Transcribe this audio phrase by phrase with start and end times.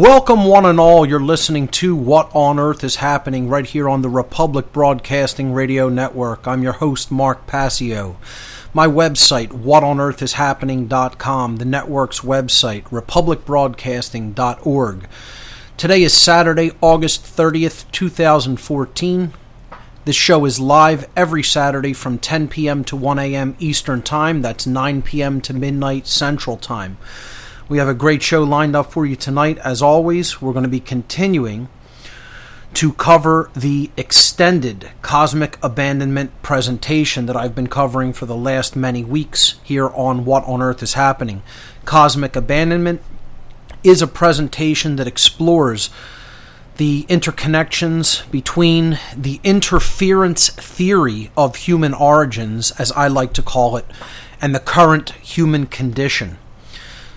[0.00, 1.04] Welcome, one and all.
[1.04, 5.90] You're listening to What on Earth is Happening right here on the Republic Broadcasting Radio
[5.90, 6.48] Network.
[6.48, 8.16] I'm your host, Mark Passio.
[8.72, 15.06] My website, whatonearthishappening.com, the network's website, republicbroadcasting.org.
[15.76, 19.34] Today is Saturday, August 30th, 2014.
[20.06, 22.84] This show is live every Saturday from 10 p.m.
[22.84, 23.54] to 1 a.m.
[23.58, 24.40] Eastern Time.
[24.40, 25.42] That's 9 p.m.
[25.42, 26.96] to midnight Central Time.
[27.70, 29.56] We have a great show lined up for you tonight.
[29.58, 31.68] As always, we're going to be continuing
[32.74, 39.04] to cover the extended cosmic abandonment presentation that I've been covering for the last many
[39.04, 41.44] weeks here on What on Earth is Happening.
[41.84, 43.02] Cosmic abandonment
[43.84, 45.90] is a presentation that explores
[46.76, 53.86] the interconnections between the interference theory of human origins, as I like to call it,
[54.40, 56.38] and the current human condition.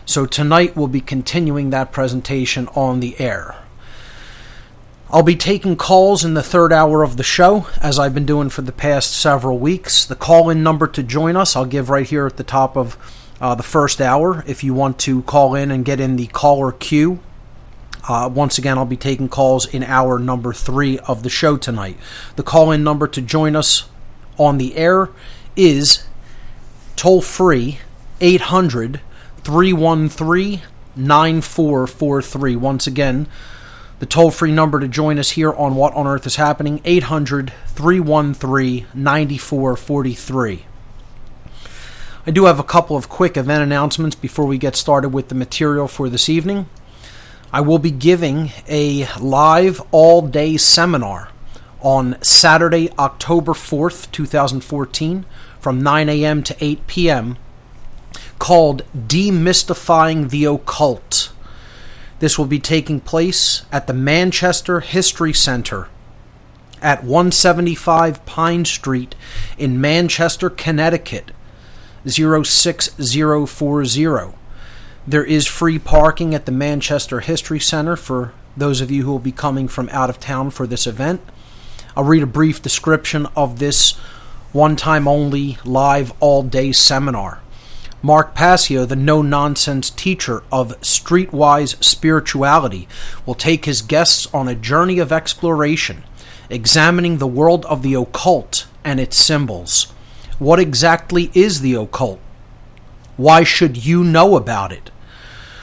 [0.05, 3.55] So tonight we'll be continuing that presentation on the air.
[5.09, 8.49] I'll be taking calls in the third hour of the show, as I've been doing
[8.49, 10.05] for the past several weeks.
[10.05, 12.97] The call in number to join us, I'll give right here at the top of
[13.39, 16.71] uh, the first hour if you want to call in and get in the caller
[16.71, 17.19] queue.
[18.07, 21.97] Uh, once again, I'll be taking calls in hour number three of the show tonight.
[22.35, 23.87] The call in number to join us
[24.37, 25.09] on the air
[25.55, 26.05] is
[26.97, 27.79] toll free
[28.19, 28.99] 800
[29.43, 30.61] 313
[30.95, 32.55] 9443.
[32.55, 33.27] Once again,
[33.99, 37.51] the toll free number to join us here on What on Earth is Happening 800
[37.67, 40.65] 313 9443.
[42.25, 45.35] I do have a couple of quick event announcements before we get started with the
[45.35, 46.69] material for this evening.
[47.51, 51.29] I will be giving a live all day seminar
[51.81, 55.25] on Saturday, October 4th, 2014,
[55.59, 56.43] from 9 a.m.
[56.43, 57.37] to 8 p.m
[58.43, 61.31] called Demystifying the Occult.
[62.19, 65.87] This will be taking place at the Manchester History Center
[66.81, 69.15] at 175 Pine Street
[69.57, 71.31] in Manchester, Connecticut
[72.05, 74.37] 06040.
[75.07, 79.19] There is free parking at the Manchester History Center for those of you who will
[79.19, 81.21] be coming from out of town for this event.
[81.95, 83.91] I'll read a brief description of this
[84.51, 87.39] one time only live all day seminar.
[88.05, 92.85] Mark Passio, the no nonsense teacher of streetwise spirituality,
[93.25, 96.03] will take his guests on a journey of exploration,
[96.49, 99.85] examining the world of the occult and its symbols.
[100.37, 102.19] What exactly is the occult?
[103.15, 104.91] Why should you know about it?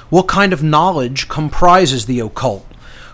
[0.09, 2.67] What kind of knowledge comprises the occult?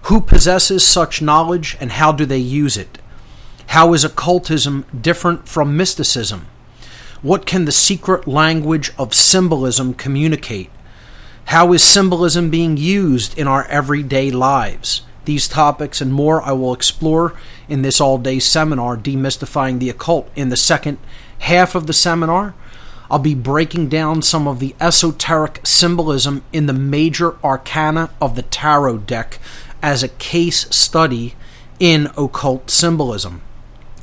[0.02, 2.98] Who possesses such knowledge and how do they use it?
[3.70, 6.46] How is occultism different from mysticism?
[7.22, 10.70] What can the secret language of symbolism communicate?
[11.46, 15.00] How is symbolism being used in our everyday lives?
[15.24, 17.34] These topics and more I will explore
[17.68, 20.30] in this all day seminar, Demystifying the Occult.
[20.36, 20.98] In the second
[21.38, 22.54] half of the seminar,
[23.10, 28.42] I'll be breaking down some of the esoteric symbolism in the major arcana of the
[28.42, 29.38] tarot deck
[29.82, 31.34] as a case study
[31.80, 33.40] in occult symbolism.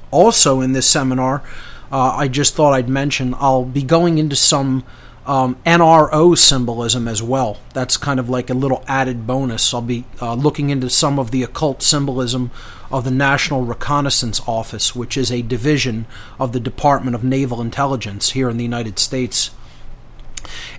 [0.10, 1.44] Also, in this seminar,
[1.93, 4.83] uh, I just thought I'd mention I'll be going into some
[5.27, 7.59] um, NRO symbolism as well.
[7.75, 9.75] That's kind of like a little added bonus.
[9.75, 12.49] I'll be uh, looking into some of the occult symbolism
[12.91, 16.07] of the National Reconnaissance Office, which is a division
[16.39, 19.51] of the Department of Naval Intelligence here in the United States.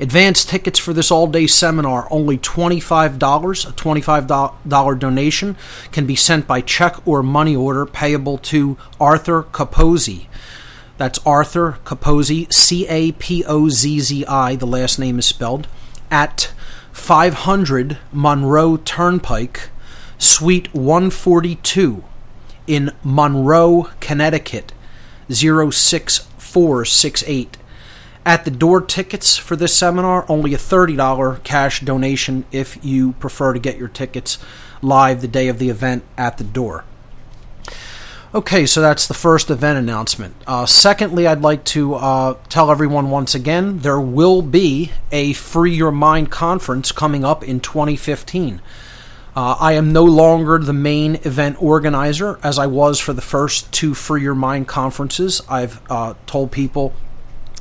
[0.00, 3.68] Advance tickets for this all day seminar, only $25.
[3.68, 5.56] A $25 donation
[5.92, 10.26] can be sent by check or money order payable to Arthur Capozzi.
[10.96, 15.66] That's Arthur Capozzi, C A P O Z Z I, the last name is spelled,
[16.10, 16.52] at
[16.92, 19.70] 500 Monroe Turnpike,
[20.18, 22.04] Suite 142
[22.66, 24.72] in Monroe, Connecticut,
[25.28, 27.56] 06468.
[28.26, 33.52] At the door tickets for this seminar, only a $30 cash donation if you prefer
[33.52, 34.38] to get your tickets
[34.80, 36.84] live the day of the event at the door.
[38.34, 40.34] Okay, so that's the first event announcement.
[40.44, 45.72] Uh, secondly, I'd like to uh, tell everyone once again there will be a Free
[45.72, 48.60] Your Mind conference coming up in 2015.
[49.36, 53.70] Uh, I am no longer the main event organizer as I was for the first
[53.72, 55.40] two Free Your Mind conferences.
[55.48, 56.92] I've uh, told people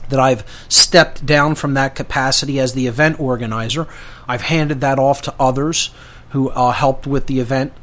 [0.10, 3.88] that I've stepped down from that capacity as the event organizer.
[4.28, 5.92] I've handed that off to others
[6.31, 7.74] who uh, helped with the event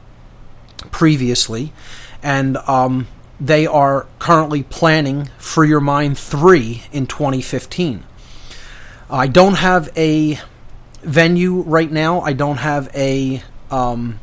[0.90, 1.72] previously
[2.22, 3.06] and um,
[3.40, 8.04] they are currently planning Free Your Mind 3 in 2015.
[9.08, 10.38] I don't have a
[11.02, 12.20] venue right now.
[12.20, 14.20] I don't have a um,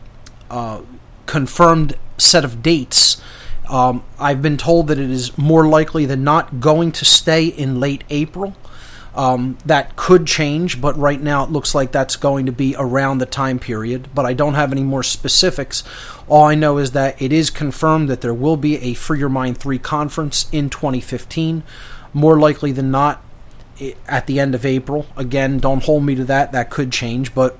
[0.49, 0.81] uh,
[1.25, 3.21] confirmed set of dates.
[3.69, 7.79] Um, I've been told that it is more likely than not going to stay in
[7.79, 8.55] late April.
[9.17, 13.17] Um, that could change, but right now it looks like that's going to be around
[13.17, 14.09] the time period.
[14.13, 15.83] But I don't have any more specifics.
[16.27, 19.29] All I know is that it is confirmed that there will be a Free Your
[19.29, 21.63] Mind 3 conference in 2015.
[22.13, 23.23] More likely than not,
[24.07, 25.05] at the end of April.
[25.15, 26.51] Again, don't hold me to that.
[26.51, 27.57] That could change, but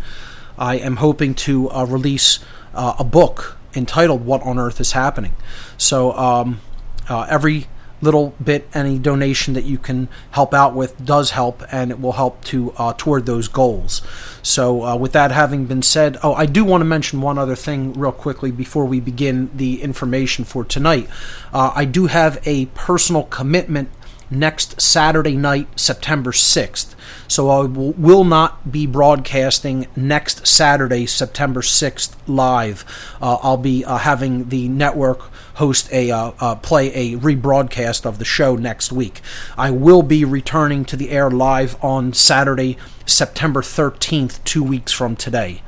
[0.57, 2.39] I am hoping to uh, release
[2.73, 5.35] uh, a book entitled What on Earth is Happening.
[5.77, 6.61] So um,
[7.07, 7.67] uh, every
[8.01, 12.13] little bit, any donation that you can help out with does help, and it will
[12.13, 14.01] help to uh, toward those goals.
[14.41, 17.55] So, uh, with that having been said, oh, I do want to mention one other
[17.55, 21.09] thing real quickly before we begin the information for tonight.
[21.53, 23.89] Uh, I do have a personal commitment
[24.29, 26.95] next Saturday night, September 6th.
[27.27, 32.85] So I will not be broadcasting next Saturday, September 6th, live.
[33.21, 38.17] Uh, I'll be uh, having the network host a uh, uh, play a rebroadcast of
[38.17, 39.21] the show next week.
[39.57, 45.15] I will be returning to the air live on Saturday, September 13th, two weeks from
[45.15, 45.61] today.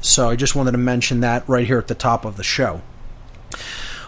[0.00, 2.82] So I just wanted to mention that right here at the top of the show.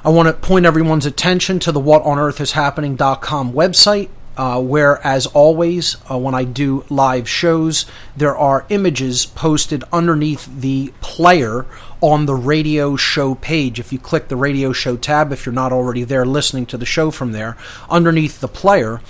[0.03, 4.09] I want to point everyone's attention to the whatonearthishappening.com website.
[4.37, 7.85] Uh, where, as always, uh, when I do live shows,
[8.17, 11.67] there are images posted underneath the player
[12.01, 13.79] on the radio show page.
[13.79, 16.87] If you click the radio show tab, if you're not already there listening to the
[16.87, 17.55] show from there,
[17.91, 19.03] underneath the player,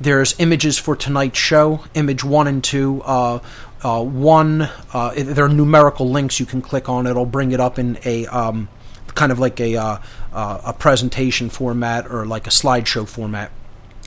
[0.00, 3.02] there's images for tonight's show, image one and two.
[3.04, 3.40] Uh,
[3.82, 7.06] uh one, uh, there are numerical links you can click on.
[7.06, 8.68] It'll bring it up in a um,
[9.18, 9.98] kind of like a uh,
[10.32, 13.50] uh, a presentation format or like a slideshow format.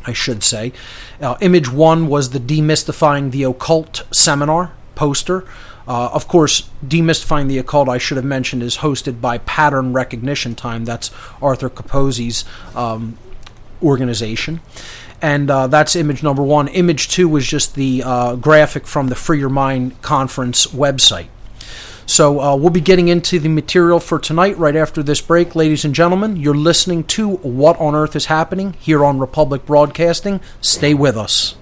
[0.03, 0.73] I should say.
[1.21, 5.45] Uh, image one was the Demystifying the Occult seminar poster.
[5.87, 10.55] Uh, of course, Demystifying the Occult, I should have mentioned, is hosted by Pattern Recognition
[10.55, 10.85] Time.
[10.85, 13.19] That's Arthur Capozzi's um,
[13.83, 14.61] organization.
[15.21, 16.67] And uh, that's image number one.
[16.69, 21.27] Image two was just the uh, graphic from the Free Your Mind conference website.
[22.11, 25.85] So uh, we'll be getting into the material for tonight right after this break, ladies
[25.85, 26.35] and gentlemen.
[26.35, 30.41] You're listening to What on Earth is Happening here on Republic Broadcasting.
[30.59, 31.55] Stay with us.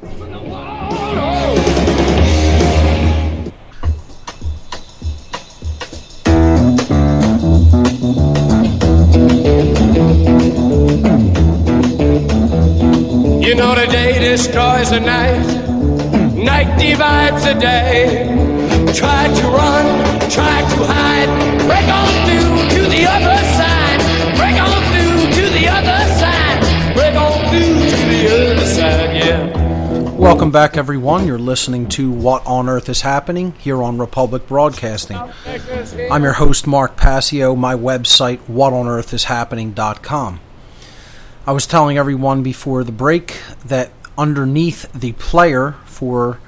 [13.40, 18.69] You know the day destroys the night, night divides the day.
[18.94, 21.30] Try to run, try to hide,
[21.68, 24.00] break on through to the other side,
[24.36, 26.60] break on through to the other side,
[26.96, 30.10] break on through to the other side, yeah.
[30.14, 31.28] Welcome back, everyone.
[31.28, 35.18] You're listening to What on Earth is Happening here on Republic Broadcasting.
[36.12, 37.56] I'm your host, Mark Passio.
[37.56, 40.40] My website, whatonearthishappening.com.
[41.46, 46.40] I was telling everyone before the break that underneath the player for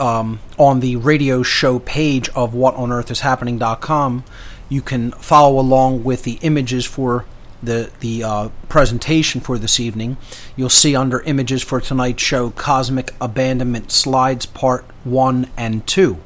[0.00, 4.24] um, on the radio show page of whatonearthishappening.com,
[4.68, 7.24] you can follow along with the images for
[7.62, 10.16] the the uh, presentation for this evening.
[10.56, 16.18] You'll see under images for tonight's show, Cosmic Abandonment Slides Part One and Two.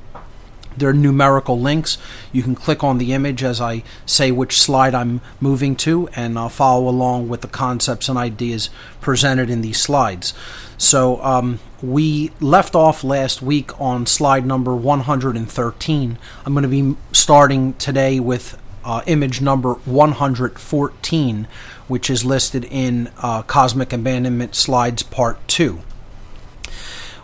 [0.76, 1.98] There are numerical links.
[2.32, 6.38] You can click on the image as I say which slide I'm moving to and
[6.52, 8.70] follow along with the concepts and ideas
[9.00, 10.34] presented in these slides.
[10.76, 16.18] So, um, we left off last week on slide number 113.
[16.44, 21.48] I'm going to be starting today with uh, image number 114,
[21.86, 25.80] which is listed in uh, Cosmic Abandonment Slides Part 2.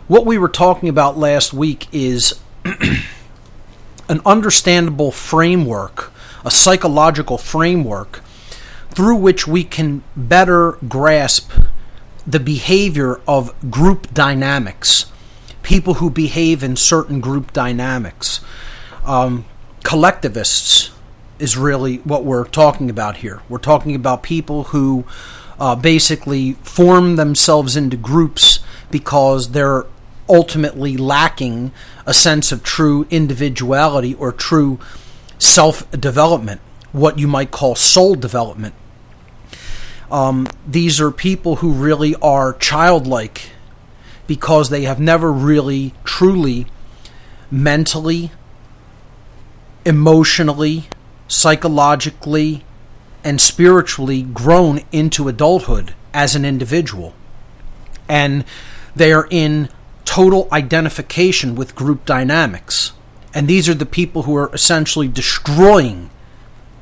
[0.07, 2.39] What we were talking about last week is
[4.07, 6.13] an understandable framework,
[6.45, 8.21] a psychological framework
[8.91, 11.51] through which we can better grasp
[12.27, 15.11] the behavior of group dynamics,
[15.63, 18.41] people who behave in certain group dynamics.
[19.05, 19.45] Um,
[19.83, 20.91] collectivists
[21.37, 23.41] is really what we're talking about here.
[23.49, 25.05] We're talking about people who
[25.59, 29.85] uh, basically form themselves into groups because they're
[30.27, 31.71] ultimately lacking
[32.05, 34.79] a sense of true individuality or true
[35.37, 38.73] self development, what you might call soul development.
[40.11, 43.49] Um, these are people who really are childlike
[44.27, 46.67] because they have never really, truly,
[47.51, 48.31] mentally,
[49.85, 50.85] emotionally,
[51.27, 52.63] psychologically,
[53.23, 57.13] and spiritually grown into adulthood as an individual.
[58.07, 58.45] And
[58.95, 59.69] they are in
[60.05, 62.93] total identification with group dynamics.
[63.33, 66.09] And these are the people who are essentially destroying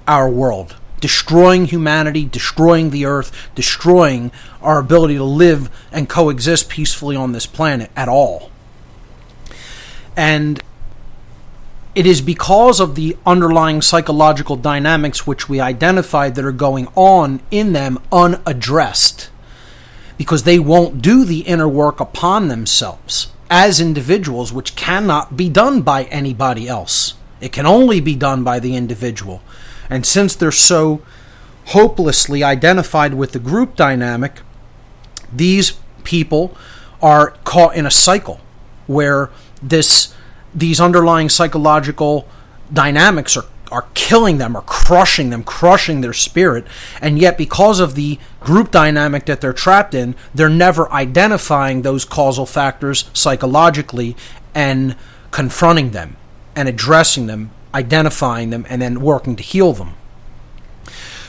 [0.08, 4.32] our world, destroying humanity, destroying the earth, destroying
[4.62, 8.50] our ability to live and coexist peacefully on this planet at all.
[10.16, 10.64] And
[11.94, 17.42] it is because of the underlying psychological dynamics which we identified that are going on
[17.52, 19.30] in them unaddressed
[20.18, 25.82] because they won't do the inner work upon themselves as individuals, which cannot be done
[25.82, 27.16] by anybody else.
[27.42, 29.42] It can only be done by the individual.
[29.94, 31.04] And since they're so
[31.68, 34.42] hopelessly identified with the group dynamic,
[35.32, 35.74] these
[36.04, 36.58] people
[37.00, 38.42] are caught in a cycle
[38.88, 39.30] where
[39.62, 40.14] this
[40.56, 42.28] these underlying psychological
[42.72, 46.66] dynamics are are killing them or crushing them, crushing their spirit.
[47.00, 52.04] And yet, because of the group dynamic that they're trapped in, they're never identifying those
[52.04, 54.16] causal factors psychologically
[54.54, 54.96] and
[55.32, 56.18] confronting them
[56.56, 59.96] and addressing them, identifying them, and then working to heal them.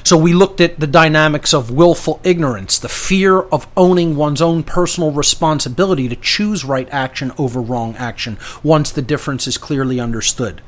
[0.05, 4.63] So we looked at the dynamics of willful ignorance, the fear of owning one's own
[4.63, 10.61] personal responsibility to choose right action over wrong action once the difference is clearly understood.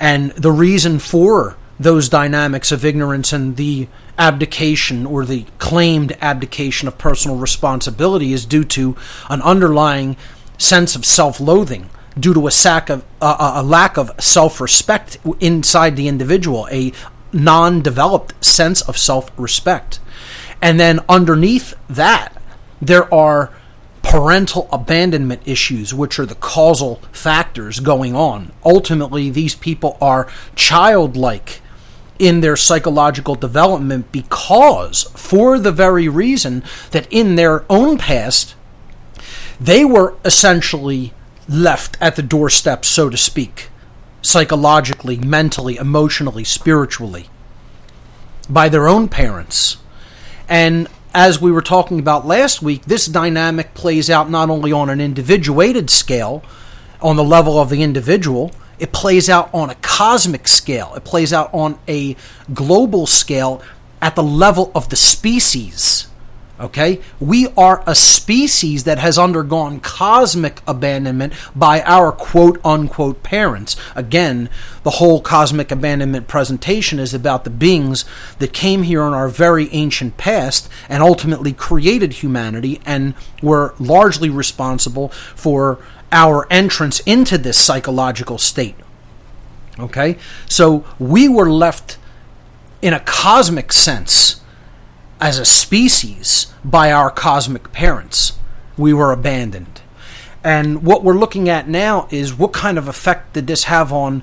[0.00, 3.86] And the reason for those dynamics of ignorance and the
[4.18, 8.96] abdication or the claimed abdication of personal responsibility is due to
[9.30, 10.16] an underlying
[10.58, 16.08] sense of self-loathing due to a, sack of, uh, a lack of self-respect inside the
[16.08, 16.92] individual a
[17.32, 20.00] non-developed sense of self-respect
[20.60, 22.40] and then underneath that
[22.80, 23.52] there are
[24.02, 28.52] parental abandonment issues, which are the causal factors going on.
[28.64, 31.60] Ultimately, these people are childlike
[32.18, 38.54] in their psychological development because, for the very reason that in their own past,
[39.60, 41.12] they were essentially
[41.48, 43.68] left at the doorstep, so to speak,
[44.20, 47.28] psychologically, mentally, emotionally, spiritually,
[48.48, 49.78] by their own parents.
[50.48, 54.90] And as we were talking about last week, this dynamic plays out not only on
[54.90, 56.42] an individuated scale,
[57.00, 61.32] on the level of the individual, it plays out on a cosmic scale, it plays
[61.32, 62.16] out on a
[62.52, 63.62] global scale
[64.00, 66.07] at the level of the species.
[66.60, 67.00] Okay?
[67.20, 73.76] We are a species that has undergone cosmic abandonment by our quote unquote parents.
[73.94, 74.48] Again,
[74.82, 78.04] the whole cosmic abandonment presentation is about the beings
[78.38, 84.30] that came here in our very ancient past and ultimately created humanity and were largely
[84.30, 85.78] responsible for
[86.10, 88.74] our entrance into this psychological state.
[89.78, 90.18] Okay?
[90.46, 91.98] So we were left
[92.82, 94.37] in a cosmic sense
[95.20, 98.38] as a species by our cosmic parents.
[98.76, 99.80] We were abandoned.
[100.44, 104.22] And what we're looking at now is what kind of effect did this have on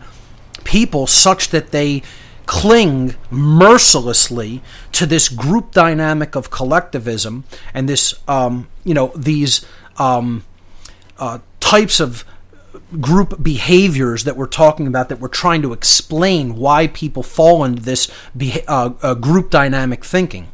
[0.63, 2.01] people such that they
[2.45, 4.61] cling mercilessly
[4.91, 9.65] to this group dynamic of collectivism and this, um, you know, these
[9.97, 10.43] um,
[11.17, 12.23] uh, types of
[13.01, 17.81] group behaviors that we're talking about that we're trying to explain why people fall into
[17.81, 18.11] this
[18.67, 20.47] uh, uh, group dynamic thinking.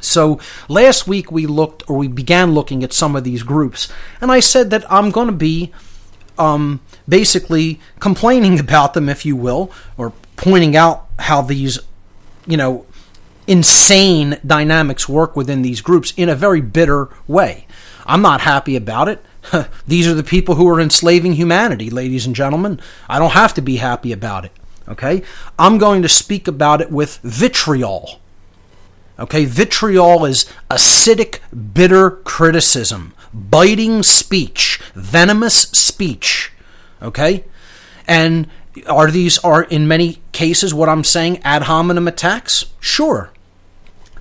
[0.00, 3.88] So last week we looked, or we began looking at some of these groups,
[4.20, 5.72] and I said that I'm going to be
[6.38, 11.78] um, basically complaining about them, if you will, or pointing out how these,
[12.46, 12.86] you know,
[13.46, 17.66] insane dynamics work within these groups in a very bitter way.
[18.06, 19.24] I'm not happy about it.
[19.86, 22.80] these are the people who are enslaving humanity, ladies and gentlemen.
[23.08, 24.52] I don't have to be happy about it.
[24.88, 25.22] Okay?
[25.58, 28.20] I'm going to speak about it with vitriol.
[29.20, 31.40] Okay, vitriol is acidic,
[31.74, 36.52] bitter criticism, biting speech, venomous speech.
[37.02, 37.44] Okay?
[38.08, 38.48] And
[38.86, 42.66] are these are in many cases what I'm saying ad hominem attacks?
[42.80, 43.30] Sure.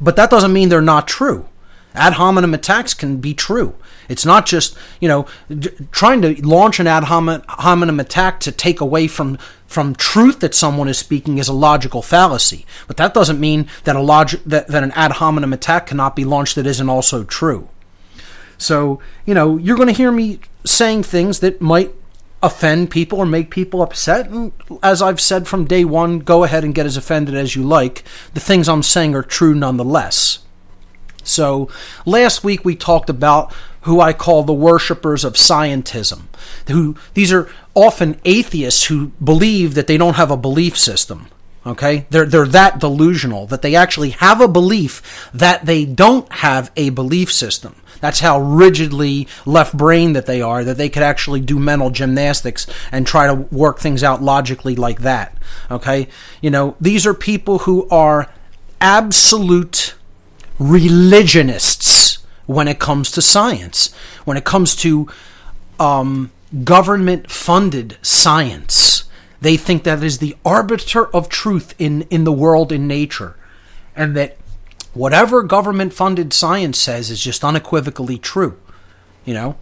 [0.01, 1.47] But that doesn't mean they're not true.
[1.95, 3.75] Ad hominem attacks can be true.
[4.09, 8.81] It's not just, you know, d- trying to launch an ad hominem attack to take
[8.81, 9.37] away from
[9.67, 12.65] from truth that someone is speaking is a logical fallacy.
[12.87, 16.25] But that doesn't mean that a log- that, that an ad hominem attack cannot be
[16.25, 17.69] launched that isn't also true.
[18.57, 21.93] So, you know, you're going to hear me saying things that might
[22.41, 24.27] offend people or make people upset.
[24.29, 24.51] And
[24.81, 28.03] as I've said from day one, go ahead and get as offended as you like.
[28.33, 30.39] The things I'm saying are true nonetheless.
[31.23, 31.69] So,
[32.05, 36.23] last week we talked about who I call the worshippers of scientism.
[36.67, 41.27] Who these are often atheists who believe that they don't have a belief system.
[41.65, 42.05] Okay?
[42.09, 46.89] They're they're that delusional that they actually have a belief that they don't have a
[46.89, 47.75] belief system.
[48.01, 52.65] That's how rigidly left brain that they are, that they could actually do mental gymnastics
[52.93, 55.37] and try to work things out logically like that.
[55.69, 56.07] Okay?
[56.41, 58.31] You know, these are people who are
[58.79, 59.95] absolute
[60.57, 61.98] religionists
[62.49, 63.93] when it comes to science,
[64.25, 65.07] when it comes to
[65.79, 66.31] um,
[66.63, 69.03] government funded science.
[69.39, 73.35] They think that is the arbiter of truth in, in the world, in nature,
[73.95, 74.35] and that
[74.95, 78.59] whatever government funded science says is just unequivocally true.
[79.25, 79.57] You know?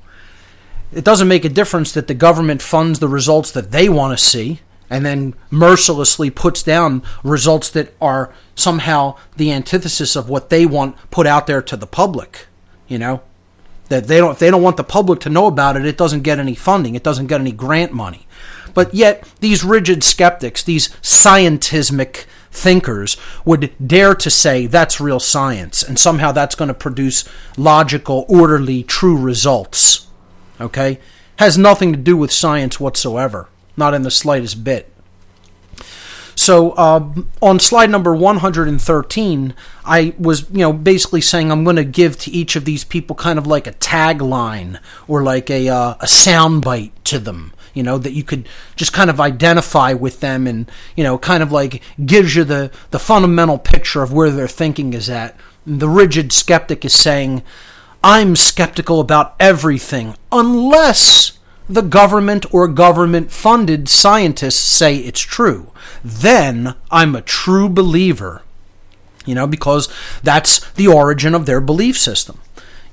[0.94, 4.26] It doesn't make a difference that the government funds the results that they want to
[4.26, 10.66] see and then mercilessly puts down results that are somehow the antithesis of what they
[10.66, 12.48] want put out there to the public
[12.88, 13.22] you know
[13.90, 15.86] that they don't if they don't want the public to know about it.
[15.86, 16.96] It doesn't get any funding.
[16.96, 18.28] It doesn't get any grant money.
[18.74, 25.84] But yet these rigid skeptics these scientismic thinkers would dare to say that's real science
[25.84, 27.24] and somehow that's going to produce
[27.56, 30.08] logical orderly true results
[30.60, 31.00] okay?
[31.38, 33.50] Has nothing to do with science whatsoever.
[33.76, 34.92] Not in the slightest bit
[36.38, 37.04] so uh,
[37.42, 42.32] on slide number 113, I was, you know, basically saying I'm going to give to
[42.32, 46.92] each of these people kind of like a tagline or like a uh, a soundbite
[47.06, 47.54] to them.
[47.74, 51.42] You know that you could just kind of identify with them, and you know, kind
[51.42, 55.36] of like gives you the the fundamental picture of where their thinking is at.
[55.66, 57.44] The rigid skeptic is saying,
[58.04, 61.37] "I'm skeptical about everything unless."
[61.70, 65.72] The government or government funded scientists say it's true.
[66.04, 68.42] Then I'm a true believer.
[69.26, 69.90] You know, because
[70.24, 72.40] that's the origin of their belief system.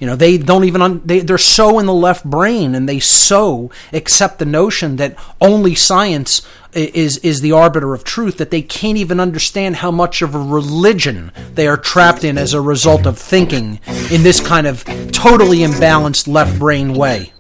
[0.01, 2.99] You know, they don't even, un- they, they're so in the left brain and they
[2.99, 8.63] so accept the notion that only science is, is the arbiter of truth that they
[8.63, 13.07] can't even understand how much of a religion they are trapped in as a result
[13.07, 13.79] of thinking
[14.11, 17.33] in this kind of totally imbalanced left brain way.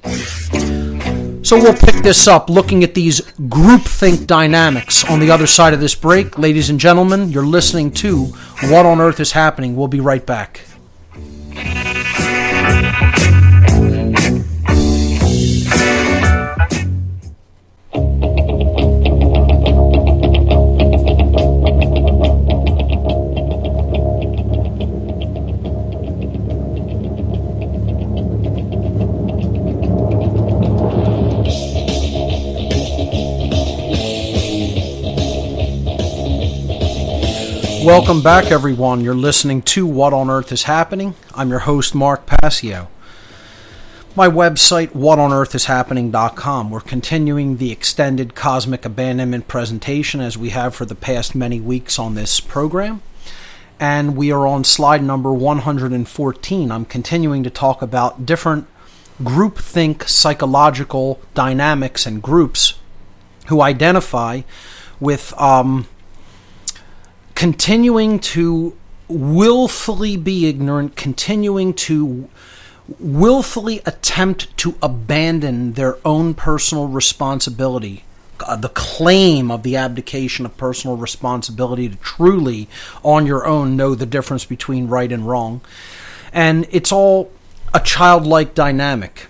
[1.54, 5.78] So we'll pick this up looking at these groupthink dynamics on the other side of
[5.78, 6.36] this break.
[6.36, 8.24] Ladies and gentlemen, you're listening to
[8.64, 9.76] What on Earth is Happening.
[9.76, 10.62] We'll be right back.
[37.84, 39.02] Welcome back, everyone.
[39.02, 41.16] You're listening to What on Earth is Happening.
[41.34, 42.88] I'm your host, Mark Passio.
[44.16, 46.70] My website, whatonearthishappening.com.
[46.70, 51.98] We're continuing the extended cosmic abandonment presentation as we have for the past many weeks
[51.98, 53.02] on this program.
[53.78, 56.72] And we are on slide number 114.
[56.72, 58.66] I'm continuing to talk about different
[59.20, 62.78] groupthink psychological dynamics and groups
[63.48, 64.40] who identify
[65.00, 65.86] with um,
[67.34, 68.76] continuing to
[69.08, 72.28] willfully be ignorant, continuing to
[72.98, 78.04] willfully attempt to abandon their own personal responsibility,
[78.46, 82.68] uh, the claim of the abdication of personal responsibility to truly,
[83.02, 85.60] on your own, know the difference between right and wrong.
[86.32, 87.30] And it's all
[87.72, 89.28] a childlike dynamic.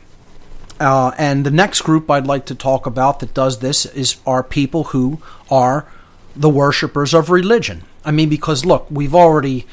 [0.80, 4.42] Uh, and the next group I'd like to talk about that does this is are
[4.42, 5.86] people who are
[6.34, 7.84] the worshippers of religion.
[8.04, 9.66] I mean, because look, we've already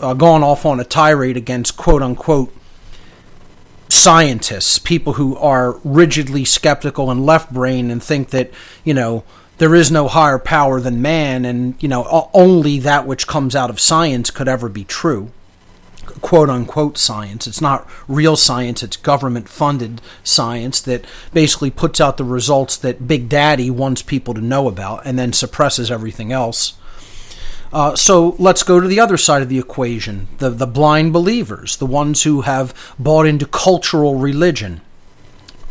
[0.00, 2.52] uh, gone off on a tirade against quote unquote
[3.88, 8.50] scientists, people who are rigidly skeptical and left brain and think that,
[8.84, 9.24] you know,
[9.58, 13.70] there is no higher power than man and, you know, only that which comes out
[13.70, 15.30] of science could ever be true.
[16.20, 17.46] Quote unquote science.
[17.46, 23.08] It's not real science, it's government funded science that basically puts out the results that
[23.08, 26.74] Big Daddy wants people to know about and then suppresses everything else.
[27.72, 31.76] Uh, so let's go to the other side of the equation the, the blind believers,
[31.76, 34.80] the ones who have bought into cultural religion.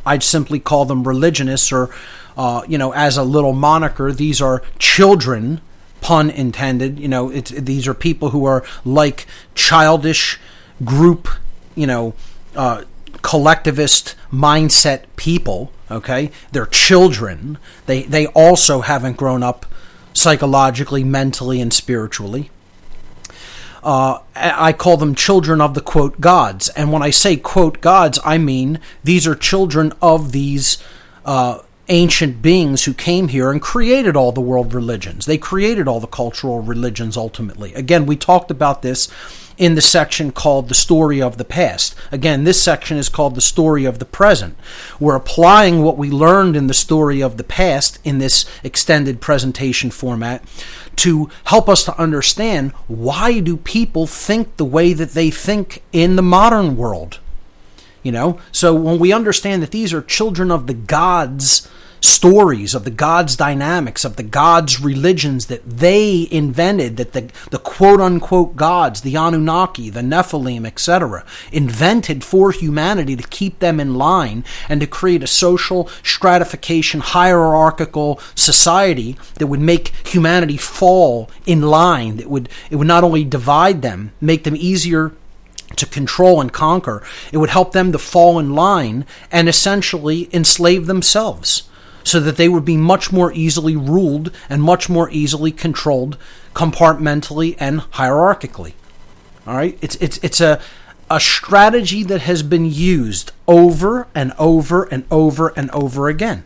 [0.06, 1.90] I'd simply call them religionists, or,
[2.38, 5.62] uh, you know, as a little moniker, these are children,
[6.02, 7.00] pun intended.
[7.00, 10.40] You know, these are people who are like childish
[10.84, 11.28] group,
[11.74, 12.14] you know,
[12.56, 12.84] uh,
[13.22, 15.72] collectivist mindset people.
[15.90, 17.58] Okay, they're children.
[17.86, 19.66] They they also haven't grown up
[20.16, 22.50] psychologically, mentally, and spiritually.
[23.84, 26.70] Uh, I call them children of the quote gods.
[26.70, 30.80] And when I say quote gods, I mean these are children of these
[31.24, 35.28] uh, ancient beings who came here and created all the world religions.
[35.28, 37.76] They created all the cultural religions ultimately.
[37.76, 39.08] Again, we talked about this
[39.58, 41.96] in the section called The Story of the Past.
[42.12, 44.58] Again, this section is called The Story of the Present.
[45.00, 49.92] We're applying what we learned in the story of the past in this extended presentation
[49.92, 50.44] format
[50.98, 56.16] to help us to understand why do people think the way that they think in
[56.16, 57.20] the modern world.
[58.04, 61.68] You know, so when we understand that these are children of the gods
[62.06, 67.58] stories of the gods' dynamics, of the gods' religions that they invented, that the, the
[67.58, 73.96] quote unquote gods, the Anunnaki, the Nephilim, etc., invented for humanity to keep them in
[73.96, 81.62] line and to create a social stratification, hierarchical society that would make humanity fall in
[81.62, 85.12] line, that would, it would not only divide them, make them easier
[85.76, 87.04] to control and conquer.
[87.32, 91.64] It would help them to fall in line and essentially enslave themselves
[92.06, 96.18] so that they would be much more easily ruled and much more easily controlled
[96.54, 98.74] compartmentally and hierarchically.
[99.46, 99.78] All right?
[99.82, 100.62] It's it's it's a
[101.10, 106.46] a strategy that has been used over and over and over and over again.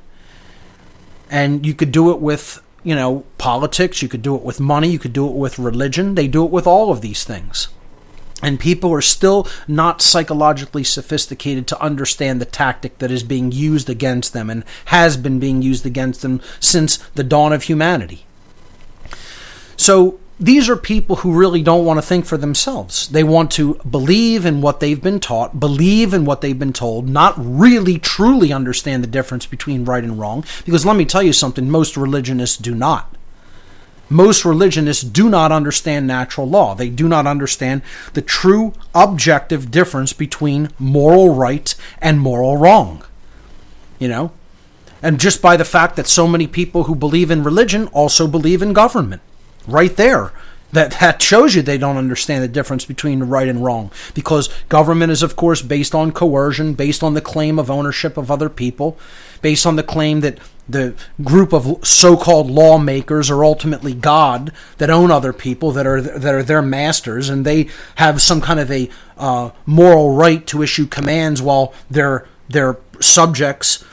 [1.30, 4.90] And you could do it with, you know, politics, you could do it with money,
[4.90, 6.16] you could do it with religion.
[6.16, 7.70] They do it with all of these things.
[8.42, 13.90] And people are still not psychologically sophisticated to understand the tactic that is being used
[13.90, 18.26] against them and has been being used against them since the dawn of humanity.
[19.76, 23.10] So these are people who really don't want to think for themselves.
[23.10, 27.10] They want to believe in what they've been taught, believe in what they've been told,
[27.10, 30.46] not really truly understand the difference between right and wrong.
[30.64, 33.14] Because let me tell you something, most religionists do not.
[34.10, 36.74] Most religionists do not understand natural law.
[36.74, 43.04] They do not understand the true objective difference between moral right and moral wrong.
[44.00, 44.32] You know?
[45.02, 48.62] And just by the fact that so many people who believe in religion also believe
[48.62, 49.22] in government.
[49.68, 50.34] Right there.
[50.72, 53.92] That, that shows you they don't understand the difference between right and wrong.
[54.14, 58.30] Because government is, of course, based on coercion, based on the claim of ownership of
[58.30, 58.98] other people,
[59.42, 60.38] based on the claim that
[60.70, 66.34] the group of so-called lawmakers are ultimately God that own other people that are that
[66.36, 70.86] are their masters, and they have some kind of a uh, moral right to issue
[70.86, 73.84] commands while their their subjects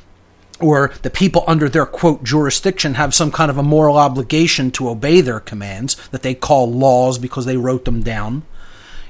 [0.60, 4.88] or the people under their quote jurisdiction have some kind of a moral obligation to
[4.88, 8.42] obey their commands that they call laws because they wrote them down,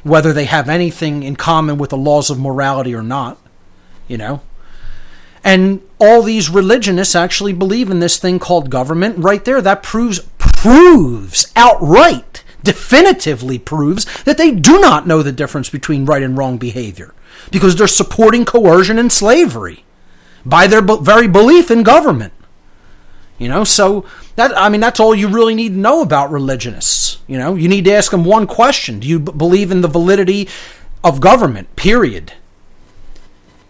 [0.03, 3.39] whether they have anything in common with the laws of morality or not,
[4.09, 4.41] you know.
[5.47, 9.17] And all these religionists actually believe in this thing called government.
[9.17, 15.71] Right there, that proves proves outright definitively proves that they do not know the difference
[15.71, 17.15] between right and wrong behavior
[17.53, 19.85] because they're supporting coercion and slavery
[20.45, 22.33] by their be- very belief in government.
[23.39, 24.05] You know, so
[24.35, 27.19] that I mean that's all you really need to know about religionists.
[27.29, 29.89] You know, you need to ask them one question: Do you b- believe in the
[29.89, 30.49] validity
[31.05, 31.77] of government?
[31.77, 32.33] Period.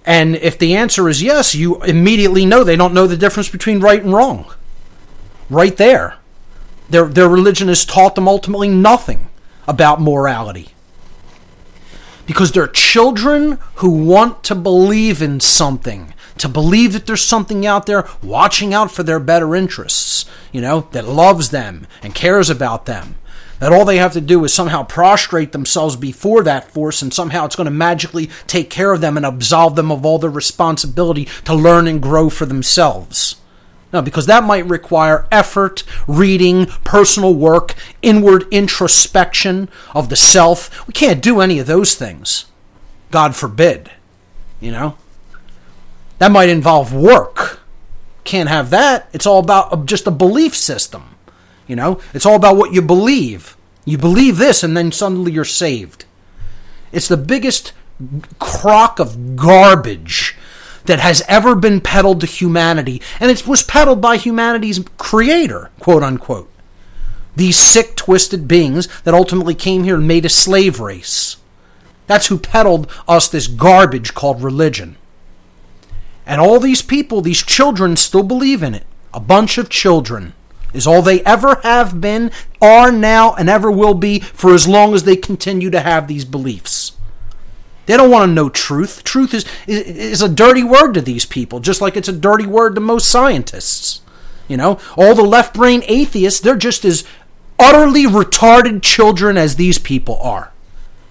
[0.06, 3.80] And if the answer is yes, you immediately know they don't know the difference between
[3.80, 4.54] right and wrong.
[5.50, 6.16] Right there.
[6.88, 9.28] Their, their religion has taught them ultimately nothing
[9.66, 10.68] about morality.
[12.24, 17.86] Because they're children who want to believe in something, to believe that there's something out
[17.86, 22.86] there watching out for their better interests, you know, that loves them and cares about
[22.86, 23.16] them
[23.58, 27.44] that all they have to do is somehow prostrate themselves before that force and somehow
[27.44, 31.26] it's going to magically take care of them and absolve them of all their responsibility
[31.44, 33.36] to learn and grow for themselves.
[33.92, 40.86] No, because that might require effort, reading, personal work, inward introspection of the self.
[40.86, 42.46] We can't do any of those things.
[43.10, 43.90] God forbid.
[44.60, 44.98] You know?
[46.18, 47.60] That might involve work.
[48.24, 49.08] Can't have that.
[49.12, 51.15] It's all about just a belief system.
[51.66, 53.56] You know, it's all about what you believe.
[53.84, 56.04] You believe this, and then suddenly you're saved.
[56.92, 57.72] It's the biggest
[58.38, 60.36] crock of garbage
[60.84, 66.02] that has ever been peddled to humanity, and it was peddled by humanity's creator, quote
[66.02, 66.50] unquote.
[67.34, 71.36] These sick, twisted beings that ultimately came here and made a slave race.
[72.06, 74.96] That's who peddled us this garbage called religion.
[76.24, 78.86] And all these people, these children, still believe in it.
[79.12, 80.34] A bunch of children
[80.76, 84.94] is all they ever have been, are now, and ever will be for as long
[84.94, 86.92] as they continue to have these beliefs.
[87.86, 89.04] They don't want to know truth.
[89.04, 92.46] Truth is, is, is a dirty word to these people, just like it's a dirty
[92.46, 94.02] word to most scientists.
[94.48, 97.04] You know, all the left brain atheists, they're just as
[97.58, 100.52] utterly retarded children as these people are.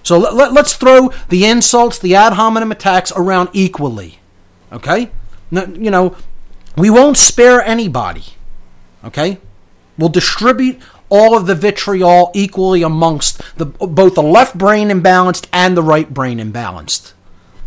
[0.04, 4.20] So let, let, let's throw the insults, the ad hominem attacks around equally.
[4.72, 5.10] Okay?
[5.52, 6.16] you know,
[6.78, 8.24] we won't spare anybody.
[9.04, 9.40] Okay?
[9.98, 10.80] We'll distribute
[11.10, 16.14] all of the vitriol equally amongst the, both the left brain imbalanced and the right
[16.14, 17.14] brain imbalanced.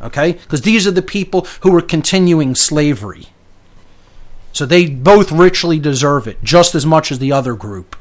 [0.02, 0.32] Okay?
[0.32, 3.26] Because these are the people who are continuing slavery.
[4.52, 7.96] So they both richly deserve it, just as much as the other group.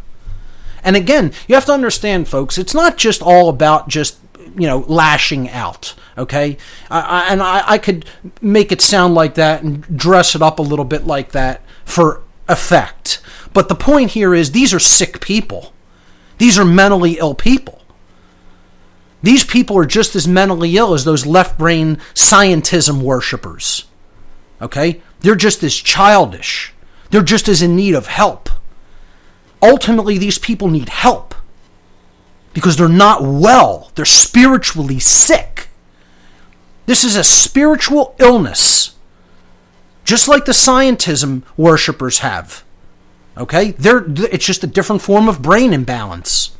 [0.83, 4.17] And again, you have to understand, folks, it's not just all about just,
[4.57, 5.93] you know, lashing out.
[6.17, 6.57] Okay?
[6.89, 8.05] I, and I, I could
[8.41, 12.23] make it sound like that and dress it up a little bit like that for
[12.47, 13.21] effect.
[13.53, 15.73] But the point here is these are sick people.
[16.37, 17.81] These are mentally ill people.
[19.23, 23.85] These people are just as mentally ill as those left brain scientism worshippers.
[24.61, 25.01] Okay?
[25.21, 26.73] They're just as childish.
[27.09, 28.49] They're just as in need of help.
[29.61, 31.33] Ultimately, these people need help
[32.53, 33.91] because they're not well.
[33.95, 35.69] They're spiritually sick.
[36.85, 38.95] This is a spiritual illness,
[40.05, 42.63] just like the scientism worshippers have.
[43.37, 43.71] Okay?
[43.71, 46.51] They're, it's just a different form of brain imbalance.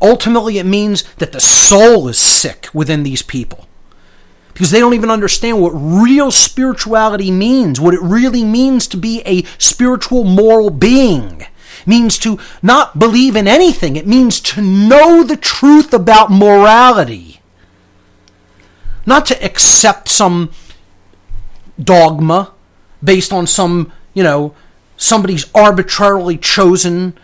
[0.00, 3.68] Ultimately, it means that the soul is sick within these people
[4.52, 9.22] because they don't even understand what real spirituality means, what it really means to be
[9.24, 11.42] a spiritual moral being.
[11.42, 13.96] It means to not believe in anything.
[13.96, 17.40] It means to know the truth about morality.
[19.06, 20.50] Not to accept some
[21.82, 22.52] dogma
[23.02, 24.54] based on some, you know,
[24.96, 27.18] somebody's arbitrarily chosen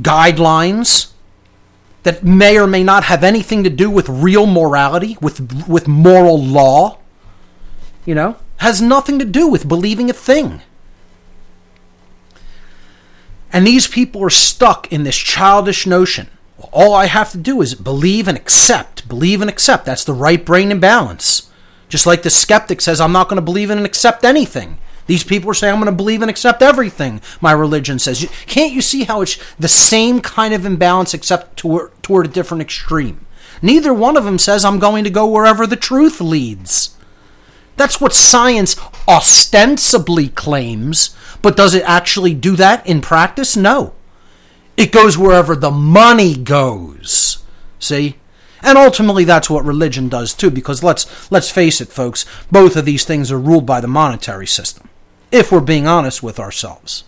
[0.00, 1.12] guidelines
[2.02, 6.42] that may or may not have anything to do with real morality, with with moral
[6.42, 6.98] law,
[8.04, 10.62] you know, has nothing to do with believing a thing.
[13.52, 16.28] And these people are stuck in this childish notion.
[16.72, 19.06] All I have to do is believe and accept.
[19.08, 19.84] Believe and accept.
[19.84, 21.50] That's the right brain imbalance.
[21.88, 24.78] Just like the skeptic says, I'm not going to believe in and accept anything.
[25.12, 28.26] These people are saying, I'm going to believe and accept everything my religion says.
[28.46, 32.62] Can't you see how it's the same kind of imbalance except toward, toward a different
[32.62, 33.26] extreme?
[33.60, 36.96] Neither one of them says, I'm going to go wherever the truth leads.
[37.76, 38.74] That's what science
[39.06, 43.54] ostensibly claims, but does it actually do that in practice?
[43.54, 43.92] No.
[44.78, 47.44] It goes wherever the money goes.
[47.78, 48.16] See?
[48.62, 52.86] And ultimately that's what religion does too because let's let's face it folks, both of
[52.86, 54.88] these things are ruled by the monetary system
[55.32, 57.04] if we're being honest with ourselves.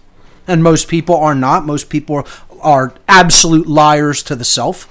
[0.48, 1.64] And most people are not.
[1.64, 2.26] Most people
[2.60, 4.88] are absolute liars to the self,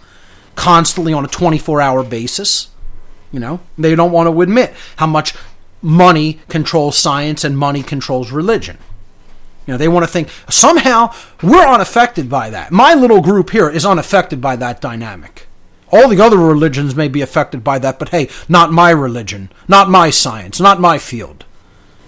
[0.56, 2.70] constantly on a 24 hour basis.
[3.32, 5.34] You know, they don't want to admit how much
[5.82, 8.78] money controls science and money controls religion.
[9.66, 12.72] You know, they want to think somehow we're unaffected by that.
[12.72, 15.48] My little group here is unaffected by that dynamic.
[15.92, 19.90] All the other religions may be affected by that, but hey, not my religion, not
[19.90, 21.46] my science, not my field.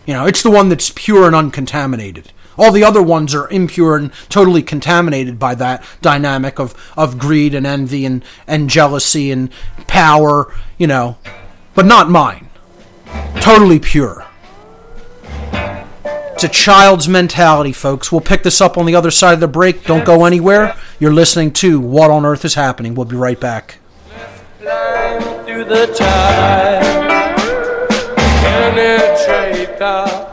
[0.05, 2.31] You know, it's the one that's pure and uncontaminated.
[2.57, 7.53] All the other ones are impure and totally contaminated by that dynamic of, of greed
[7.53, 9.49] and envy and, and jealousy and
[9.87, 11.17] power, you know,
[11.73, 12.49] but not mine.
[13.41, 14.25] Totally pure.
[16.33, 18.11] It's a child's mentality, folks.
[18.11, 19.85] We'll pick this up on the other side of the break.
[19.85, 20.75] Don't go anywhere.
[20.99, 22.93] You're listening to What on Earth is Happening.
[22.93, 23.77] We'll be right back.
[29.17, 30.24] Through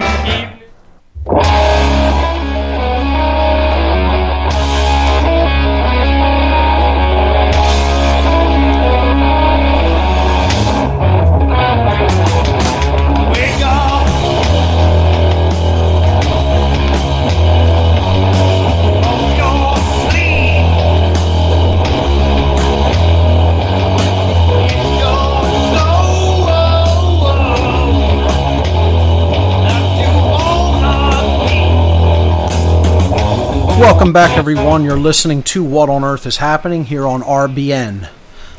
[33.82, 34.84] Welcome back, everyone.
[34.84, 38.08] You're listening to What on Earth is Happening here on RBN.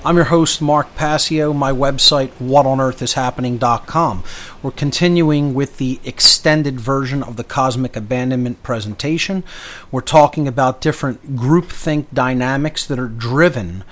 [0.04, 1.54] I'm your host, Mark Passio.
[1.54, 4.24] My website, is whatonearthishappening.com.
[4.62, 9.46] We're continuing with the extended version of the cosmic abandonment presentation.
[9.92, 13.86] We're talking about different groupthink dynamics that are driven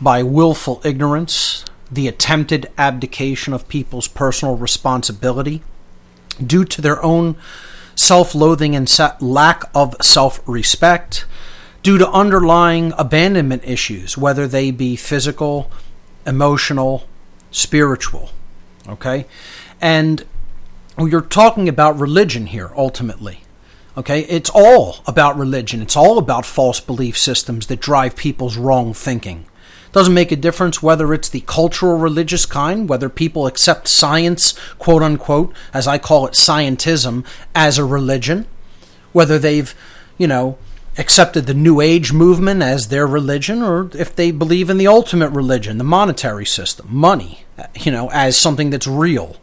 [0.00, 5.62] by willful ignorance, the attempted abdication of people's personal responsibility
[6.44, 7.36] due to their own
[7.98, 8.88] self loathing and
[9.20, 11.26] lack of self respect,
[11.82, 15.70] due to underlying abandonment issues, whether they be physical,
[16.26, 17.06] emotional,
[17.50, 18.30] spiritual.
[18.88, 19.26] Okay?
[19.80, 20.24] And
[20.98, 23.42] you're talking about religion here, ultimately.
[23.96, 24.20] Okay?
[24.22, 29.46] It's all about religion, it's all about false belief systems that drive people's wrong thinking.
[29.92, 35.02] Doesn't make a difference whether it's the cultural religious kind, whether people accept science, quote
[35.02, 37.24] unquote, as I call it, scientism,
[37.54, 38.46] as a religion,
[39.12, 39.74] whether they've,
[40.18, 40.58] you know,
[40.98, 45.30] accepted the New Age movement as their religion, or if they believe in the ultimate
[45.30, 47.44] religion, the monetary system, money,
[47.80, 49.36] you know, as something that's real,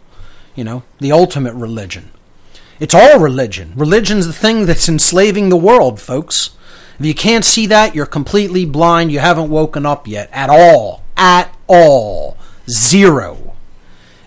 [0.53, 2.12] you know, the ultimate religion.
[2.79, 3.71] It's all religion.
[3.75, 6.49] Religion's the thing that's enslaving the world, folks.
[6.99, 9.12] If you can't see that, you're completely blind.
[9.12, 10.29] You haven't woken up yet.
[10.31, 11.03] At all.
[11.17, 12.38] At all.
[12.69, 13.55] Zero.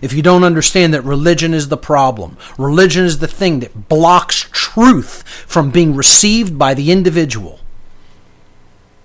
[0.01, 4.47] If you don't understand that religion is the problem, religion is the thing that blocks
[4.51, 7.59] truth from being received by the individual.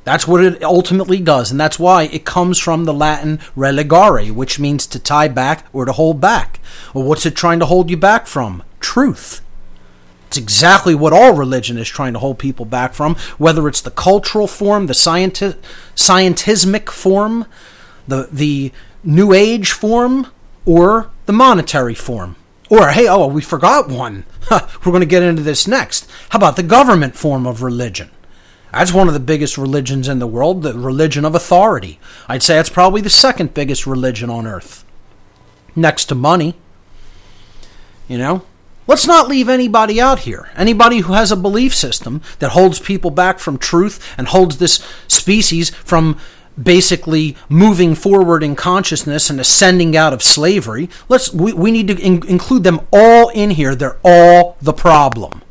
[0.04, 4.60] That's what it ultimately does, and that's why it comes from the Latin religare, which
[4.60, 6.60] means to tie back or to hold back.
[6.92, 8.62] Well, what's it trying to hold you back from?
[8.80, 9.40] Truth.
[10.34, 13.92] It's exactly what all religion is trying to hold people back from, whether it's the
[13.92, 15.56] cultural form, the scienti-
[15.94, 17.46] scientismic form,
[18.08, 18.72] the the
[19.04, 20.26] new age form,
[20.66, 22.34] or the monetary form.
[22.68, 24.24] Or hey, oh, we forgot one.
[24.50, 26.10] We're going to get into this next.
[26.30, 28.10] How about the government form of religion?
[28.72, 32.00] That's one of the biggest religions in the world, the religion of authority.
[32.26, 34.84] I'd say it's probably the second biggest religion on earth.
[35.76, 36.56] Next to money.
[38.08, 38.42] You know?
[38.86, 40.50] Let's not leave anybody out here.
[40.54, 44.84] Anybody who has a belief system that holds people back from truth and holds this
[45.08, 46.18] species from
[46.62, 50.88] basically moving forward in consciousness and ascending out of slavery.
[51.08, 53.74] Let's we, we need to in- include them all in here.
[53.74, 55.42] They're all the problem.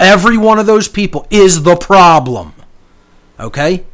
[0.00, 2.52] Every one of those people is the problem.
[3.38, 3.84] Okay?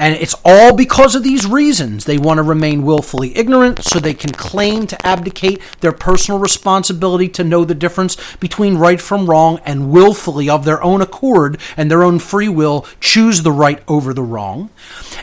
[0.00, 2.06] And it's all because of these reasons.
[2.06, 7.28] They want to remain willfully ignorant so they can claim to abdicate their personal responsibility
[7.28, 11.90] to know the difference between right from wrong and willfully, of their own accord and
[11.90, 14.70] their own free will, choose the right over the wrong.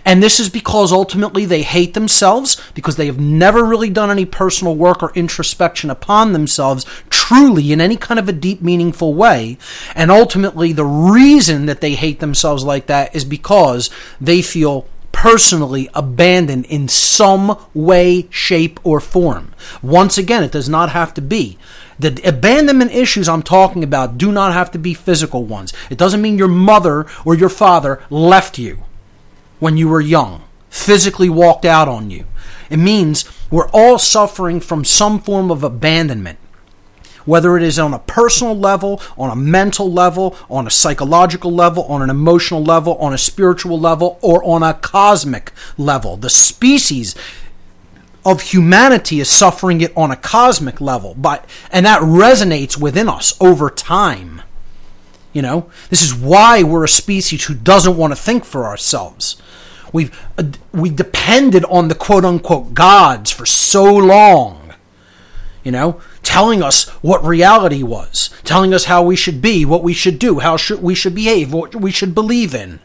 [0.05, 4.25] And this is because ultimately they hate themselves because they have never really done any
[4.25, 9.57] personal work or introspection upon themselves truly in any kind of a deep, meaningful way.
[9.95, 13.89] And ultimately, the reason that they hate themselves like that is because
[14.21, 14.66] they feel
[15.11, 19.51] personally abandoned in some way, shape, or form.
[19.81, 21.57] Once again, it does not have to be.
[21.97, 25.73] The abandonment issues I'm talking about do not have to be physical ones.
[25.89, 28.83] It doesn't mean your mother or your father left you
[29.59, 32.25] when you were young, physically walked out on you.
[32.69, 36.37] It means we're all suffering from some form of abandonment
[37.27, 41.83] whether it is on a personal level, on a mental level, on a psychological level,
[41.83, 46.17] on an emotional level, on a spiritual level, or on a cosmic level.
[46.17, 47.13] The species
[48.25, 53.37] of humanity is suffering it on a cosmic level, but and that resonates within us
[53.39, 54.41] over time.
[55.33, 59.41] You know, this is why we're a species who doesn't want to think for ourselves.
[59.93, 64.73] We've uh, we depended on the quote unquote gods for so long.
[65.63, 69.93] You know, telling us what reality was, telling us how we should be, what we
[69.93, 72.81] should do, how should we should behave, what we should believe in.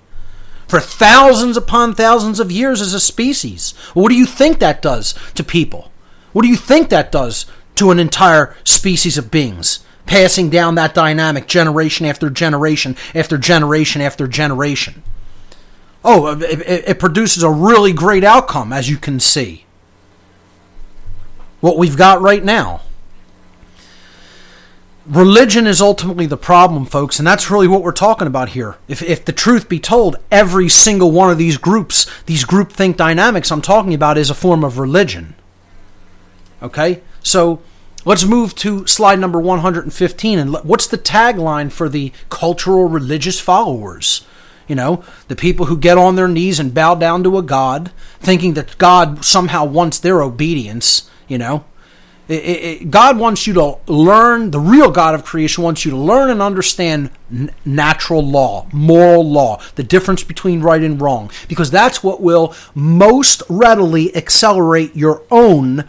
[0.68, 3.72] For thousands upon thousands of years as a species.
[3.94, 5.90] What do you think that does to people?
[6.32, 9.84] What do you think that does to an entire species of beings?
[10.06, 15.02] Passing down that dynamic generation after generation after generation after generation.
[16.04, 19.66] Oh, it, it, it produces a really great outcome, as you can see.
[21.58, 22.82] What we've got right now.
[25.06, 28.76] Religion is ultimately the problem, folks, and that's really what we're talking about here.
[28.86, 33.50] If, if the truth be told, every single one of these groups, these groupthink dynamics
[33.50, 35.34] I'm talking about, is a form of religion.
[36.62, 37.02] Okay?
[37.20, 37.60] So
[38.04, 40.38] let's move to slide number 115.
[40.38, 44.24] And what's the tagline for the cultural religious followers?
[44.68, 47.90] You know, the people who get on their knees and bow down to a God,
[48.20, 51.64] thinking that God somehow wants their obedience, you know.
[52.28, 56.40] God wants you to learn, the real God of creation wants you to learn and
[56.40, 57.10] understand
[57.64, 63.42] natural law, moral law, the difference between right and wrong, because that's what will most
[63.48, 65.84] readily accelerate your own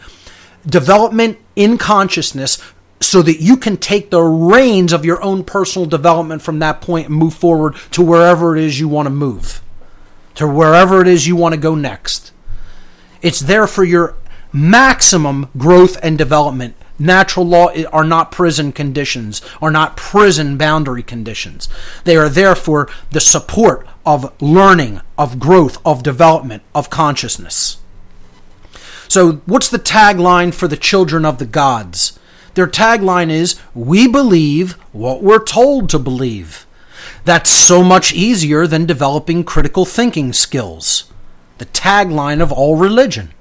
[0.66, 2.58] development in consciousness
[3.00, 7.08] so that you can take the reins of your own personal development from that point
[7.08, 9.62] and move forward to wherever it is you want to move,
[10.34, 12.32] to wherever it is you want to go next.
[13.22, 14.16] It's there for your
[14.54, 16.76] maximum growth and development.
[16.96, 21.68] Natural law are not prison conditions, are not prison boundary conditions.
[22.04, 27.78] They are therefore the support of learning, of growth, of development, of consciousness.
[29.08, 32.18] So, what's the tagline for the children of the gods?
[32.54, 36.64] Their tagline is We believe what we're told to believe.
[37.24, 41.10] That's so much easier than developing critical thinking skills.
[41.58, 43.32] The tagline of all religion.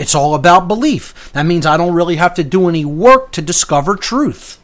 [0.00, 1.30] It's all about belief.
[1.34, 4.58] That means I don't really have to do any work to discover truth.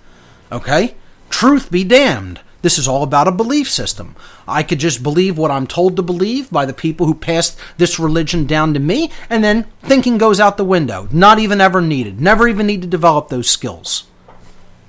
[0.50, 0.94] Okay?
[1.28, 2.40] Truth be damned.
[2.62, 4.16] This is all about a belief system.
[4.48, 7.98] I could just believe what I'm told to believe by the people who passed this
[7.98, 11.06] religion down to me, and then thinking goes out the window.
[11.12, 12.18] Not even ever needed.
[12.18, 14.04] Never even need to develop those skills.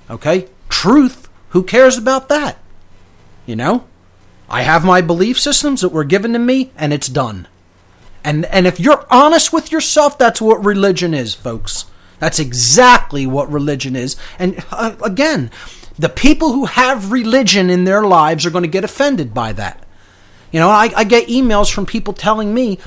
[0.08, 0.48] Okay?
[0.70, 2.56] Truth, who cares about that?
[3.44, 3.84] You know?
[4.48, 7.48] I have my belief systems that were given to me, and it's done.
[8.24, 11.86] And, and if you're honest with yourself, that's what religion is, folks.
[12.18, 14.16] That's exactly what religion is.
[14.38, 15.50] And uh, again,
[15.98, 19.84] the people who have religion in their lives are going to get offended by that.
[20.52, 22.78] You know, I, I get emails from people telling me,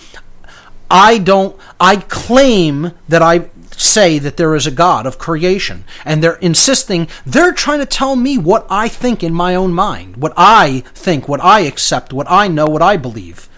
[0.89, 5.85] I don't, I claim that I say that there is a God of creation.
[6.05, 10.17] And they're insisting, they're trying to tell me what I think in my own mind,
[10.17, 13.49] what I think, what I accept, what I know, what I believe.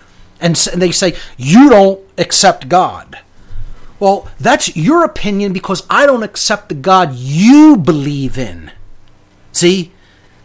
[0.43, 3.19] And, and they say, you don't accept God.
[3.99, 8.71] Well, that's your opinion because I don't accept the God you believe in.
[9.53, 9.93] See?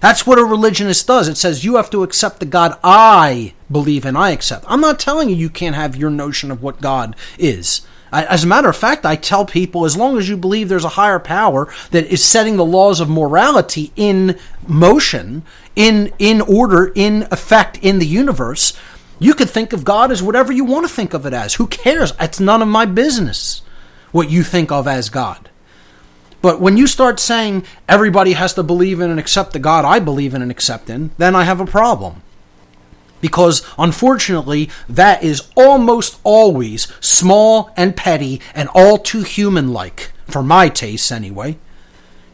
[0.00, 1.26] That's what a religionist does.
[1.26, 4.64] It says you have to accept the God I believe in, I accept.
[4.68, 7.80] I'm not telling you you can't have your notion of what God is.
[8.12, 10.90] As a matter of fact, I tell people as long as you believe there's a
[10.90, 15.42] higher power that is setting the laws of morality in motion,
[15.76, 18.72] in in order, in effect in the universe,
[19.18, 21.54] you could think of God as whatever you want to think of it as.
[21.54, 22.12] Who cares?
[22.20, 23.62] It's none of my business
[24.12, 25.50] what you think of as God.
[26.40, 29.98] But when you start saying everybody has to believe in and accept the God I
[29.98, 32.22] believe in and accept in, then I have a problem.
[33.20, 40.42] Because unfortunately, that is almost always small and petty and all too human like, for
[40.42, 41.58] my tastes anyway.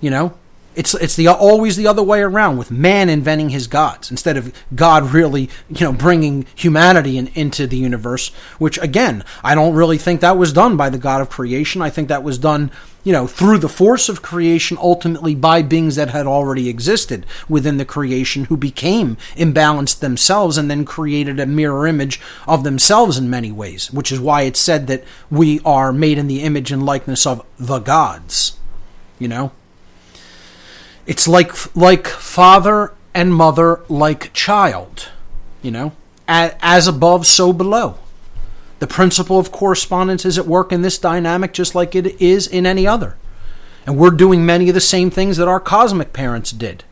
[0.02, 0.34] You know?
[0.74, 4.52] It's it's the always the other way around with man inventing his gods instead of
[4.74, 8.28] God really you know bringing humanity in, into the universe.
[8.58, 11.80] Which again, I don't really think that was done by the God of creation.
[11.82, 12.70] I think that was done
[13.04, 17.76] you know through the force of creation, ultimately by beings that had already existed within
[17.76, 23.30] the creation who became imbalanced themselves and then created a mirror image of themselves in
[23.30, 23.92] many ways.
[23.92, 27.44] Which is why it's said that we are made in the image and likeness of
[27.58, 28.58] the gods.
[29.18, 29.52] You know.
[31.06, 35.10] It's like like father and mother like child,
[35.62, 35.92] you know,
[36.26, 37.98] as above so below.
[38.78, 42.66] The principle of correspondence is at work in this dynamic just like it is in
[42.66, 43.16] any other.
[43.86, 46.84] And we're doing many of the same things that our cosmic parents did.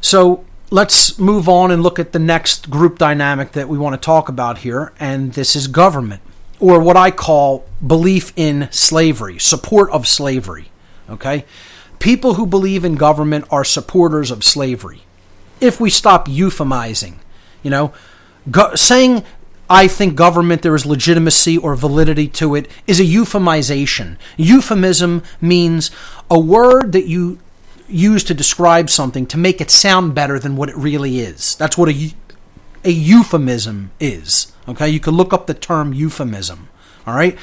[0.00, 4.04] So let's move on and look at the next group dynamic that we want to
[4.04, 6.22] talk about here, and this is government,
[6.58, 10.70] or what I call belief in slavery, support of slavery.
[11.10, 11.44] Okay?
[12.00, 15.02] people who believe in government are supporters of slavery.
[15.60, 17.16] If we stop euphemizing,
[17.62, 17.92] you know,
[18.50, 19.22] go, saying
[19.68, 24.16] I think government there is legitimacy or validity to it is a euphemization.
[24.36, 25.92] Euphemism means
[26.28, 27.38] a word that you
[27.86, 31.54] use to describe something to make it sound better than what it really is.
[31.56, 32.12] That's what a
[32.82, 34.52] a euphemism is.
[34.66, 36.70] Okay, you can look up the term euphemism.
[37.06, 37.38] All right.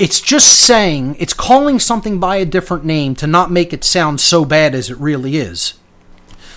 [0.00, 4.18] It's just saying, it's calling something by a different name to not make it sound
[4.18, 5.74] so bad as it really is.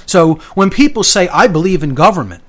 [0.06, 2.42] So when people say, I believe in government,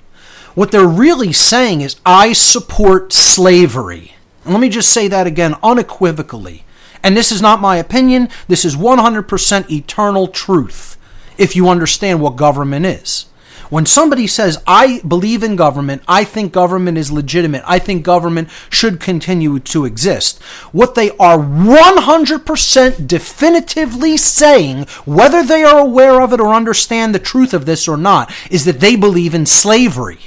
[0.54, 4.14] what they're really saying is, I support slavery.
[4.44, 6.64] And let me just say that again unequivocally.
[7.02, 10.96] And this is not my opinion, this is 100% eternal truth
[11.36, 13.26] if you understand what government is.
[13.70, 18.48] When somebody says, I believe in government, I think government is legitimate, I think government
[18.70, 20.42] should continue to exist,
[20.72, 27.18] what they are 100% definitively saying, whether they are aware of it or understand the
[27.18, 30.18] truth of this or not, is that they believe in slavery.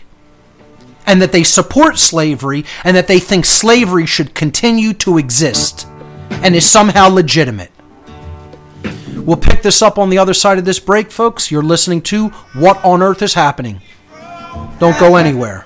[1.06, 5.88] And that they support slavery and that they think slavery should continue to exist
[6.30, 7.72] and is somehow legitimate.
[9.28, 11.52] We'll pick this up on the other side of this break, folks.
[11.52, 13.82] You're listening to What on Earth is Happening.
[14.80, 15.66] Don't go anywhere.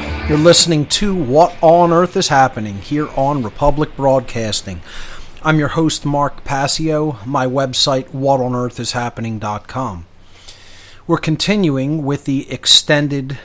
[0.27, 4.81] You're listening to What on Earth is Happening here on Republic Broadcasting.
[5.43, 7.17] I'm your host, Mark Passio.
[7.25, 10.05] My website, whatonearthishappening.com.
[11.05, 13.39] We're continuing with the extended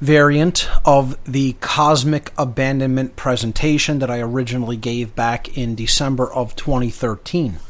[0.00, 7.60] variant of the cosmic abandonment presentation that I originally gave back in December of 2013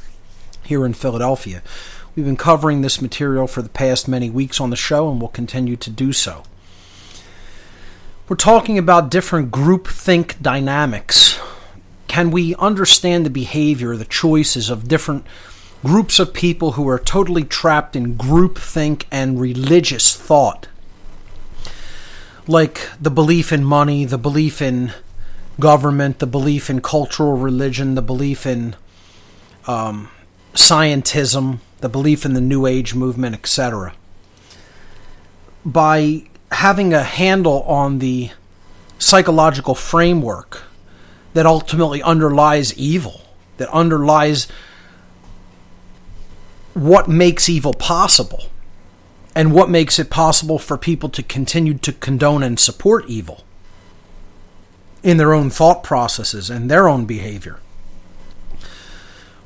[0.65, 1.63] here in Philadelphia.
[2.17, 5.29] We've been covering this material for the past many weeks on the show and will
[5.29, 6.43] continue to do so.
[8.29, 11.41] We're talking about different group think dynamics.
[12.09, 15.25] Can we understand the behavior, the choices of different
[15.83, 20.69] groups of people who are totally trapped in group think and religious thought?
[22.47, 24.93] Like the belief in money, the belief in
[25.59, 28.77] government, the belief in cultural religion, the belief in
[29.67, 30.11] um,
[30.53, 33.95] scientism, the belief in the New Age movement, etc.
[35.65, 38.31] By having a handle on the
[38.99, 40.63] psychological framework
[41.35, 43.21] that ultimately underlies evil,
[43.59, 44.49] that underlies
[46.75, 48.45] what makes evil possible,
[49.35, 53.45] and what makes it possible for people to continue to condone and support evil
[55.03, 57.61] in their own thought processes and their own behavior.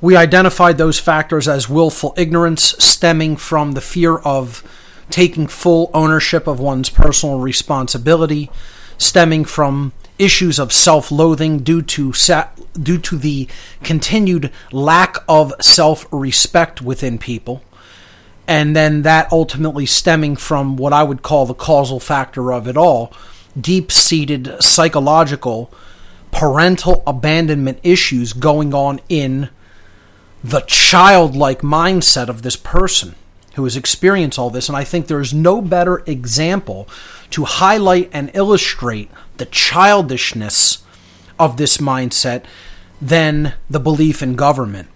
[0.00, 4.62] We identified those factors as willful ignorance stemming from the fear of
[5.10, 8.50] taking full ownership of one's personal responsibility,
[8.98, 13.48] stemming from issues of self-loathing due to sa- due to the
[13.82, 17.62] continued lack of self-respect within people
[18.46, 22.76] and then that ultimately stemming from what I would call the causal factor of it
[22.76, 23.12] all
[23.58, 25.72] deep-seated psychological
[26.30, 29.48] parental abandonment issues going on in
[30.42, 33.14] the childlike mindset of this person
[33.54, 34.68] who has experienced all this.
[34.68, 36.88] And I think there is no better example
[37.30, 40.84] to highlight and illustrate the childishness
[41.38, 42.44] of this mindset
[43.00, 44.88] than the belief in government.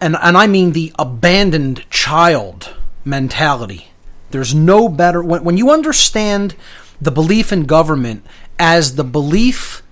[0.00, 3.88] And, and I mean the abandoned child mentality.
[4.30, 6.54] There's no better, when, when you understand
[7.00, 8.26] the belief in government
[8.58, 9.82] as the belief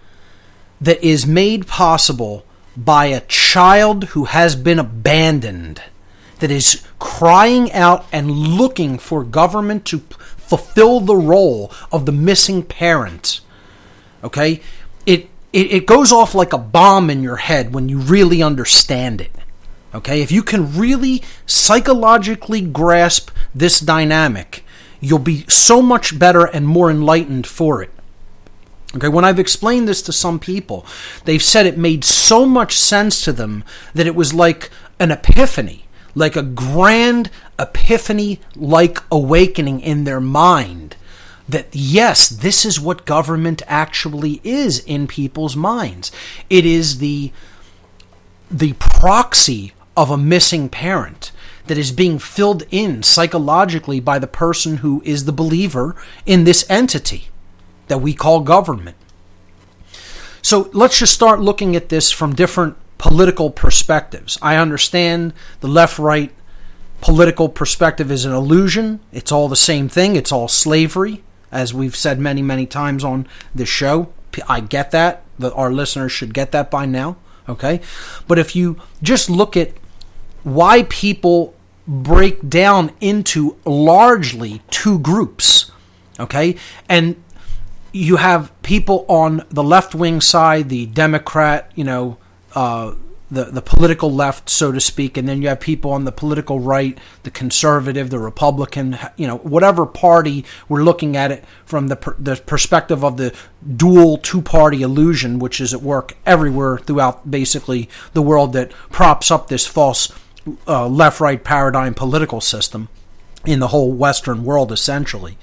[0.81, 2.45] that is made possible
[2.77, 5.83] by a child who has been abandoned
[6.41, 9.99] that is crying out and looking for government to
[10.37, 13.41] fulfill the role of the missing parent.
[14.23, 14.61] Okay?
[15.07, 19.21] It, it, it goes off like a bomb in your head when you really understand
[19.21, 19.33] it.
[19.95, 20.23] Okay?
[20.23, 24.65] If you can really psychologically grasp this dynamic,
[25.01, 27.91] you'll be so much better and more enlightened for it.
[28.97, 30.87] Okay, when I've explained this to some people,
[31.25, 34.71] they've said it made so much sense to them that it was like
[35.01, 35.84] an epiphany,
[36.15, 40.97] like a grand epiphany like awakening in their mind
[41.49, 46.11] that yes, this is what government actually is in people's minds.
[46.49, 47.33] It is the
[48.51, 51.33] the proxy of a missing parent
[51.67, 55.97] that is being filled in psychologically by the person who is the believer
[56.27, 57.29] in this entity
[57.89, 58.97] that we call government.
[60.43, 64.39] So let's just start looking at this from different political perspectives.
[64.41, 66.33] I understand the left right
[67.01, 69.01] political perspective is an illusion.
[69.13, 71.23] It's all the same thing, it's all slavery,
[71.53, 74.13] as we've said many, many times on this show.
[74.49, 75.23] I get that.
[75.43, 77.17] Our listeners should get that by now.
[77.49, 77.81] Okay?
[78.27, 79.73] But if you just look at
[80.45, 81.55] why people
[81.87, 85.71] break down into largely two groups,
[86.19, 86.57] okay?
[86.89, 87.23] And
[87.93, 92.17] you have people on the left wing side, the Democrat, you know,
[92.55, 92.95] uh,
[93.31, 96.61] the the political left, so to speak, and then you have people on the political
[96.61, 101.97] right, the conservative, the Republican, you know, whatever party we're looking at it from the
[101.97, 103.35] per, the perspective of the
[103.77, 109.31] dual two party illusion, which is at work everywhere throughout basically the world that props
[109.31, 110.13] up this false
[110.69, 112.89] uh, left right paradigm political system
[113.45, 115.37] in the whole Western world, essentially.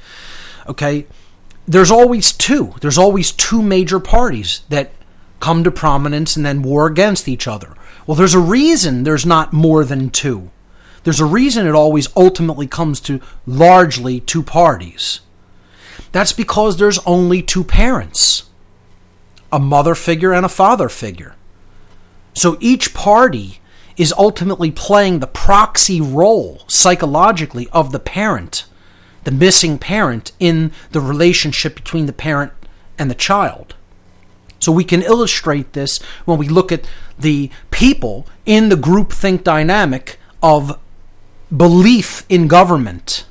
[0.67, 1.07] Okay
[1.67, 2.73] there's always two.
[2.81, 4.91] There's always two major parties that
[5.41, 7.75] come to prominence and then war against each other.
[8.07, 10.51] Well, there's a reason there's not more than two.
[11.03, 15.21] There's a reason it always ultimately comes to largely two parties.
[16.11, 18.43] That's because there's only two parents
[19.53, 21.35] a mother figure and a father figure.
[22.33, 23.59] So each party
[23.97, 28.63] is ultimately playing the proxy role psychologically of the parent
[29.23, 32.51] the missing parent in the relationship between the parent
[32.97, 33.75] and the child.
[34.61, 36.87] So we can illustrate this when we look at
[37.19, 40.79] the people in the groupthink dynamic of
[41.55, 43.25] belief in government,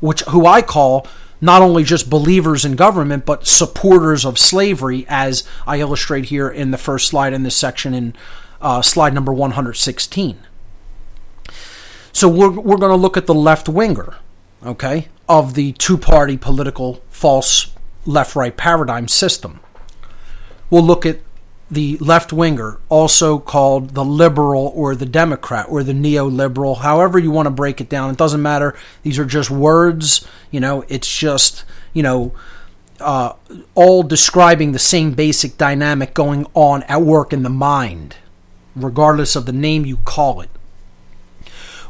[0.00, 1.06] which who I call
[1.40, 6.70] not only just believers in government but supporters of slavery, as I illustrate here in
[6.70, 8.16] the first slide in this section in
[8.62, 10.38] uh, slide number 116.
[12.12, 14.14] So we're, we're going to look at the left winger
[14.64, 17.72] okay, of the two party political false
[18.06, 19.60] left right paradigm system.
[20.70, 21.20] We'll look at
[21.70, 27.30] the left winger, also called the liberal or the Democrat or the neoliberal, however you
[27.30, 28.10] want to break it down.
[28.10, 28.76] It doesn't matter.
[29.02, 30.26] These are just words.
[30.50, 32.34] You know, it's just, you know,
[33.00, 33.32] uh,
[33.74, 38.16] all describing the same basic dynamic going on at work in the mind,
[38.76, 40.50] regardless of the name you call it.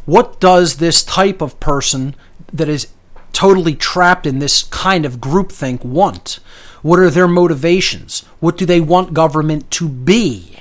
[0.07, 2.15] What does this type of person
[2.53, 2.89] that is
[3.33, 6.39] totally trapped in this kind of groupthink want?
[6.85, 8.27] What are their motivations?
[8.41, 10.59] What do they want government to be?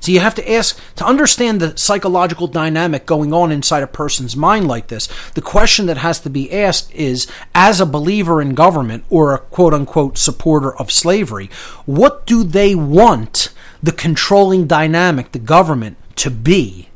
[0.00, 4.34] So you have to ask to understand the psychological dynamic going on inside a person's
[4.34, 5.10] mind like this.
[5.34, 9.40] The question that has to be asked is as a believer in government or a
[9.40, 11.50] quote unquote supporter of slavery,
[11.84, 13.50] what do they want
[13.82, 16.88] the controlling dynamic, the government, to be?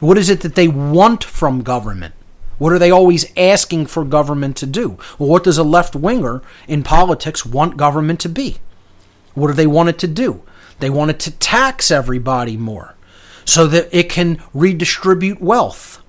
[0.00, 2.14] What is it that they want from government?
[2.58, 4.98] What are they always asking for government to do?
[5.18, 8.58] Well, what does a left winger in politics want government to be?
[9.34, 10.42] What do they want it to do?
[10.78, 12.94] They want it to tax everybody more
[13.44, 16.02] so that it can redistribute wealth,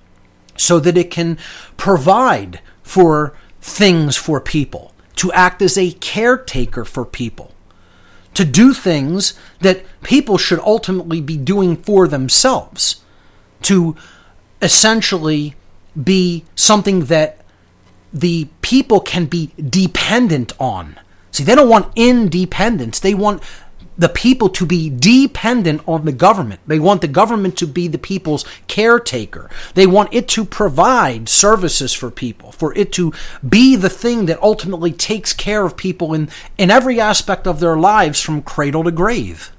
[0.56, 1.38] so that it can
[1.76, 7.54] provide for things for people, to act as a caretaker for people,
[8.34, 13.02] to do things that people should ultimately be doing for themselves,
[13.62, 13.94] to
[14.62, 15.54] essentially
[16.02, 17.40] be something that
[18.12, 20.98] the people can be dependent on.
[21.30, 23.00] See, they don't want independence.
[23.00, 23.42] They want
[23.98, 26.60] the people to be dependent on the government.
[26.66, 29.50] They want the government to be the people's caretaker.
[29.74, 33.12] They want it to provide services for people, for it to
[33.46, 37.76] be the thing that ultimately takes care of people in, in every aspect of their
[37.76, 39.50] lives from cradle to grave.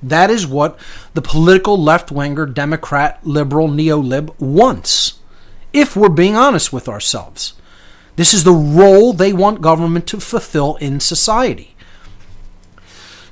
[0.00, 0.78] That is what
[1.14, 5.14] the political left winger, Democrat, liberal, neo lib wants
[5.72, 7.54] if we're being honest with ourselves.
[8.16, 11.74] This is the role they want government to fulfill in society.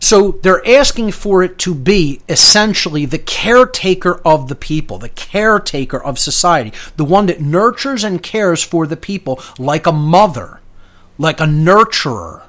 [0.03, 6.03] So they're asking for it to be essentially the caretaker of the people, the caretaker
[6.03, 10.61] of society, the one that nurtures and cares for the people like a mother,
[11.19, 12.43] like a nurturer,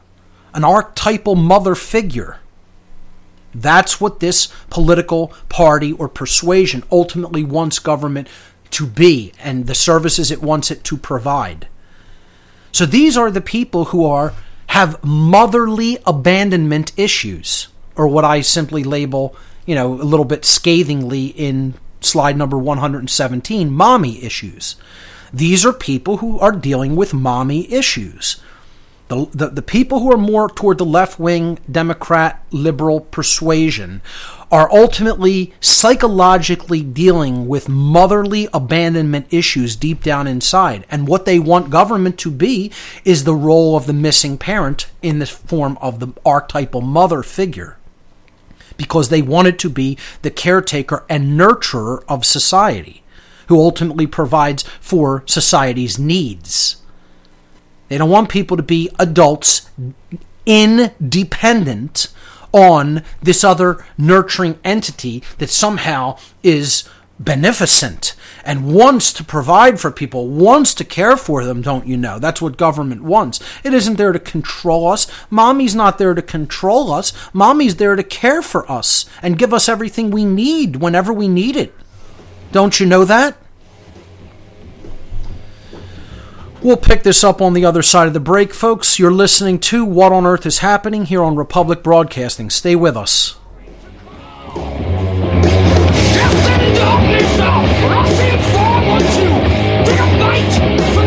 [0.54, 2.38] an archetypal mother figure.
[3.54, 8.30] That's what this political party or persuasion ultimately wants government
[8.72, 11.68] to be and the services it wants it to provide.
[12.72, 14.34] So these are the people who are
[14.68, 21.28] have motherly abandonment issues, or what I simply label, you know, a little bit scathingly
[21.28, 24.78] in slide number 117, mommy issues.
[25.34, 28.42] These are people who are dealing with mommy issues.
[29.12, 34.02] The, the, the people who are more toward the left wing Democrat liberal persuasion
[34.50, 40.86] are ultimately psychologically dealing with motherly abandonment issues deep down inside.
[40.90, 42.72] And what they want government to be
[43.04, 47.78] is the role of the missing parent in the form of the archetypal mother figure.
[48.78, 53.04] Because they want it to be the caretaker and nurturer of society,
[53.48, 56.81] who ultimately provides for society's needs.
[57.92, 59.70] They don't want people to be adults
[60.46, 62.08] independent
[62.54, 66.88] on this other nurturing entity that somehow is
[67.20, 68.16] beneficent
[68.46, 72.18] and wants to provide for people, wants to care for them, don't you know?
[72.18, 73.42] That's what government wants.
[73.62, 75.06] It isn't there to control us.
[75.30, 77.12] Mommy's not there to control us.
[77.34, 81.58] Mommy's there to care for us and give us everything we need whenever we need
[81.58, 81.76] it.
[82.54, 83.36] Don't you know that?
[86.64, 89.00] We'll pick this up on the other side of the break, folks.
[89.00, 92.52] You're listening to What on Earth is Happening here on Republic Broadcasting.
[92.52, 93.36] Stay with us.
[94.54, 97.36] Death and darkness
[99.88, 101.01] take a fight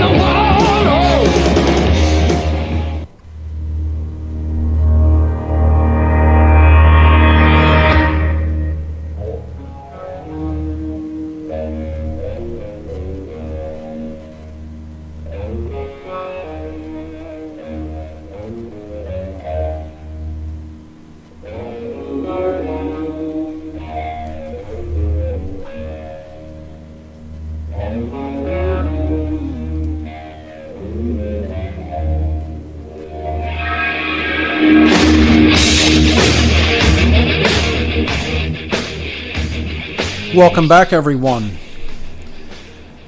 [40.34, 41.58] Welcome back, everyone.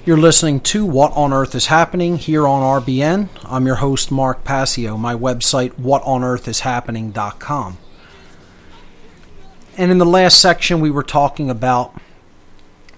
[0.04, 3.30] You're listening to What on Earth is Happening here on RBN.
[3.44, 4.96] I'm your host, Mark Passio.
[4.96, 7.78] My website, is whatonearthishappening.com.
[9.76, 12.00] And in the last section, we were talking about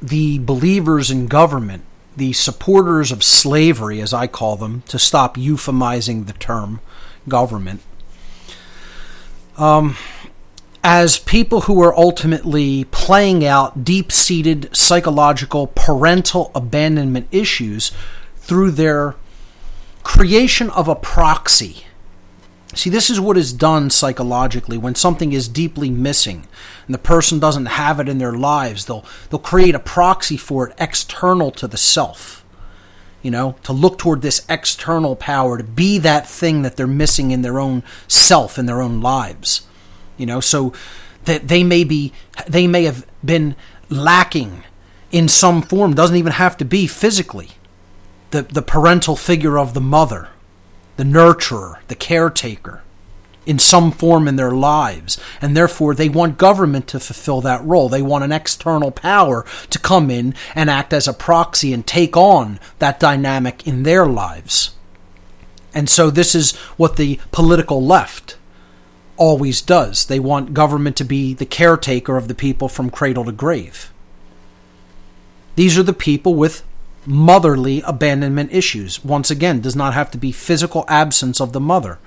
[0.03, 6.26] the believers in government, the supporters of slavery, as I call them, to stop euphemizing
[6.26, 6.81] the term
[7.29, 7.81] government.
[9.57, 9.97] Um,
[10.85, 17.91] as people who are ultimately playing out deep seated psychological parental abandonment issues
[18.37, 19.16] through their
[20.03, 21.85] creation of a proxy.
[22.74, 26.47] See, this is what is done psychologically when something is deeply missing
[26.87, 28.85] and the person doesn't have it in their lives.
[28.85, 32.45] They'll, they'll create a proxy for it external to the self.
[33.20, 37.33] You know, to look toward this external power, to be that thing that they're missing
[37.33, 39.68] in their own self, in their own lives
[40.19, 40.73] you know so
[41.25, 42.12] that they may be
[42.47, 43.57] they may have been
[43.89, 44.64] lacking
[45.11, 47.51] in some form doesn't even have to be physically.
[48.31, 50.29] The the parental figure of the mother
[50.97, 52.83] the nurturer the caretaker
[53.47, 55.19] in some form in their lives.
[55.41, 57.89] And therefore they want government to fulfill that role.
[57.89, 62.14] They want an external power to come in and act as a proxy and take
[62.14, 64.75] on that dynamic in their lives.
[65.73, 68.37] And so this is what the political left
[69.19, 70.07] always does.
[70.07, 73.93] They want government to be the caretaker of the people from cradle to grave.
[75.57, 76.64] These are the people with
[77.05, 79.05] motherly abandonment issues.
[79.05, 81.99] Once again, does not have to be physical absence of the mother.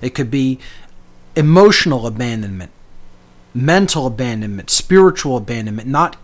[0.00, 0.58] It could be
[1.34, 2.70] emotional abandonment,
[3.52, 6.16] mental abandonment, spiritual abandonment, not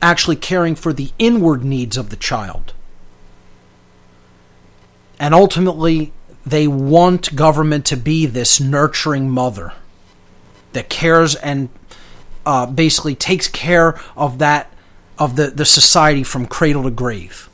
[0.00, 2.72] actually caring for the inward needs of the child.
[5.18, 6.12] And ultimately,
[6.44, 9.74] they want government to be this nurturing mother
[10.72, 11.68] that cares and
[12.44, 14.72] uh, basically takes care of that
[15.18, 17.48] of the, the society from cradle to grave.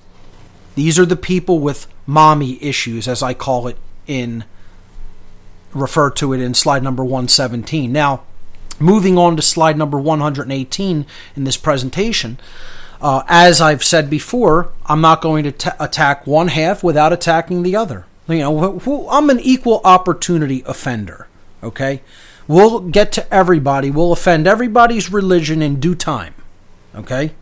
[0.75, 4.45] These are the people with mommy issues, as I call it in
[5.75, 7.93] refer to it in slide number 117.
[7.93, 8.23] Now,
[8.81, 11.07] moving on to slide number 118
[11.37, 12.39] in this presentation,
[13.01, 17.63] uh, as I've said before, I'm not going to ta attack one half without attacking
[17.63, 18.07] the other.
[18.29, 21.29] You know, wh- wh- I'm an equal opportunity offender.
[21.63, 22.03] Okay,
[22.49, 23.91] we'll get to everybody.
[23.91, 26.35] We'll offend everybody's religion in due time.
[26.95, 27.33] Okay,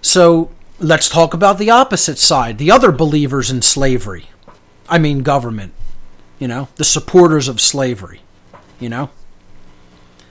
[0.00, 4.28] so let's talk about the opposite side, the other believers in slavery.
[4.88, 5.72] I mean, government.
[6.38, 8.20] You know, the supporters of slavery.
[8.78, 9.10] You know,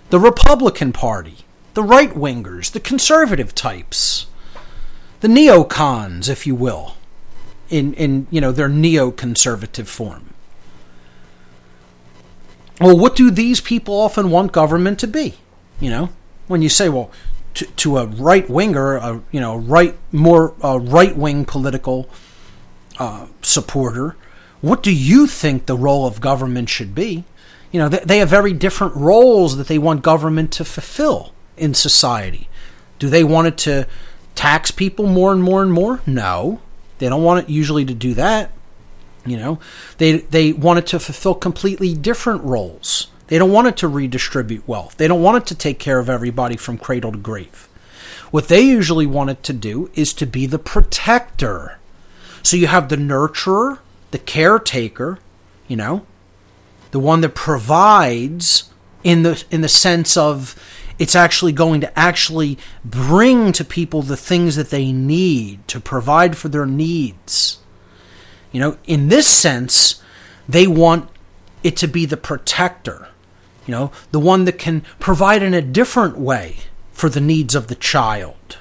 [0.09, 1.39] the Republican Party,
[1.73, 4.27] the right wingers, the conservative types,
[5.19, 6.93] the neocons, if you will.
[7.69, 10.33] in in you know their neoconservative form.
[12.79, 15.35] Well, what do these people often want government to be?
[15.79, 16.09] You know,
[16.47, 17.11] when you say, well,
[17.55, 22.09] to, to a right winger, a you know right more right wing political
[22.99, 24.15] uh, supporter,
[24.61, 27.23] what do you think the role of government should be?
[27.71, 31.73] You know, they, they have very different roles that they want government to fulfill in
[31.73, 32.47] society.
[32.99, 33.87] Do they want it to
[34.35, 36.01] tax people more and more and more?
[36.05, 36.61] No.
[36.99, 38.51] They don't want it usually to do that.
[39.27, 39.59] You know,
[39.97, 43.07] they they want it to fulfill completely different roles.
[43.27, 44.95] They don't want it to redistribute wealth.
[44.97, 47.67] They don't want it to take care of everybody from cradle to grave.
[48.31, 51.77] What they usually want it to do is to be the protector.
[52.41, 53.79] So you have the nurturer,
[54.11, 55.19] the caretaker,
[55.67, 56.05] you know,
[56.91, 58.71] the one that provides
[59.03, 60.55] in the in the sense of
[60.99, 66.37] it's actually going to actually bring to people the things that they need to provide
[66.37, 67.59] for their needs.
[68.51, 70.01] You know, in this sense,
[70.47, 71.09] they want
[71.63, 73.09] it to be the protector,
[73.65, 76.57] you know, the one that can provide in a different way
[76.91, 78.57] for the needs of the child.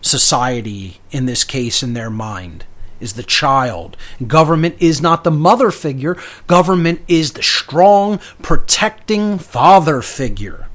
[0.00, 2.64] Society, in this case, in their mind,
[3.00, 3.96] is the child.
[4.26, 6.16] Government is not the mother figure,
[6.46, 10.68] government is the strong, protecting father figure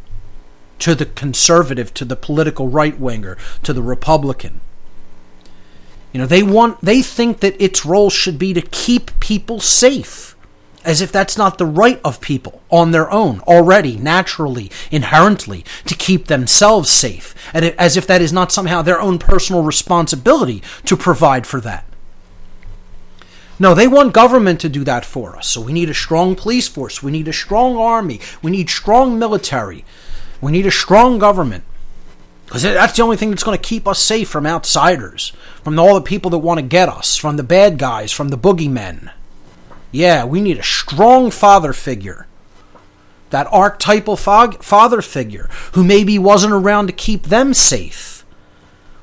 [0.80, 4.62] to the conservative, to the political right winger, to the Republican.
[6.14, 10.36] You know, they want they think that its role should be to keep people safe.
[10.86, 15.96] As if that's not the right of people on their own, already, naturally, inherently, to
[15.96, 17.34] keep themselves safe.
[17.54, 21.86] And as if that is not somehow their own personal responsibility to provide for that.
[23.58, 25.48] No, they want government to do that for us.
[25.48, 27.02] So we need a strong police force.
[27.02, 28.20] We need a strong army.
[28.42, 29.86] We need strong military.
[30.42, 31.64] We need a strong government.
[32.54, 35.34] Because that's the only thing that's going to keep us safe from outsiders,
[35.64, 38.38] from all the people that want to get us, from the bad guys, from the
[38.38, 39.12] boogeymen.
[39.92, 42.28] Yeah, we need a strong father figure.
[43.32, 48.24] That archetypal father figure who maybe wasn't around to keep them safe,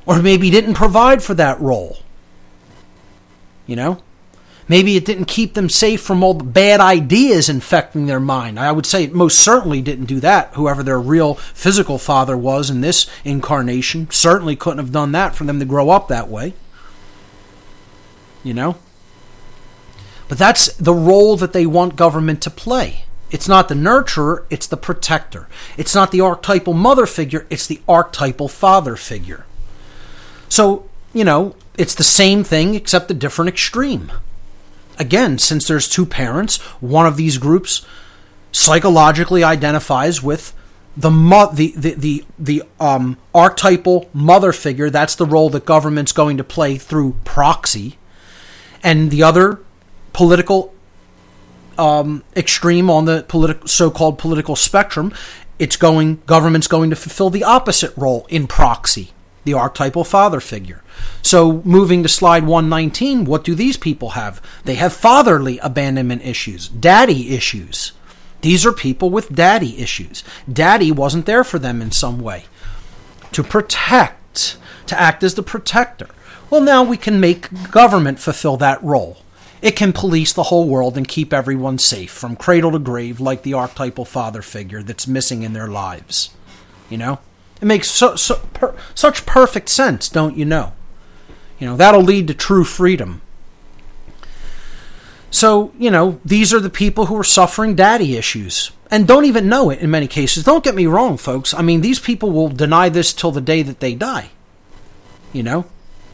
[0.06, 1.98] or maybe didn't provide for that role.
[3.66, 4.02] You know?
[4.70, 8.56] Maybe it didn't keep them safe from all the bad ideas infecting their mind.
[8.56, 10.54] I would say it most certainly didn't do that.
[10.54, 15.42] Whoever their real physical father was in this incarnation certainly couldn't have done that for
[15.42, 16.54] them to grow up that way.
[18.44, 18.76] You know?
[20.28, 23.06] But that's the role that they want government to play.
[23.32, 25.48] It's not the nurturer, it's the protector.
[25.76, 29.46] It's not the archetypal mother figure, it's the archetypal father figure.
[30.48, 34.12] So, you know, it's the same thing except a different extreme
[35.00, 37.84] again, since there's two parents, one of these groups
[38.52, 40.52] psychologically identifies with
[40.96, 44.90] the mo- the the the, the um, archetypal mother figure.
[44.90, 47.98] That's the role that government's going to play through proxy,
[48.82, 49.60] and the other
[50.12, 50.74] political
[51.78, 55.14] um, extreme on the political so-called political spectrum,
[55.58, 59.12] it's going government's going to fulfill the opposite role in proxy
[59.44, 60.82] the archetypal father figure.
[61.22, 64.40] So, moving to slide 119, what do these people have?
[64.64, 67.92] They have fatherly abandonment issues, daddy issues.
[68.40, 70.24] These are people with daddy issues.
[70.50, 72.44] Daddy wasn't there for them in some way.
[73.32, 76.08] To protect, to act as the protector.
[76.48, 79.18] Well, now we can make government fulfill that role.
[79.62, 83.42] It can police the whole world and keep everyone safe from cradle to grave, like
[83.42, 86.30] the archetypal father figure that's missing in their lives.
[86.88, 87.18] You know?
[87.60, 90.72] It makes so, so per, such perfect sense, don't you know?
[91.60, 93.22] You know, that'll lead to true freedom.
[95.30, 99.48] So, you know, these are the people who are suffering daddy issues and don't even
[99.48, 100.42] know it in many cases.
[100.42, 101.54] Don't get me wrong, folks.
[101.54, 104.30] I mean, these people will deny this till the day that they die.
[105.32, 105.66] You know?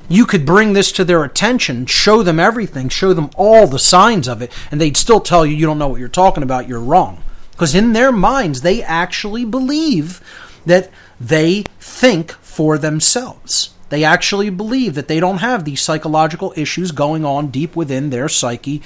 [0.09, 4.29] You could bring this to their attention, show them everything, show them all the signs
[4.29, 6.79] of it, and they'd still tell you you don't know what you're talking about, you're
[6.79, 7.23] wrong.
[7.53, 10.21] Because in their minds, they actually believe
[10.67, 13.71] that they think for themselves.
[13.89, 18.29] They actually believe that they don't have these psychological issues going on deep within their
[18.29, 18.83] psyche,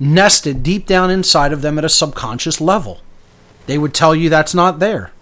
[0.00, 3.00] nested deep down inside of them at a subconscious level.
[3.66, 5.12] They would tell you that's not there.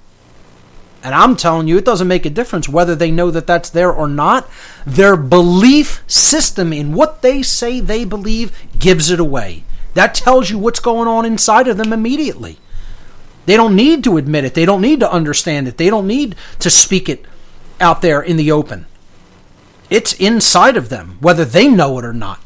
[1.02, 3.92] And I'm telling you, it doesn't make a difference whether they know that that's there
[3.92, 4.48] or not.
[4.84, 9.64] Their belief system in what they say they believe gives it away.
[9.94, 12.58] That tells you what's going on inside of them immediately.
[13.46, 14.54] They don't need to admit it.
[14.54, 15.76] They don't need to understand it.
[15.76, 17.24] They don't need to speak it
[17.80, 18.86] out there in the open.
[19.88, 22.40] It's inside of them, whether they know it or not.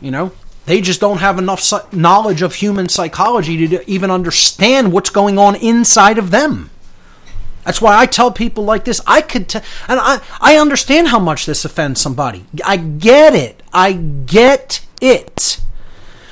[0.00, 0.32] You know,
[0.66, 5.56] they just don't have enough knowledge of human psychology to even understand what's going on
[5.56, 6.70] inside of them.
[7.64, 9.00] That's why I tell people like this.
[9.06, 9.58] I could, t-
[9.88, 12.46] and I, I understand how much this offends somebody.
[12.64, 13.62] I get it.
[13.72, 15.60] I get it.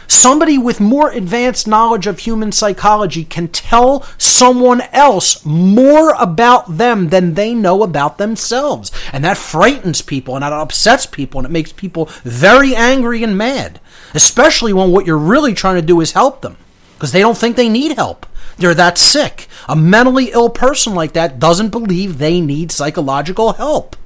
[0.07, 7.09] Somebody with more advanced knowledge of human psychology can tell someone else more about them
[7.09, 8.91] than they know about themselves.
[9.13, 13.37] And that frightens people and that upsets people and it makes people very angry and
[13.37, 13.81] mad.
[14.15, 16.57] Especially when what you're really trying to do is help them
[16.95, 18.27] because they don't think they need help.
[18.57, 19.49] They're that sick.
[19.69, 23.97] A mentally ill person like that doesn't believe they need psychological help.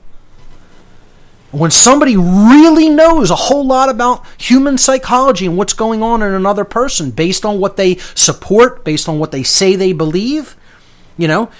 [1.51, 6.33] When somebody really knows a whole lot about human psychology and what's going on in
[6.35, 10.57] another person based on what they support, based on what they say they believe,
[11.17, 11.51] you know,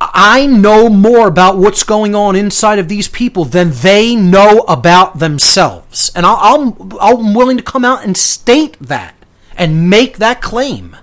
[0.00, 5.18] I know more about what's going on inside of these people than they know about
[5.18, 6.10] themselves.
[6.14, 9.14] And I'll, i am willing to come out and state that
[9.56, 10.96] and make that claim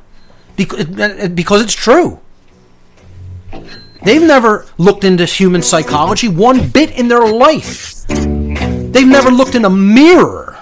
[0.55, 2.19] because it's true.
[4.03, 7.92] They've never looked into human psychology one bit in their life.
[8.07, 10.57] They've never looked in a mirror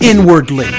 [0.00, 0.70] inwardly.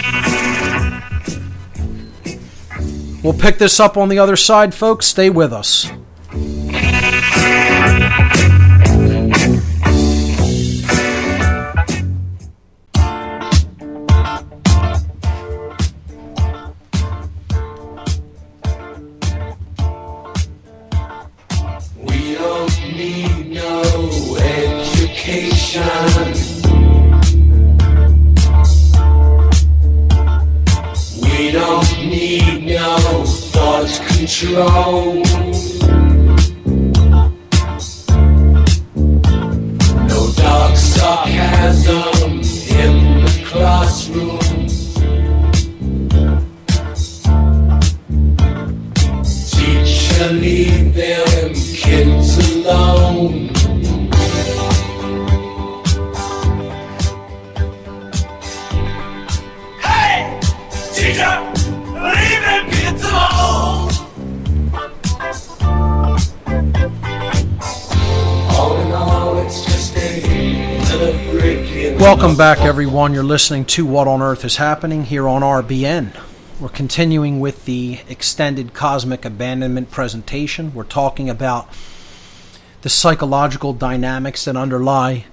[3.23, 5.07] We'll pick this up on the other side, folks.
[5.07, 5.89] Stay with us.
[34.25, 35.23] Control.
[40.07, 42.41] No dark sarcasm
[42.81, 44.39] in the classroom.
[49.51, 53.54] Teacher, leave them kids alone.
[72.05, 73.15] Welcome back, everyone.
[73.15, 76.15] You're listening to What on Earth is Happening here on RBN.
[76.59, 80.71] We're continuing with the extended cosmic abandonment presentation.
[80.75, 81.67] We're talking about
[82.83, 85.25] the psychological dynamics that underlie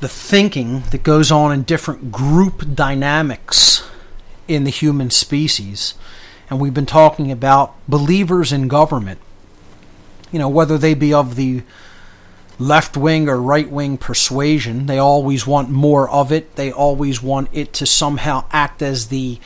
[0.00, 3.88] the thinking that goes on in different group dynamics
[4.48, 5.94] in the human species.
[6.50, 9.20] And we've been talking about believers in government.
[10.32, 11.62] You know, whether they be of the
[12.58, 14.86] left wing or right wing persuasion.
[14.86, 16.56] They always want more of it.
[16.56, 19.38] They always want it to somehow act as the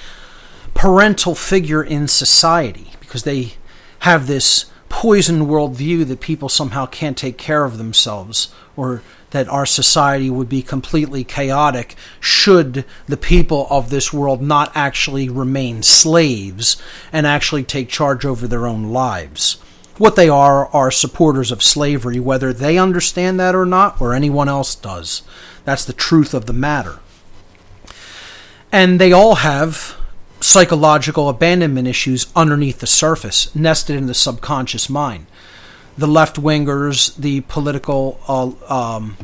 [0.75, 3.55] parental figure in society because they
[4.01, 9.65] have this poisoned worldview that people somehow can't take care of themselves or that our
[9.65, 16.77] society would be completely chaotic should the people of this world not actually remain slaves
[17.13, 19.62] and actually take charge over their own lives
[19.99, 24.49] what they are are supporters of slavery, whether they understand that or not, or anyone
[24.49, 25.23] else does.
[25.65, 27.01] That's the truth of the matter.
[28.71, 29.97] And they all have
[30.41, 35.27] psychological abandonment issues underneath the surface, nested in the subconscious mind.
[35.97, 39.17] The left wingers, the political uh, um,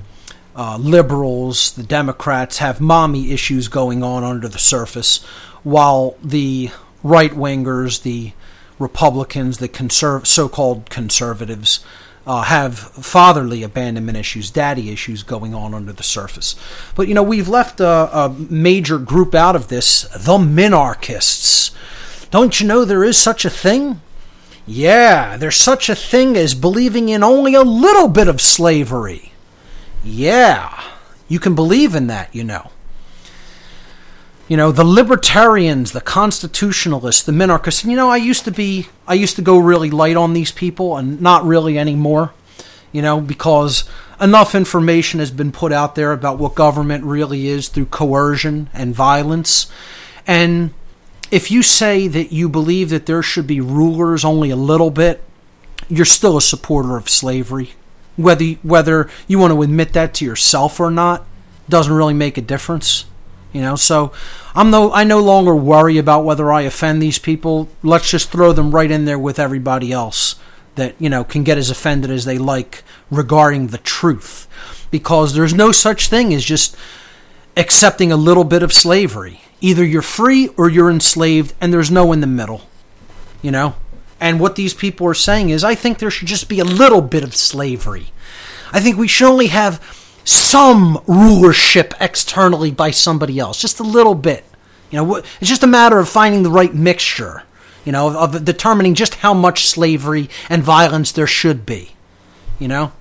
[0.54, 5.24] uh, liberals, the Democrats have mommy issues going on under the surface,
[5.62, 6.70] while the
[7.02, 8.32] right wingers, the
[8.78, 11.80] Republicans, the conserv- so-called conservatives,
[12.26, 16.54] uh, have fatherly abandonment issues, daddy issues going on under the surface.
[16.94, 21.70] But you know, we've left a, a major group out of this: the minarchists.
[22.30, 24.02] Don't you know there is such a thing?
[24.66, 29.32] Yeah, there's such a thing as believing in only a little bit of slavery.
[30.04, 30.78] Yeah,
[31.26, 32.70] you can believe in that, you know.
[34.49, 37.82] You know, the libertarians, the constitutionalists, the minarchists.
[37.82, 40.53] And, you know, I used to be, I used to go really light on these
[40.53, 42.32] people and not really anymore,
[42.90, 43.84] you know, because
[44.18, 48.94] enough information has been put out there about what government really is through coercion and
[48.94, 49.70] violence.
[50.26, 50.72] And
[51.30, 55.22] if you say that you believe that there should be rulers only a little bit,
[55.88, 57.72] you're still a supporter of slavery.
[58.16, 61.24] Whether whether you want to admit that to yourself or not
[61.68, 63.05] doesn't really make a difference.
[63.59, 64.12] You know, so
[64.54, 67.68] I'm no I no longer worry about whether I offend these people.
[67.82, 70.36] Let's just throw them right in there with everybody else
[70.76, 74.46] that, you know, can get as offended as they like regarding the truth.
[74.92, 76.76] Because there's no such thing as just
[77.56, 79.40] accepting a little bit of slavery.
[79.61, 82.62] Either you're free or you're enslaved and there's no in the middle.
[83.42, 83.74] You know?
[84.20, 87.02] And what these people are saying is, I think there should just be a little
[87.02, 88.12] bit of slavery.
[88.72, 89.82] I think we should only have
[90.28, 94.44] some rulership externally by somebody else, just a little bit.
[94.90, 97.44] You know, it's just a matter of finding the right mixture,
[97.84, 101.92] you know, of, of determining just how much slavery and violence there should be,
[102.58, 102.92] you know?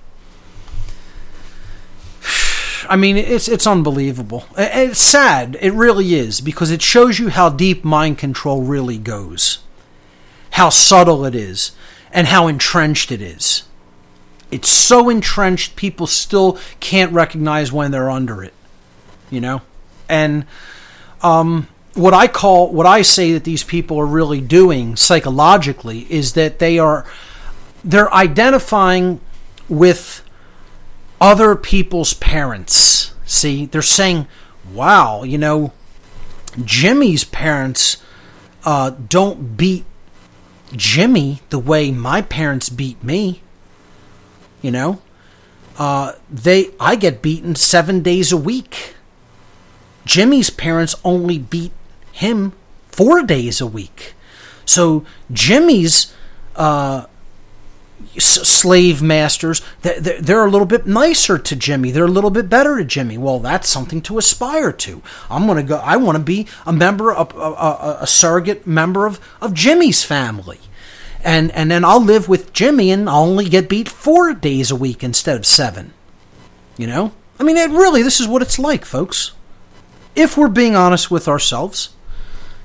[2.88, 4.44] I mean, it's it's unbelievable.
[4.56, 5.58] It's sad.
[5.60, 9.58] It really is because it shows you how deep mind control really goes,
[10.52, 11.72] how subtle it is,
[12.10, 13.64] and how entrenched it is.
[14.50, 18.54] It's so entrenched, people still can't recognize when they're under it.
[19.30, 19.62] You know,
[20.08, 20.46] and
[21.22, 26.32] um, what I call, what I say that these people are really doing psychologically is
[26.34, 27.04] that they are,
[27.84, 29.20] they're identifying
[29.68, 30.22] with
[31.20, 33.12] other people's parents.
[33.26, 34.26] See, they're saying,
[34.72, 35.72] wow, you know,
[36.64, 38.02] Jimmy's parents
[38.64, 39.84] uh, don't beat
[40.74, 43.42] Jimmy the way my parents beat me.
[44.62, 45.00] You know,
[45.78, 48.94] uh, they I get beaten seven days a week.
[50.04, 51.72] Jimmy's parents only beat
[52.12, 52.52] him
[52.88, 54.14] four days a week.
[54.64, 56.12] So Jimmy's
[56.56, 57.06] uh,
[58.18, 61.90] slave masters they're a little bit nicer to Jimmy.
[61.90, 63.18] They're a little bit better to Jimmy.
[63.18, 65.02] Well, that's something to aspire to.
[65.30, 65.76] I'm gonna go.
[65.76, 70.60] I want to be a member, a, a, a surrogate member of of Jimmy's family,
[71.24, 74.76] and and then I'll live with Jimmy and I'll only get beat four days a
[74.76, 75.92] week instead of seven.
[76.76, 79.32] You know, I mean, it really this is what it's like, folks.
[80.14, 81.90] If we're being honest with ourselves,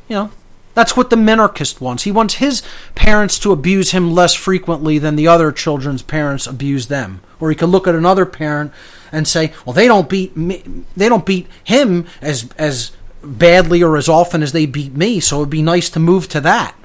[0.07, 0.31] you know,
[0.73, 2.03] that's what the minarchist wants.
[2.03, 2.63] He wants his
[2.95, 7.21] parents to abuse him less frequently than the other children's parents abuse them.
[7.39, 8.71] Or he could look at another parent
[9.11, 10.63] and say, "Well, they don't beat me.
[10.95, 12.91] They don't beat him as as
[13.23, 15.19] badly or as often as they beat me.
[15.19, 16.75] So it'd be nice to move to that."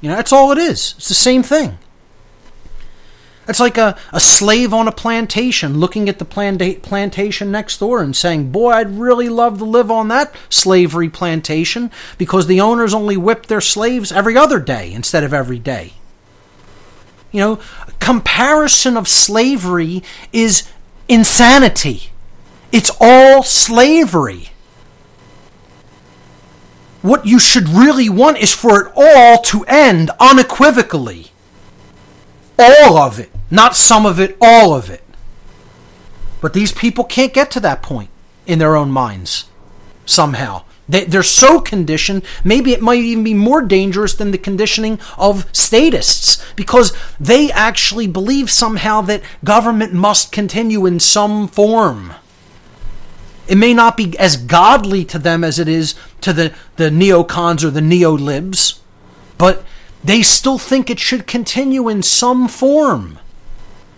[0.00, 0.94] You know, that's all it is.
[0.98, 1.78] It's the same thing.
[3.48, 8.02] It's like a, a slave on a plantation looking at the planta- plantation next door
[8.02, 12.92] and saying, Boy, I'd really love to live on that slavery plantation because the owners
[12.92, 15.92] only whip their slaves every other day instead of every day.
[17.30, 17.60] You know,
[18.00, 20.68] comparison of slavery is
[21.08, 22.10] insanity.
[22.72, 24.50] It's all slavery.
[27.06, 31.28] What you should really want is for it all to end unequivocally.
[32.58, 33.30] All of it.
[33.48, 35.04] Not some of it, all of it.
[36.40, 38.10] But these people can't get to that point
[38.44, 39.44] in their own minds
[40.04, 40.64] somehow.
[40.88, 45.46] They, they're so conditioned, maybe it might even be more dangerous than the conditioning of
[45.52, 52.14] statists because they actually believe somehow that government must continue in some form.
[53.48, 57.62] It may not be as godly to them as it is to the, the neocons
[57.62, 58.80] or the neolibs,
[59.38, 59.64] but
[60.02, 63.18] they still think it should continue in some form.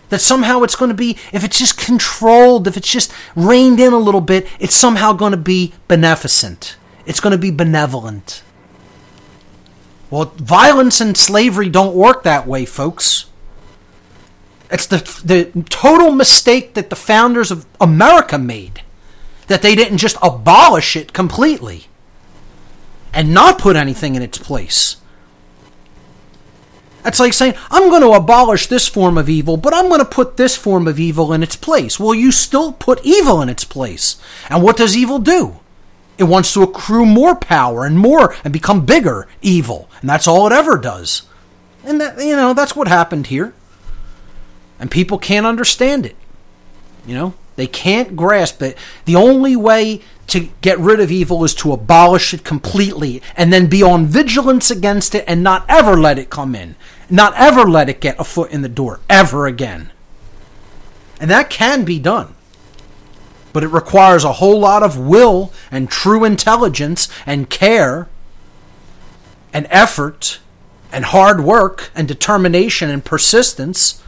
[0.09, 3.93] That somehow it's going to be, if it's just controlled, if it's just reined in
[3.93, 6.77] a little bit, it's somehow going to be beneficent.
[7.05, 8.41] It's going to be benevolent.
[10.09, 13.25] Well, violence and slavery don't work that way, folks.
[14.71, 18.81] It's the, the total mistake that the founders of America made.
[19.49, 21.87] That they didn't just abolish it completely
[23.13, 24.95] and not put anything in its place.
[27.03, 30.05] That's like saying, I'm going to abolish this form of evil, but I'm going to
[30.05, 31.99] put this form of evil in its place.
[31.99, 34.21] Well, you still put evil in its place.
[34.49, 35.59] And what does evil do?
[36.17, 39.89] It wants to accrue more power and more and become bigger evil.
[40.01, 41.23] And that's all it ever does.
[41.85, 43.53] And that, you know, that's what happened here.
[44.77, 46.17] And people can't understand it.
[47.07, 48.77] You know, they can't grasp it.
[49.03, 53.67] The only way to get rid of evil is to abolish it completely and then
[53.67, 56.77] be on vigilance against it and not ever let it come in.
[57.09, 59.91] Not ever let it get a foot in the door, ever again.
[61.19, 62.33] And that can be done.
[63.51, 68.07] But it requires a whole lot of will and true intelligence and care
[69.51, 70.39] and effort
[70.93, 74.01] and hard work and determination and persistence,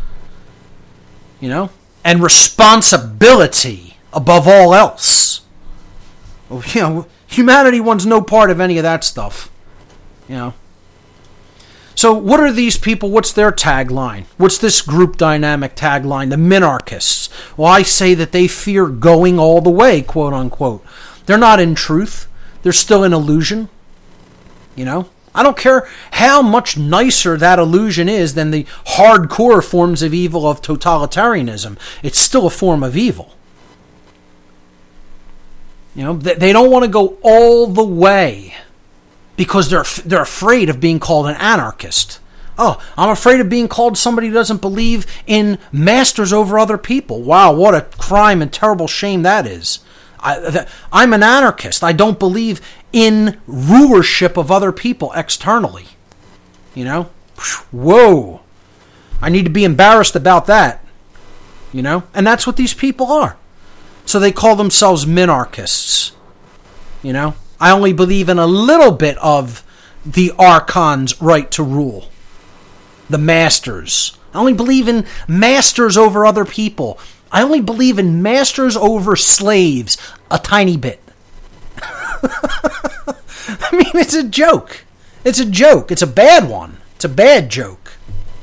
[1.42, 1.70] you know,
[2.04, 5.42] and responsibility above all else.
[6.50, 9.52] Oh, well, you know, humanity wants no part of any of that stuff,
[10.28, 10.54] you know.
[11.94, 13.12] So, what are these people?
[13.12, 14.26] What's their tagline?
[14.38, 16.30] What's this group dynamic tagline?
[16.30, 17.30] The minarchists.
[17.58, 20.84] Well, I say that they fear going all the way, quote unquote.
[21.26, 22.28] They're not in truth,
[22.64, 23.70] they're still in illusion.
[24.76, 25.10] You know?
[25.34, 30.48] I don't care how much nicer that illusion is than the hardcore forms of evil
[30.48, 31.78] of totalitarianism.
[32.04, 33.36] It's still a form of evil.
[35.96, 38.56] You know, they don't want to go all the way
[39.36, 42.20] because they're they're afraid of being called an anarchist.
[42.58, 47.22] Oh, I'm afraid of being called somebody who doesn't believe in masters over other people.
[47.22, 49.80] Wow, what a crime and terrible shame that is.
[50.20, 51.84] I, am an anarchist.
[51.84, 52.62] I don't believe
[52.94, 55.86] in rulership of other people externally.
[56.74, 57.10] You know?
[57.72, 58.42] Whoa.
[59.22, 60.84] I need to be embarrassed about that.
[61.72, 62.04] You know?
[62.14, 63.38] And that's what these people are.
[64.06, 66.12] So they call themselves minarchists.
[67.04, 67.36] You know?
[67.60, 69.64] I only believe in a little bit of
[70.06, 72.10] the archon's right to rule.
[73.10, 74.18] The masters.
[74.34, 76.98] I only believe in masters over other people.
[77.32, 79.98] I only believe in masters over slaves
[80.30, 81.02] a tiny bit.
[83.48, 84.86] I mean, it's a joke.
[85.24, 85.92] It's a joke.
[85.92, 86.78] It's a bad one.
[86.96, 87.94] It's a bad joke,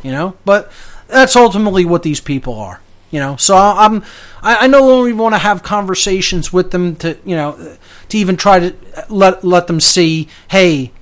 [0.03, 0.37] you know.
[0.45, 0.71] But
[1.07, 2.81] that's ultimately what these people are,
[3.11, 3.37] you know.
[3.37, 4.03] So I'm,
[4.43, 7.77] I, I no longer want to have conversations with them to, you know,
[8.09, 8.77] to even try to
[9.09, 10.93] let let them see, hey,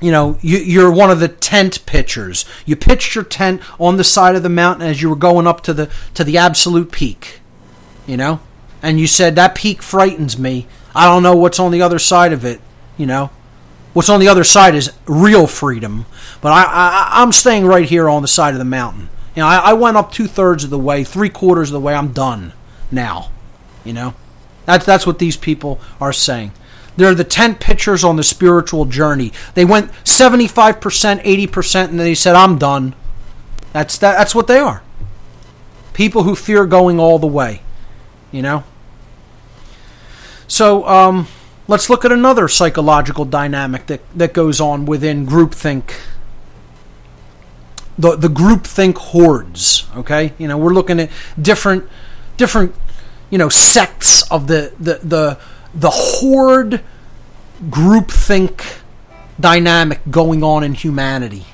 [0.00, 2.44] you know, you, are one of the tent pitchers.
[2.64, 5.62] You pitched your tent on the side of the mountain as you were going up
[5.62, 7.40] to the to the absolute peak.
[8.06, 8.40] You know,
[8.82, 10.66] and you said that peak frightens me.
[10.94, 12.60] I don't know what's on the other side of it.
[12.96, 13.30] You know,
[13.92, 16.06] what's on the other side is real freedom.
[16.40, 19.08] But I, I I'm staying right here on the side of the mountain.
[19.34, 21.80] You know, I, I went up two thirds of the way, three quarters of the
[21.80, 21.94] way.
[21.94, 22.52] I'm done
[22.90, 23.30] now.
[23.84, 24.14] You know,
[24.66, 26.52] that's that's what these people are saying.
[26.96, 29.32] They're the tent pitchers on the spiritual journey.
[29.54, 30.80] They went 75%,
[31.22, 32.94] 80%, and they said, I'm done.
[33.72, 34.82] That's, that, that's what they are.
[35.94, 37.62] People who fear going all the way,
[38.30, 38.64] you know?
[40.50, 41.28] So, um,
[41.68, 45.92] let's look at another psychological dynamic that, that goes on within groupthink.
[47.96, 50.32] The, the groupthink hordes, okay?
[50.38, 51.10] You know, we're looking at
[51.40, 51.88] different,
[52.36, 52.74] different,
[53.30, 55.38] you know, sects of the, the, the,
[55.72, 56.82] the horde
[57.68, 58.80] groupthink
[59.38, 61.46] dynamic going on in humanity.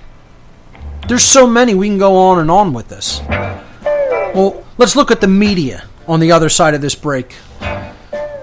[1.07, 3.21] There's so many, we can go on and on with this.
[3.29, 7.35] Well, let's look at the media on the other side of this break.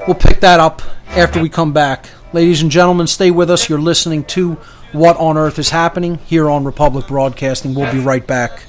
[0.05, 2.09] We'll pick that up after we come back.
[2.33, 3.69] Ladies and gentlemen, stay with us.
[3.69, 4.55] You're listening to
[4.91, 7.73] What on Earth is Happening here on Republic Broadcasting.
[7.73, 8.63] We'll be right back.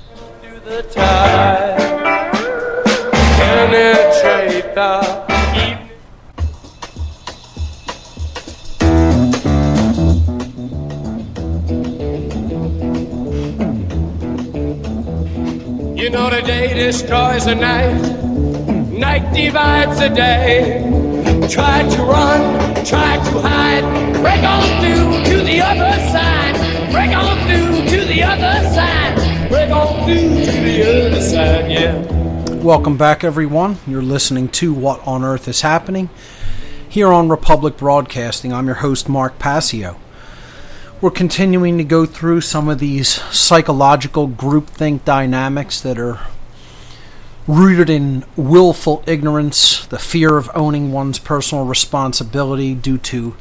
[15.97, 17.99] You know the day destroys the night,
[18.93, 21.04] night divides the day.
[21.49, 27.39] Try to run, try to hide, break on through to the other side, break on
[27.47, 32.55] through to the other side, break on through to the other side, yeah.
[32.63, 33.77] Welcome back, everyone.
[33.87, 36.09] You're listening to What on Earth is Happening
[36.89, 38.53] here on Republic Broadcasting.
[38.53, 39.99] I'm your host, Mark Passio
[41.05, 46.19] we're continuing to go through some of these psychological groupthink dynamics that are
[47.47, 53.37] rooted in willful ignorance, the fear of owning one's personal responsibility due to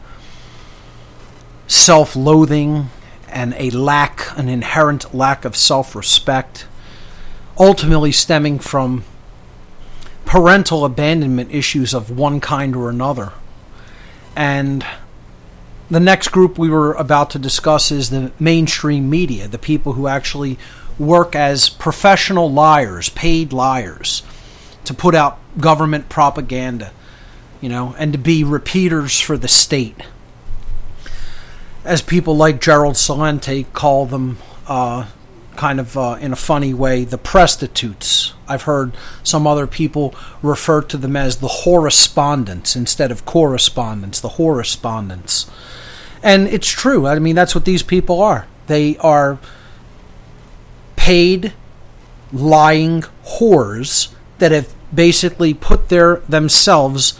[1.67, 2.89] self loathing
[3.29, 6.67] and a lack, an inherent lack of self respect,
[7.57, 9.03] ultimately stemming from
[10.25, 13.31] parental abandonment issues of one kind or another.
[14.35, 14.85] And
[15.89, 20.07] the next group we were about to discuss is the mainstream media, the people who
[20.07, 20.57] actually
[20.99, 24.23] work as professional liars, paid liars,
[24.85, 26.91] to put out government propaganda,
[27.61, 30.01] you know, and to be repeaters for the state.
[31.83, 34.37] As people like Gerald Celente call them,
[34.67, 35.07] uh,
[35.55, 38.33] kind of uh, in a funny way, the prostitutes.
[38.47, 44.29] I've heard some other people refer to them as the correspondents instead of correspondents, the
[44.29, 45.49] correspondents.
[46.21, 47.05] And it's true.
[47.05, 48.47] I mean, that's what these people are.
[48.67, 49.39] They are
[51.03, 51.51] paid
[52.31, 57.19] lying whores that have basically put their themselves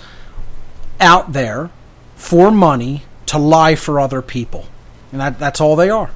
[1.01, 1.69] out there
[2.15, 4.67] for money to lie for other people.
[5.11, 6.11] And that, that's all they are.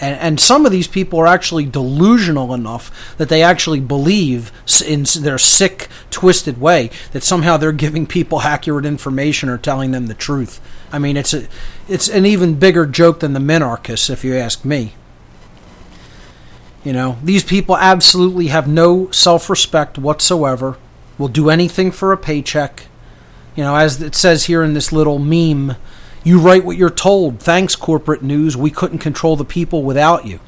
[0.00, 4.52] And, and some of these people are actually delusional enough that they actually believe
[4.86, 10.06] in their sick, twisted way that somehow they're giving people accurate information or telling them
[10.06, 10.60] the truth.
[10.92, 11.48] I mean, it's a,
[11.88, 14.94] it's an even bigger joke than the minarchists, if you ask me.
[16.84, 20.76] You know, these people absolutely have no self respect whatsoever,
[21.18, 22.86] will do anything for a paycheck.
[23.54, 25.76] You know, as it says here in this little meme,
[26.24, 27.40] you write what you're told.
[27.40, 28.56] Thanks, corporate news.
[28.56, 30.40] We couldn't control the people without you.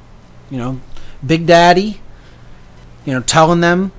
[0.51, 0.81] You know,
[1.25, 2.01] Big Daddy,
[3.05, 3.93] you know, telling them,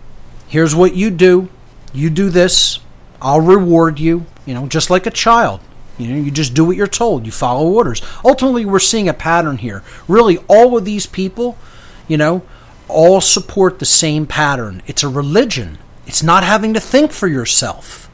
[0.48, 1.50] here's what you do.
[1.94, 2.80] You do this.
[3.22, 4.26] I'll reward you.
[4.46, 5.62] You know, just like a child.
[5.98, 7.26] You know, you just do what you're told.
[7.26, 8.02] You follow orders.
[8.24, 9.82] Ultimately, we're seeing a pattern here.
[10.08, 11.58] Really, all of these people,
[12.08, 12.44] you know,
[12.88, 14.82] all support the same pattern.
[14.86, 15.78] It's a religion.
[16.06, 18.10] It's not having to think for yourself.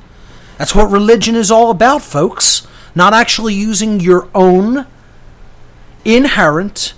[0.58, 2.68] That's what religion is all about, folks.
[2.96, 4.86] Not actually using your own
[6.06, 6.94] inherent,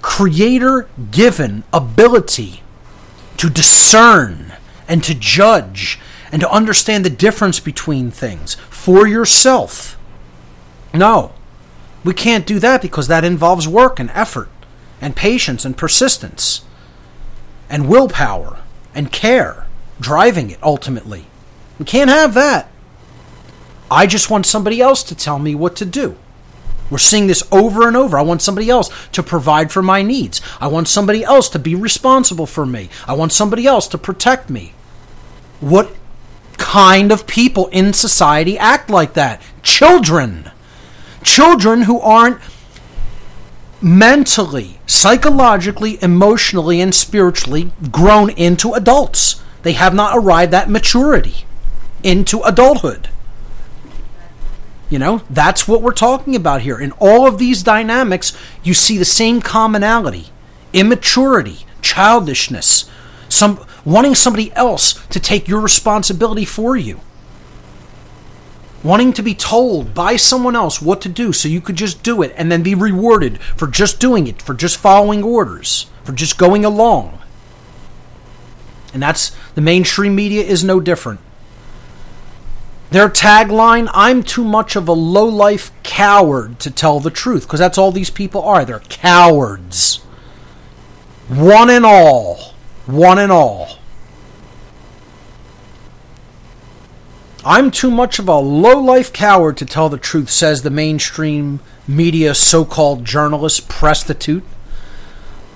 [0.00, 2.62] creator given ability
[3.36, 4.52] to discern
[4.88, 6.00] and to judge
[6.30, 9.98] and to understand the difference between things for yourself.
[10.94, 11.32] No,
[12.04, 14.48] we can't do that because that involves work and effort
[15.02, 16.64] and patience and persistence
[17.68, 18.60] and willpower
[18.94, 19.66] and care
[20.00, 21.26] driving it ultimately.
[21.78, 22.70] We can't have that.
[23.90, 26.16] I just want somebody else to tell me what to do.
[26.90, 28.18] We're seeing this over and over.
[28.18, 30.40] I want somebody else to provide for my needs.
[30.60, 32.90] I want somebody else to be responsible for me.
[33.06, 34.74] I want somebody else to protect me.
[35.60, 35.94] What
[36.58, 39.40] kind of people in society act like that?
[39.62, 40.50] Children.
[41.22, 42.40] Children who aren't
[43.82, 49.42] mentally, psychologically, emotionally, and spiritually grown into adults.
[49.62, 51.44] They have not arrived at maturity
[52.02, 53.08] into adulthood.
[54.90, 56.78] You know, that's what we're talking about here.
[56.78, 60.28] In all of these dynamics, you see the same commonality
[60.72, 62.88] immaturity, childishness,
[63.28, 67.00] some wanting somebody else to take your responsibility for you.
[68.84, 72.20] Wanting to be told by someone else what to do so you could just do
[72.20, 76.36] it and then be rewarded for just doing it, for just following orders, for just
[76.36, 77.20] going along.
[78.92, 81.20] And that's the mainstream media is no different.
[82.90, 87.60] Their tagline, I'm too much of a low life coward to tell the truth, because
[87.60, 88.64] that's all these people are.
[88.64, 89.98] They're cowards.
[91.28, 92.52] One and all.
[92.84, 93.78] One and all.
[97.44, 101.60] I'm too much of a low life coward to tell the truth, says the mainstream
[101.88, 104.44] media so called journalist prostitute.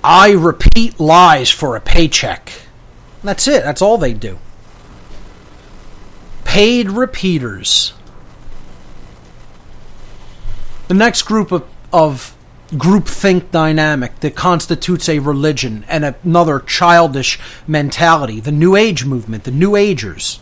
[0.03, 2.51] I repeat lies for a paycheck.
[3.23, 3.63] That's it.
[3.63, 4.39] That's all they do
[6.57, 7.93] paid repeaters.
[10.87, 12.35] The next group of, of
[12.69, 17.37] groupthink dynamic that constitutes a religion and another childish
[17.67, 20.39] mentality, the New Age movement, the New Agers.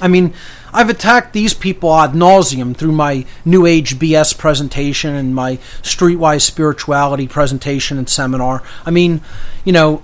[0.00, 0.32] I mean,
[0.72, 6.42] I've attacked these people ad nauseum through my New Age BS presentation and my Streetwise
[6.42, 8.62] Spirituality presentation and seminar.
[8.86, 9.20] I mean,
[9.64, 10.02] you know,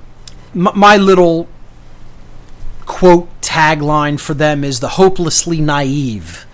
[0.54, 1.48] m- my little
[2.84, 6.46] quote tagline for them is the hopelessly naive.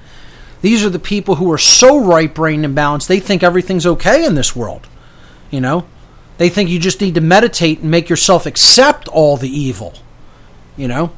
[0.62, 4.24] These are the people who are so right brained and balanced, they think everything's okay
[4.24, 4.86] in this world.
[5.50, 5.86] You know?
[6.38, 9.94] They think you just need to meditate and make yourself accept all the evil.
[10.76, 11.12] You know?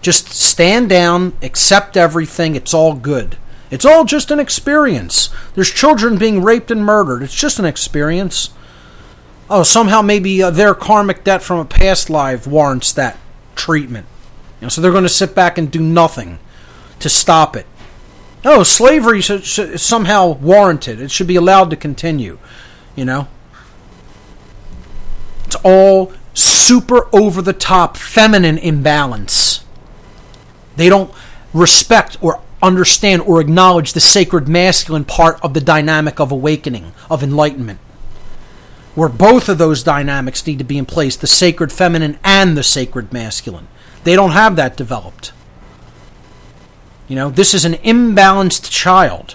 [0.00, 3.36] Just stand down, accept everything, it's all good.
[3.70, 5.28] It's all just an experience.
[5.54, 7.22] There's children being raped and murdered.
[7.22, 8.50] It's just an experience.
[9.48, 13.18] Oh, somehow maybe uh, their karmic debt from a past life warrants that
[13.54, 14.06] treatment.
[14.60, 16.38] You know, so they're going to sit back and do nothing
[16.98, 17.66] to stop it.
[18.44, 21.00] No, slavery is somehow warranted.
[21.00, 22.38] It should be allowed to continue.
[22.96, 23.28] You know?
[25.44, 29.64] It's all super over the top feminine imbalance.
[30.80, 31.12] They don't
[31.52, 37.22] respect or understand or acknowledge the sacred masculine part of the dynamic of awakening, of
[37.22, 37.78] enlightenment.
[38.94, 42.62] Where both of those dynamics need to be in place the sacred feminine and the
[42.62, 43.68] sacred masculine.
[44.04, 45.32] They don't have that developed.
[47.08, 49.34] You know, this is an imbalanced child.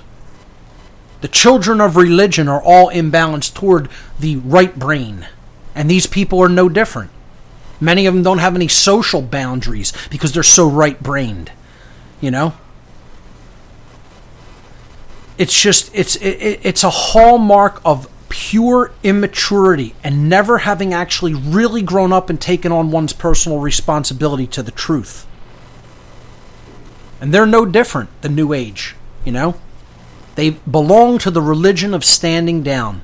[1.21, 3.87] The children of religion are all imbalanced toward
[4.19, 5.27] the right brain.
[5.75, 7.11] And these people are no different.
[7.79, 11.51] Many of them don't have any social boundaries because they're so right brained.
[12.21, 12.53] You know?
[15.37, 21.81] It's just it's it, it's a hallmark of pure immaturity and never having actually really
[21.81, 25.25] grown up and taken on one's personal responsibility to the truth.
[27.21, 29.55] And they're no different than New Age, you know?
[30.35, 33.01] They belong to the religion of standing down.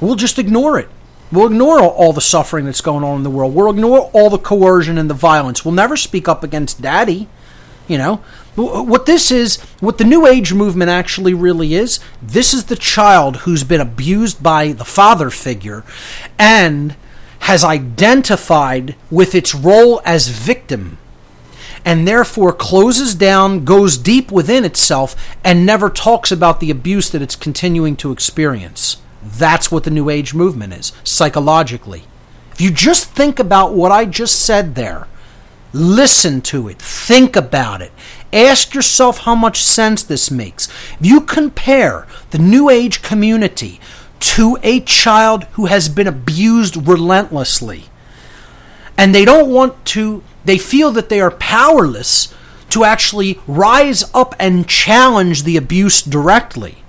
[0.00, 0.88] We'll just ignore it.
[1.32, 3.54] We'll ignore all the suffering that's going on in the world.
[3.54, 5.64] We'll ignore all the coercion and the violence.
[5.64, 7.28] We'll never speak up against daddy.
[7.86, 8.16] You know,
[8.54, 13.38] what this is, what the New Age movement actually really is, this is the child
[13.38, 15.82] who's been abused by the father figure
[16.38, 16.94] and
[17.40, 20.98] has identified with its role as victim
[21.84, 27.22] and therefore closes down, goes deep within itself, and never talks about the abuse that
[27.22, 28.98] it's continuing to experience.
[29.22, 32.04] That's what the New Age movement is, psychologically.
[32.52, 35.06] If you just think about what I just said there,
[35.72, 37.92] Listen to it, think about it,
[38.32, 40.68] Ask yourself how much sense this makes.
[40.68, 43.80] If you compare the New Age community
[44.20, 47.86] to a child who has been abused relentlessly,
[48.96, 52.32] and they don't want to, they feel that they are powerless
[52.68, 56.79] to actually rise up and challenge the abuse directly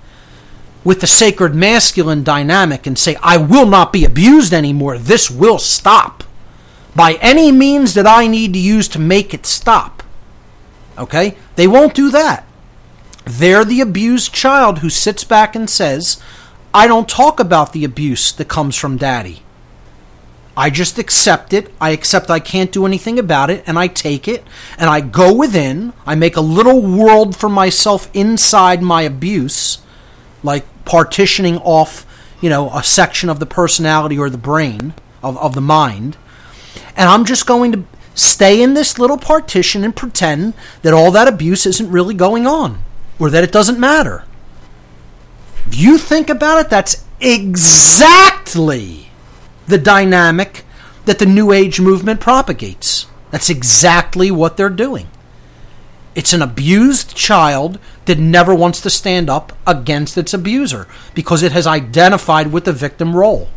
[0.84, 4.98] with the sacred masculine dynamic and say, I will not be abused anymore.
[4.98, 6.24] This will stop
[6.94, 10.02] by any means that I need to use to make it stop.
[10.98, 11.36] Okay?
[11.56, 12.46] They won't do that.
[13.24, 16.20] They're the abused child who sits back and says,
[16.74, 19.42] I don't talk about the abuse that comes from daddy.
[20.56, 21.72] I just accept it.
[21.80, 24.44] I accept I can't do anything about it, and I take it,
[24.76, 25.94] and I go within.
[26.06, 29.78] I make a little world for myself inside my abuse,
[30.42, 32.06] like partitioning off,
[32.40, 36.16] you know, a section of the personality or the brain, of, of the mind.
[36.96, 37.84] And I'm just going to
[38.14, 42.82] stay in this little partition and pretend that all that abuse isn't really going on,
[43.18, 44.24] or that it doesn't matter.
[45.66, 49.10] If you think about it, that's exactly
[49.66, 50.64] the dynamic
[51.04, 53.06] that the New Age movement propagates.
[53.30, 55.08] That's exactly what they're doing.
[56.14, 61.52] It's an abused child that never wants to stand up against its abuser because it
[61.52, 63.48] has identified with the victim role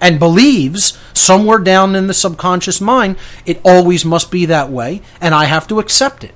[0.00, 3.16] and believes somewhere down in the subconscious mind
[3.46, 6.34] it always must be that way and I have to accept it.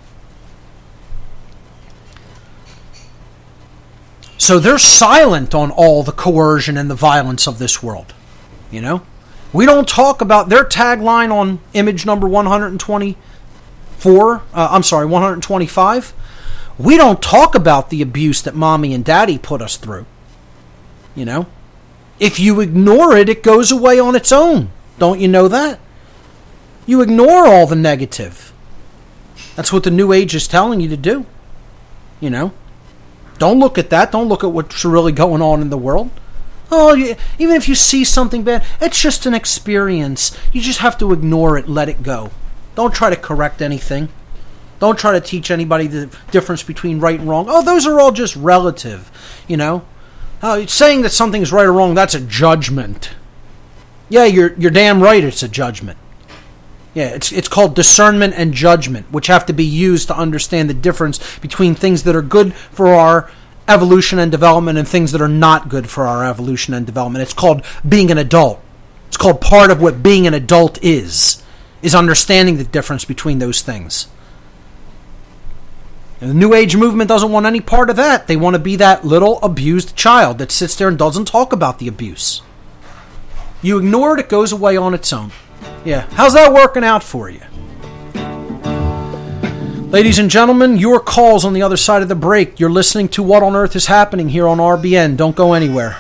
[4.37, 8.15] So they're silent on all the coercion and the violence of this world.
[8.71, 9.03] You know?
[9.53, 12.29] We don't talk about their tagline on image number
[14.05, 16.15] 124, uh, I'm sorry, 125.
[16.79, 20.07] We don't talk about the abuse that mommy and daddy put us through.
[21.15, 21.47] You know?
[22.21, 24.71] If you ignore it, it goes away on its own.
[24.99, 25.81] Don't you know that?
[26.87, 28.53] You ignore all the negative.
[29.57, 31.27] That's what the New Age is telling you to do.
[32.21, 32.53] You know?
[33.39, 34.13] Don't look at that.
[34.13, 36.11] Don't look at what's really going on in the world.
[36.71, 40.37] Oh, you, even if you see something bad, it's just an experience.
[40.53, 42.31] You just have to ignore it, let it go.
[42.79, 44.09] Don't try to correct anything.
[44.79, 47.47] Don't try to teach anybody the difference between right and wrong.
[47.49, 49.11] Oh, those are all just relative,
[49.49, 49.85] you know.
[50.43, 53.11] Uh, saying that something's right or wrong, that's a judgment.
[54.09, 55.25] Yeah, you're you're damn right.
[55.25, 55.99] It's a judgment.
[56.95, 60.75] Yeah, it's it's called discernment and judgment, which have to be used to understand the
[60.75, 63.29] difference between things that are good for our
[63.67, 67.25] evolution and development and things that are not good for our evolution and development.
[67.25, 68.63] It's called being an adult.
[69.09, 71.43] It's called part of what being an adult is,
[71.83, 74.09] is understanding the difference between those things.
[76.21, 78.27] And the New Age movement doesn't want any part of that.
[78.27, 81.79] They want to be that little abused child that sits there and doesn't talk about
[81.79, 82.43] the abuse.
[83.63, 85.31] You ignore it, it goes away on its own.
[85.85, 86.09] Yeah.
[86.13, 87.41] How's that working out for you?
[89.91, 92.61] Ladies and gentlemen, your calls on the other side of the break.
[92.61, 95.17] You're listening to What on Earth is Happening here on RBN.
[95.17, 95.97] Don't go anywhere.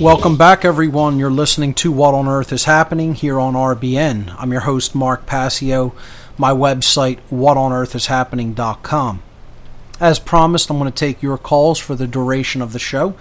[0.00, 1.18] Welcome back, everyone.
[1.18, 4.34] You're listening to What on Earth is Happening here on RBN.
[4.38, 5.94] I'm your host, Mark Passio.
[6.38, 9.22] My website, whatonearthishappening.com.
[10.00, 13.14] As promised, I'm going to take your calls for the duration of the show,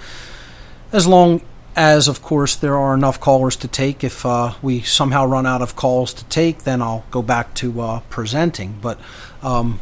[0.94, 1.42] as long
[1.76, 4.02] as, of course, there are enough callers to take.
[4.02, 7.82] If uh, we somehow run out of calls to take, then I'll go back to
[7.82, 8.80] uh, presenting.
[8.82, 8.98] But
[9.44, 9.82] um,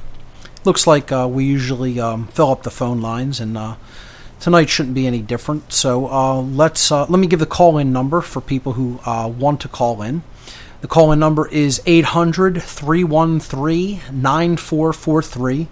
[0.65, 3.75] looks like uh, we usually um, fill up the phone lines and uh,
[4.39, 5.73] tonight shouldn't be any different.
[5.73, 9.27] So uh, let's uh, let me give the call in number for people who uh,
[9.27, 10.23] want to call in.
[10.81, 15.67] The call in number is 800 313 9443.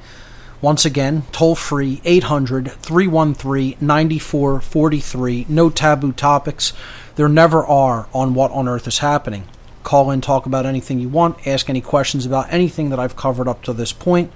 [0.62, 5.46] Once again, toll free 800 313 9443.
[5.48, 6.74] No taboo topics.
[7.16, 9.48] There never are on What on Earth is Happening.
[9.84, 13.48] Call in, talk about anything you want, ask any questions about anything that I've covered
[13.48, 14.32] up to this point.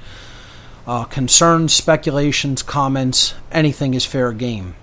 [0.88, 4.76] Uh, concerns, speculations, comments, anything is fair game.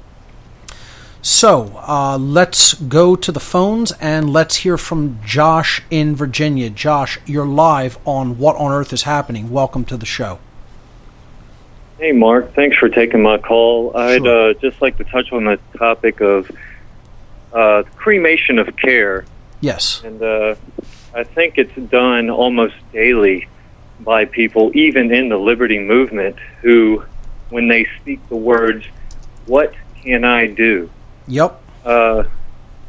[1.21, 6.71] So uh, let's go to the phones and let's hear from Josh in Virginia.
[6.71, 9.51] Josh, you're live on What on Earth is Happening.
[9.51, 10.39] Welcome to the show.
[11.99, 12.55] Hey, Mark.
[12.55, 13.97] Thanks for taking my call.
[13.97, 16.49] I'd uh, just like to touch on the topic of
[17.53, 19.25] uh, cremation of care.
[19.61, 20.03] Yes.
[20.05, 20.55] And uh,
[21.13, 23.49] I think it's done almost daily
[24.01, 27.05] by people, even in the liberty movement, who,
[27.51, 28.85] when they speak the words,
[29.47, 30.91] "What can I do?"
[31.27, 31.63] Yep.
[31.85, 32.25] uh,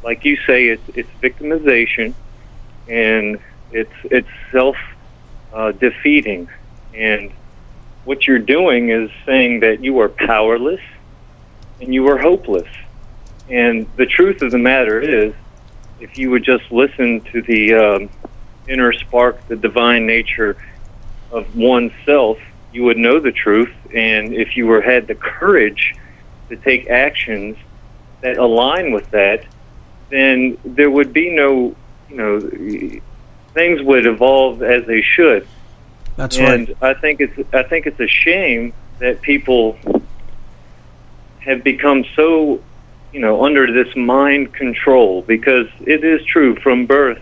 [0.04, 2.14] like you say, it's it's victimization,
[2.88, 3.40] and
[3.72, 4.76] it's it's self
[5.54, 6.50] uh, defeating,
[6.94, 7.32] and
[8.08, 10.80] what you're doing is saying that you are powerless
[11.82, 12.68] and you are hopeless.
[13.50, 15.34] And the truth of the matter is,
[16.00, 18.10] if you would just listen to the um,
[18.66, 20.56] inner spark, the divine nature
[21.32, 22.38] of oneself,
[22.72, 23.74] you would know the truth.
[23.94, 25.96] And if you were had the courage
[26.50, 27.58] to take actions
[28.22, 29.46] that align with that,
[30.10, 31.76] then there would be no,
[32.10, 33.02] you know,
[33.54, 35.48] things would evolve as they should.
[36.16, 36.78] That's and right.
[36.82, 39.78] I think it's I think it's a shame that people
[41.40, 42.62] have become so,
[43.14, 47.22] you know, under this mind control because it is true from birth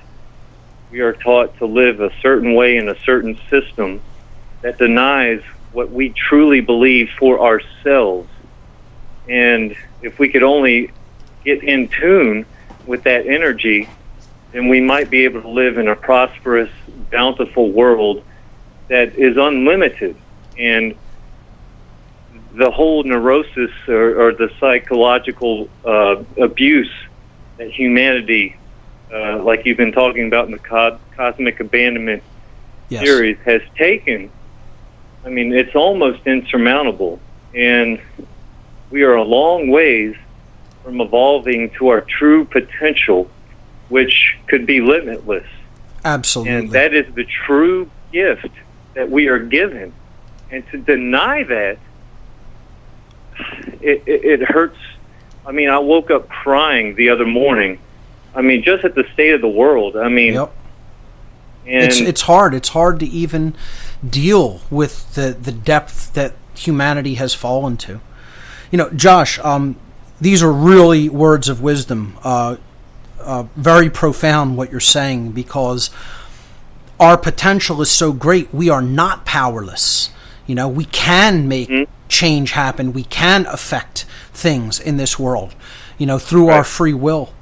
[0.92, 4.02] we are taught to live a certain way in a certain system
[4.62, 5.42] that denies
[5.72, 8.30] what we truly believe for ourselves.
[9.28, 10.92] And if we could only
[11.44, 12.46] get in tune
[12.86, 13.90] with that energy,
[14.52, 16.70] then we might be able to live in a prosperous,
[17.12, 18.24] bountiful world
[18.88, 20.16] that is unlimited.
[20.58, 20.96] And
[22.54, 26.92] the whole neurosis or, or the psychological uh, abuse
[27.58, 28.56] that humanity,
[29.16, 32.22] uh, like you've been talking about in the co- cosmic abandonment
[32.90, 33.04] Yes.
[33.04, 34.30] series, has taken,
[35.26, 37.20] I mean, it's almost insurmountable.
[37.56, 38.00] And
[38.92, 40.16] we are a long ways
[40.84, 43.30] from evolving to our true potential,
[43.90, 45.48] which could be limitless.
[46.04, 46.54] Absolutely.
[46.54, 48.52] And that is the true gift
[48.94, 49.92] that we are given.
[50.52, 51.80] And to deny that,
[53.82, 54.78] it, it, it hurts.
[55.44, 57.80] I mean, I woke up crying the other morning.
[58.36, 59.96] I mean, just at the state of the world.
[59.96, 60.52] I mean, Yep.
[61.66, 62.54] it's it's hard.
[62.54, 63.56] It's hard to even
[64.08, 68.02] deal with the the depth that humanity has fallen to.
[68.72, 69.78] You know, Josh, um,
[70.20, 72.18] these are really words of wisdom.
[72.24, 72.58] Uh,
[73.22, 75.90] uh, very profound what you're saying because
[77.00, 78.54] our potential is so great.
[78.54, 80.12] We are not powerless.
[80.46, 81.70] You know, we can make
[82.08, 82.94] change happen.
[82.94, 85.56] We can affect things in this world.
[85.98, 87.34] You know, through our free will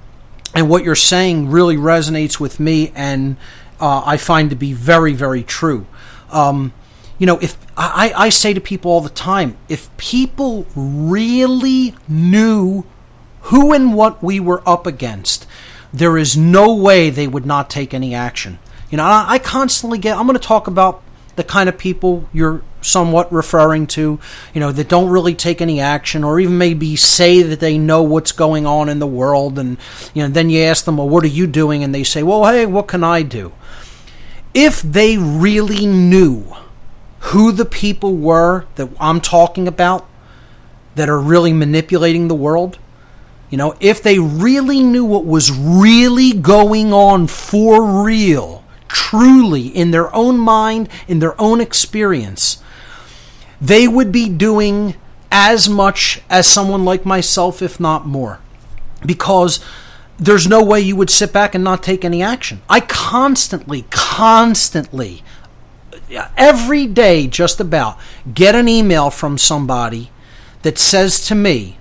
[0.53, 3.37] and what you're saying really resonates with me and
[3.79, 5.85] uh, i find to be very very true.
[6.31, 6.73] Um,
[7.17, 12.85] you know if I, I say to people all the time if people really knew
[13.43, 15.47] who and what we were up against
[15.91, 18.59] there is no way they would not take any action.
[18.89, 21.03] You know i, I constantly get i'm going to talk about
[21.35, 24.19] the kind of people you're somewhat referring to,
[24.53, 28.03] you know, that don't really take any action or even maybe say that they know
[28.03, 29.57] what's going on in the world.
[29.57, 29.77] And,
[30.13, 31.83] you know, then you ask them, well, what are you doing?
[31.83, 33.53] And they say, well, hey, what can I do?
[34.53, 36.55] If they really knew
[37.19, 40.07] who the people were that I'm talking about
[40.95, 42.77] that are really manipulating the world,
[43.49, 49.91] you know, if they really knew what was really going on for real, truly in
[49.91, 52.62] their own mind, in their own experience,
[53.63, 54.95] they would be doing
[55.31, 58.39] as much as someone like myself, if not more.
[59.05, 59.63] Because
[60.19, 62.61] there's no way you would sit back and not take any action.
[62.69, 65.23] I constantly, constantly,
[66.37, 67.97] every day, just about,
[68.33, 70.11] get an email from somebody
[70.63, 71.77] that says to me,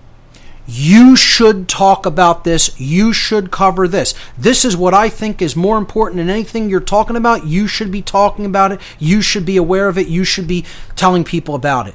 [0.67, 2.79] you should talk about this.
[2.81, 4.15] You should cover this.
[4.39, 7.47] This is what I think is more important than anything you're talking about.
[7.47, 8.81] You should be talking about it.
[8.99, 10.07] You should be aware of it.
[10.07, 10.65] You should be
[10.95, 11.95] telling people about it.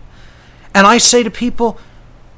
[0.73, 1.80] And I say to people,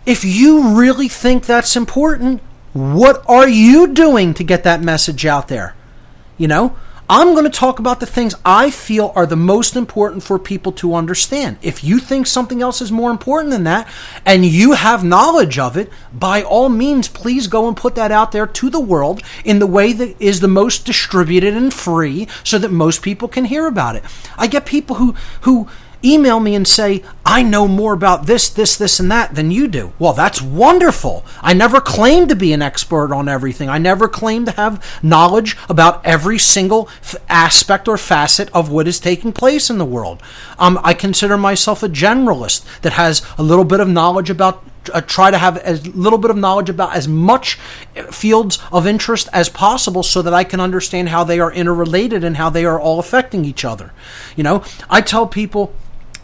[0.06, 2.42] if you really think that's important,
[2.74, 5.76] what are you doing to get that message out there?
[6.38, 6.76] You know,
[7.12, 10.72] I'm going to talk about the things I feel are the most important for people
[10.74, 11.58] to understand.
[11.64, 13.88] If you think something else is more important than that
[14.28, 18.32] and you have knowledge of it, by all means, please go and put that out
[18.32, 22.60] there to the world in the way that is the most distributed and free so
[22.60, 24.04] that most people can hear about it.
[24.38, 25.68] I get people who, who,
[26.04, 29.68] email me and say, I know more about this, this, this, and that than you
[29.68, 29.94] do.
[30.00, 31.26] Well, that's wonderful.
[31.42, 33.70] I never claimed to be an expert on everything.
[33.70, 38.88] I never claimed to have knowledge about every single f- aspect or facet of what
[38.88, 40.22] is taking place in the world.
[40.58, 44.64] Um, I consider myself a generalist that has a little bit of knowledge about
[44.94, 47.56] uh, try to have as little bit of knowledge about as much
[48.12, 52.38] fields of interest as possible so that I can understand how they are interrelated and
[52.38, 53.94] how they are all affecting each other.
[54.36, 55.74] You know, I tell people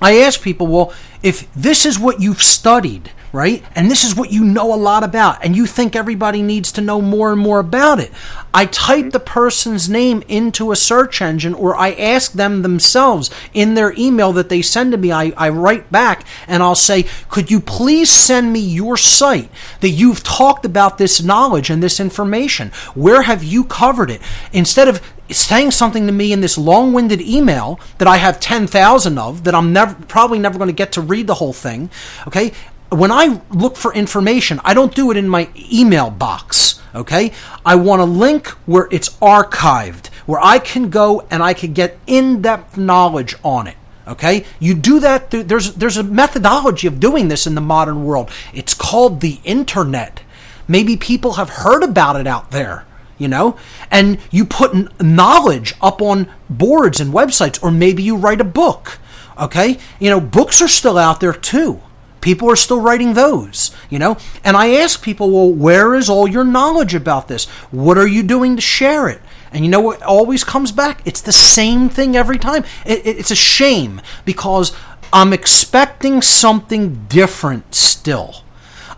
[0.02, 0.94] I ask people, well,
[1.24, 3.64] if this is what you've studied, right?
[3.76, 6.82] And this is what you know a lot about, and you think everybody needs to
[6.82, 8.12] know more and more about it.
[8.54, 13.74] I type the person's name into a search engine, or I ask them themselves in
[13.74, 15.12] their email that they send to me.
[15.12, 19.52] I, I write back and I'll say, Could you please send me your site
[19.82, 22.72] that you've talked about this knowledge and this information?
[22.94, 24.22] Where have you covered it?
[24.54, 29.44] Instead of saying something to me in this long-winded email that I have 10,000 of
[29.44, 31.90] that I'm never probably never going to get to read the whole thing,
[32.28, 32.54] okay?
[32.90, 37.32] When I look for information, I don't do it in my email box, okay?
[37.66, 41.98] I want a link where it's archived, where I can go and I can get
[42.08, 43.78] in-depth knowledge on it.
[44.08, 45.32] Okay, you do that.
[45.32, 48.30] Through, there's there's a methodology of doing this in the modern world.
[48.54, 50.22] It's called the internet.
[50.68, 52.86] Maybe people have heard about it out there
[53.18, 53.58] you know
[53.90, 59.00] and you put knowledge up on boards and websites or maybe you write a book
[59.40, 61.82] okay you know books are still out there too
[62.26, 64.18] people are still writing those you know?
[64.44, 67.46] And i ask people well where is all your knowledge about this?
[67.72, 69.22] What are you doing to share it?
[69.52, 71.02] And you know what always comes back?
[71.06, 72.66] It's the same thing every time.
[72.86, 74.76] It, it, it's a shame because
[75.14, 78.42] i'm expecting something different still.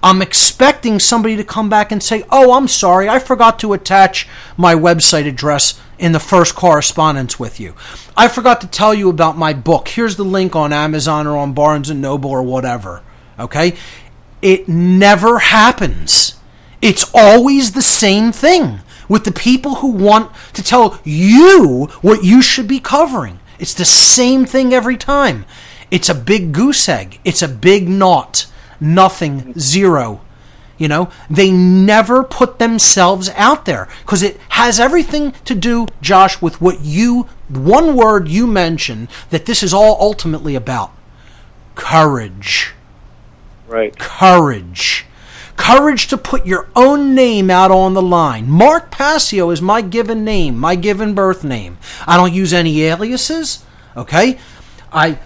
[0.02, 4.28] I'm expecting somebody to come back and say, Oh, I'm sorry, I forgot to attach
[4.56, 7.74] my website address in the first correspondence with you.
[8.16, 9.90] I forgot to tell you about my book.
[9.90, 13.02] Here's the link on Amazon or on Barnes and Noble or whatever.
[13.40, 13.76] Okay?
[14.42, 16.40] It never happens.
[16.82, 22.42] It's always the same thing with the people who want to tell you what you
[22.42, 23.40] should be covering.
[23.60, 25.46] It's the same thing every time.
[25.90, 27.20] It's a big goose egg.
[27.24, 28.46] It's a big knot
[28.80, 30.22] nothing, zero.
[30.78, 36.40] You know, they never put themselves out there because it has everything to do, Josh,
[36.40, 40.92] with what you, one word you mentioned that this is all ultimately about
[41.74, 42.74] courage.
[43.68, 43.98] Right.
[43.98, 45.06] Courage.
[45.58, 48.50] Courage to put your own name out on the line.
[48.50, 51.78] Mark Passio is my given name, my given birth name.
[52.06, 53.66] I don't use any aliases,
[53.96, 54.40] okay?
[54.94, 55.20] I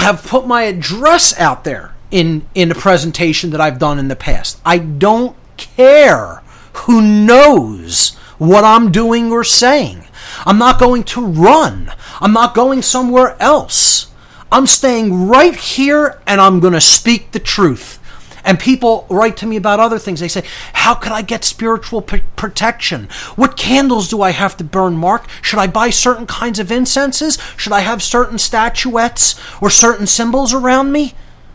[0.00, 4.16] have put my address out there in in a presentation that I've done in the
[4.16, 4.60] past.
[4.64, 6.42] I don't care
[6.74, 10.04] who knows what I'm doing or saying.
[10.46, 11.92] I'm not going to run.
[12.20, 14.06] I'm not going somewhere else.
[14.54, 17.98] I'm staying right here and I'm going to speak the truth.
[18.44, 20.20] And people write to me about other things.
[20.20, 20.44] They say,
[20.74, 23.08] How can I get spiritual p- protection?
[23.34, 25.28] What candles do I have to burn, Mark?
[25.42, 27.36] Should I buy certain kinds of incenses?
[27.56, 31.14] Should I have certain statuettes or certain symbols around me?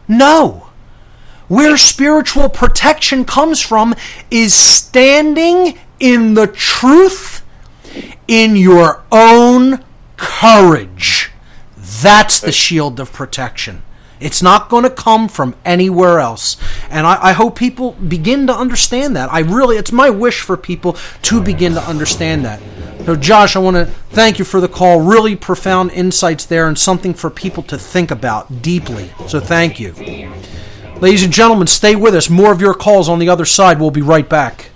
[0.09, 0.67] No.
[1.47, 3.95] Where spiritual protection comes from
[4.29, 7.45] is standing in the truth
[8.27, 9.85] in your own
[10.17, 11.28] courage.
[12.01, 13.83] That's the shield of protection.
[14.19, 16.57] It's not going to come from anywhere else.
[16.89, 19.31] And I, I, hope people begin to understand that.
[19.31, 22.61] I really, it's my wish for people to begin to understand that.
[23.05, 25.01] So, Josh, I want to thank you for the call.
[25.01, 29.11] Really profound insights there and something for people to think about deeply.
[29.27, 29.93] So, thank you.
[30.99, 32.29] Ladies and gentlemen, stay with us.
[32.29, 33.79] More of your calls on the other side.
[33.79, 34.71] We'll be right back.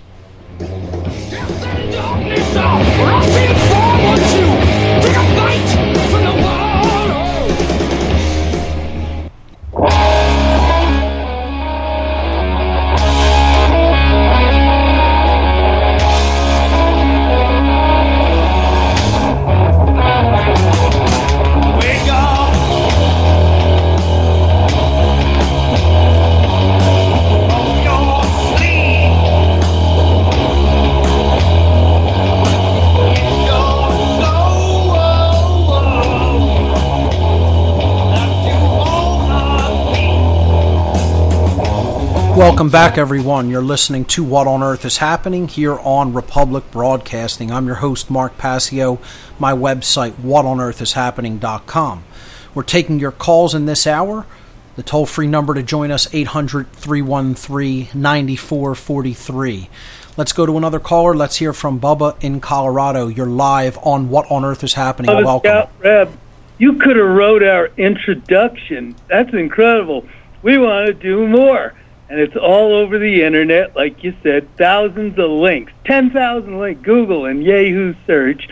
[42.36, 43.48] Welcome back, everyone.
[43.48, 47.52] You're listening to What on Earth is Happening here on Republic Broadcasting.
[47.52, 48.98] I'm your host, Mark Passio.
[49.38, 52.04] My website, whatonearthishappening.com.
[52.52, 54.26] We're taking your calls in this hour.
[54.74, 59.70] The toll free number to join us, 800 313 9443.
[60.16, 61.14] Let's go to another caller.
[61.14, 63.06] Let's hear from Bubba in Colorado.
[63.06, 65.12] You're live on What on Earth is Happening.
[65.12, 65.50] Bubba Welcome.
[65.50, 66.18] Scout Reb,
[66.58, 68.96] you could have wrote our introduction.
[69.06, 70.04] That's incredible.
[70.42, 71.74] We want to do more
[72.14, 76.80] and it's all over the internet, like you said, thousands of links, 10,000 links.
[76.84, 78.48] Google and Yahoo search,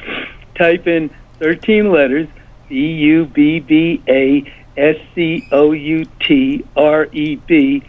[0.56, 2.26] type in 13 letters,
[2.68, 7.84] B U B B A S C O U T R E B,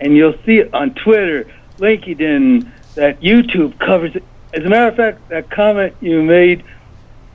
[0.00, 4.24] and you'll see it on Twitter, LinkedIn, that YouTube covers it.
[4.52, 6.62] As a matter of fact, that comment you made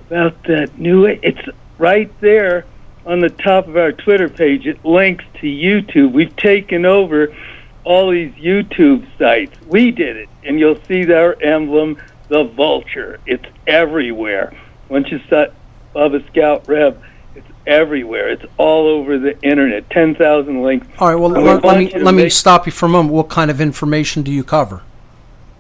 [0.05, 1.49] about that new, it's
[1.79, 2.63] right there
[3.07, 4.67] on the top of our Twitter page.
[4.67, 6.11] It links to YouTube.
[6.11, 7.35] We've taken over
[7.83, 9.55] all these YouTube sites.
[9.67, 11.97] We did it, and you'll see their emblem,
[12.29, 13.19] the vulture.
[13.25, 14.53] It's everywhere.
[14.89, 15.53] Once you set
[15.95, 16.97] Bubba Scout Rev,
[17.35, 18.29] it's everywhere.
[18.29, 19.89] It's all over the internet.
[19.89, 20.87] Ten thousand links.
[20.99, 21.15] All right.
[21.15, 23.13] Well, we let, let me let me stop you for a moment.
[23.13, 24.81] What kind of information do you cover?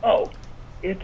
[0.03, 0.29] Oh,
[0.83, 1.01] it's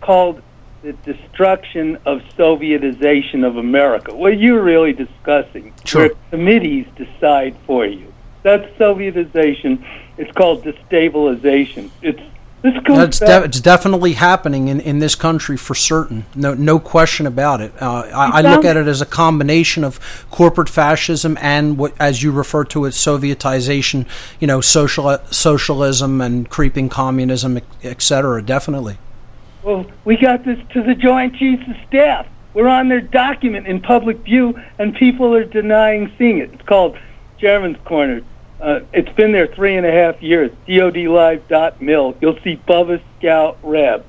[0.00, 0.42] called
[0.82, 4.14] the destruction of Sovietization of America.
[4.14, 6.02] What you're really discussing, Sure.
[6.02, 8.12] where committees decide for you.
[8.42, 9.84] That's Sovietization.
[10.18, 11.90] It's called destabilization.
[12.02, 12.20] It's
[12.60, 12.74] this
[13.20, 13.20] back.
[13.20, 16.26] de- it's definitely happening in, in this country for certain.
[16.34, 17.72] No no question about it.
[17.80, 22.22] Uh, I, I look at it as a combination of corporate fascism and what, as
[22.22, 24.06] you refer to it, Sovietization.
[24.40, 28.42] You know, social socialism and creeping communism, et cetera.
[28.42, 28.98] Definitely.
[29.62, 32.26] Well, we got this to the Joint Chiefs of Staff.
[32.54, 36.50] We're on their document in public view, and people are denying seeing it.
[36.54, 36.98] It's called
[37.38, 38.22] Chairman's Corner.
[38.60, 40.50] Uh, it's been there three and a half years.
[40.66, 42.16] DODLive.mil.
[42.20, 44.04] You'll see Bubba Scout Rev.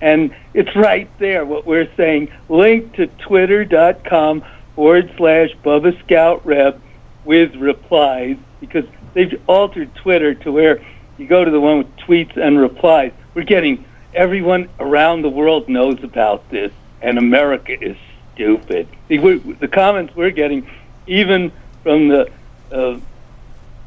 [0.00, 2.30] And it's right there, what we're saying.
[2.48, 4.44] Link to twitter.com
[4.74, 6.80] forward slash Bubba Scout Rev
[7.24, 10.84] with replies because they've altered Twitter to where
[11.16, 13.12] you go to the one with tweets and replies.
[13.34, 17.96] We're getting everyone around the world knows about this, and America is
[18.34, 18.88] stupid.
[19.08, 20.68] The comments we're getting,
[21.06, 21.52] even
[21.82, 22.30] from the
[22.70, 22.98] uh,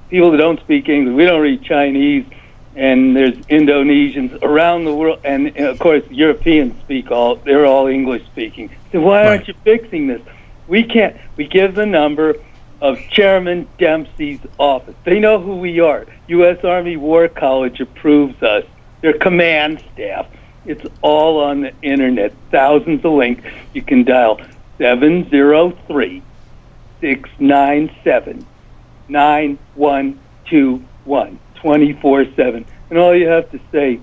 [0.10, 2.26] people that don't speak English, we don't read Chinese,
[2.76, 7.36] and there's Indonesians around the world, and, and of course Europeans speak all.
[7.36, 8.70] They're all English speaking.
[8.92, 9.48] So why aren't Right.
[9.50, 10.22] you fixing this?
[10.68, 11.16] We can't.
[11.36, 12.36] We give the number
[12.82, 14.96] of Chairman Dempsey's office.
[15.04, 16.06] They know who we are.
[16.28, 16.64] U.S.
[16.64, 18.64] Army War College approves us.
[19.02, 20.28] Their command staff.
[20.66, 22.34] It's all on the internet.
[22.52, 23.44] Thousands of links.
[23.74, 24.40] You can dial
[24.78, 26.22] 703
[27.02, 28.46] 697
[29.10, 32.66] 9121 24 7.
[32.90, 34.00] And all you have to say,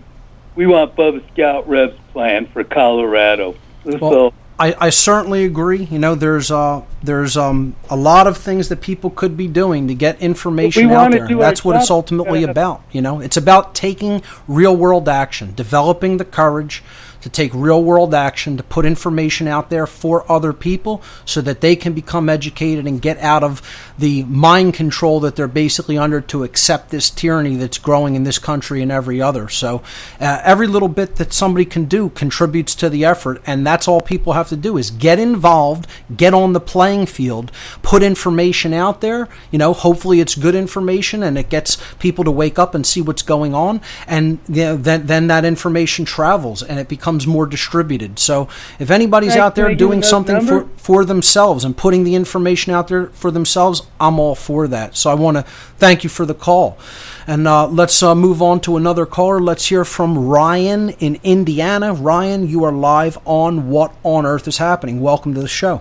[0.55, 3.57] we want Bubba Scout Rev's plan for Colorado.
[3.85, 4.33] That's Well, all.
[4.59, 5.85] I, I certainly agree.
[5.85, 9.87] You know, there's uh, there's um, a lot of things that people could be doing
[9.89, 11.29] to get information out there.
[11.29, 12.83] That's what it's ultimately about.
[12.91, 16.83] You know, it's about taking real world action, developing the courage
[17.27, 21.61] to take real world action, to put information out there for other people so that
[21.61, 23.61] they can become educated and get out of
[23.99, 28.39] the mind control that they're basically under to accept this tyranny that's growing in this
[28.39, 29.49] country and every other.
[29.49, 29.83] So,
[30.21, 34.01] uh, every little bit that somebody can do contributes to the effort, and that's all
[34.01, 37.51] people have to do is get involved, get on the playing field,
[37.83, 39.29] put information out there.
[39.51, 43.03] You know, hopefully it's good information and it gets people to wake up and see
[43.03, 47.47] what's going on, and you know, then then that information travels and it becomes more
[47.47, 48.19] distributed.
[48.19, 48.49] So,
[48.81, 52.17] if anybody's Hey, out there doing you that something for for themselves and putting the
[52.17, 54.97] information out there for themselves, I'm all for that.
[54.97, 55.43] So I want to
[55.79, 56.79] thank you for the call.
[57.27, 59.41] And uh, let's uh, move on to another caller.
[59.41, 61.93] Let's hear from Ryan in Indiana.
[61.93, 65.01] Ryan, you are live on What on Earth is Happening.
[65.01, 65.81] Welcome to the show.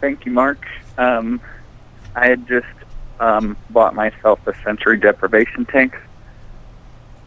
[0.00, 0.66] Thank you, Mark.
[0.98, 1.40] Um,
[2.14, 2.66] I had just
[3.20, 5.96] um, bought myself a sensory deprivation tank.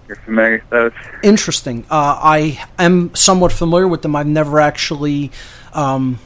[0.07, 0.91] You're familiar with those?
[1.23, 1.85] Interesting.
[1.89, 4.15] Uh, I am somewhat familiar with them.
[4.15, 5.31] I've never actually
[5.73, 6.19] um,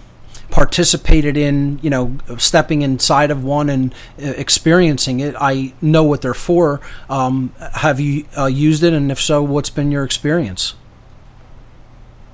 [0.50, 5.36] participated in, you know, stepping inside of one and uh, experiencing it.
[5.40, 6.82] I know what they're for.
[7.10, 10.74] Um, have you uh, used it, and if so, what's been your experience?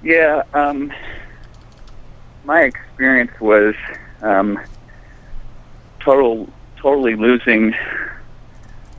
[0.02, 0.44] Yeah.
[0.54, 0.92] Um,
[2.44, 3.76] my experience was
[4.22, 4.60] um,
[6.00, 6.48] total,
[6.78, 7.76] totally losing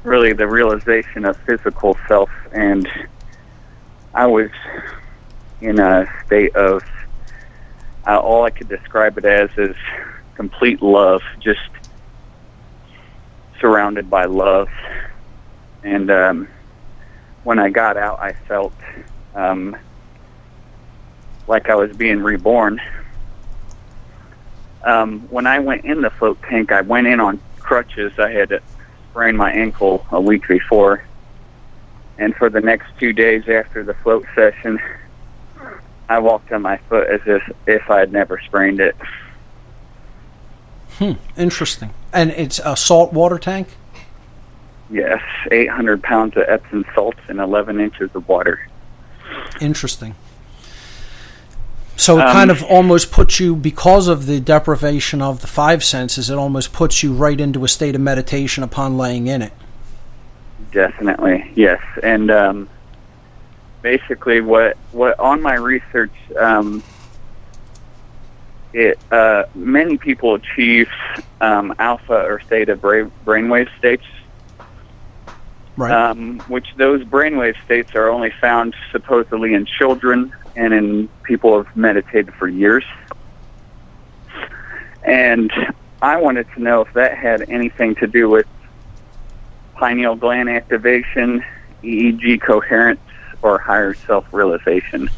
[0.06, 2.88] really the realization of physical self, and
[4.14, 4.50] I was
[5.60, 6.82] in a state of
[8.06, 9.74] uh, all I could describe it as is
[10.36, 11.58] complete love, just
[13.60, 14.68] surrounded by love.
[15.82, 16.48] And um,
[17.42, 18.74] when I got out, I felt
[19.34, 19.76] um,
[21.48, 22.80] like I was being reborn.
[24.84, 28.12] Um, when I went in the float tank, I went in on crutches.
[28.18, 28.60] I had
[29.16, 31.02] sprained my ankle a week before.
[32.18, 34.78] And for the next two days after the float session,
[36.06, 38.94] I walked on my foot as if, if I had never sprained it.
[40.98, 41.94] Hmm, interesting.
[42.12, 43.68] And it's a salt water tank?
[44.90, 48.68] Yes, 800 pounds of Epsom salts and 11 inches of water.
[49.62, 50.14] Interesting.
[51.98, 55.82] So it Um, kind of almost puts you, because of the deprivation of the five
[55.82, 59.52] senses, it almost puts you right into a state of meditation upon laying in it.
[60.72, 61.80] Definitely, yes.
[62.02, 62.68] And um,
[63.80, 66.82] basically, what what on my research, um,
[68.74, 70.90] it uh, many people achieve
[71.40, 74.04] um, alpha or theta bra- brainwave states,
[75.78, 75.92] Right.
[75.92, 81.76] um, which those brainwave states are only found supposedly in children and in people have
[81.76, 82.84] meditated for years.
[85.04, 85.52] And
[86.02, 88.46] I wanted to know if that had anything to do with
[89.74, 91.44] pineal gland activation,
[91.82, 93.00] EEG coherence,
[93.42, 95.08] or higher self realization.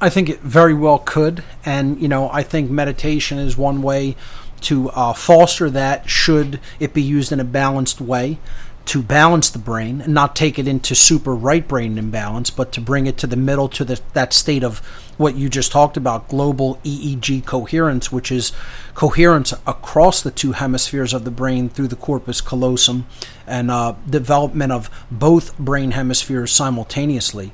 [0.00, 4.16] I think it very well could, and you know, I think meditation is one way
[4.62, 6.10] to uh, foster that.
[6.10, 8.38] Should it be used in a balanced way
[8.86, 12.80] to balance the brain and not take it into super right brain imbalance, but to
[12.80, 14.78] bring it to the middle to the, that state of
[15.16, 18.52] what you just talked about, global EEG coherence, which is
[18.94, 23.06] coherence across the two hemispheres of the brain through the corpus callosum,
[23.46, 27.52] and uh, development of both brain hemispheres simultaneously.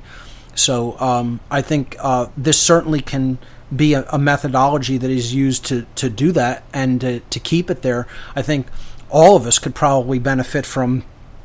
[0.55, 3.37] So um, I think uh, this certainly can
[3.73, 7.69] be a, a, methodology that is used to, to do that and to, to keep
[7.69, 8.07] it there.
[8.35, 8.67] I think
[9.09, 11.03] all of us could probably benefit from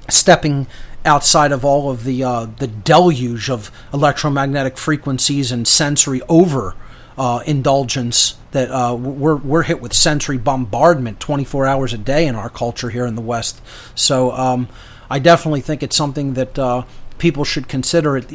[0.08, 0.66] stepping
[1.04, 6.74] outside of all of the uh, the deluge of electromagnetic frequencies and sensory over
[7.16, 12.34] uh, indulgence that uh, we're we're hit with sensory bombardment 24 hours a day in
[12.34, 13.60] our culture here in the West.
[13.94, 14.68] So um,
[15.10, 16.84] I definitely think it's something that uh,
[17.18, 18.26] people should consider it.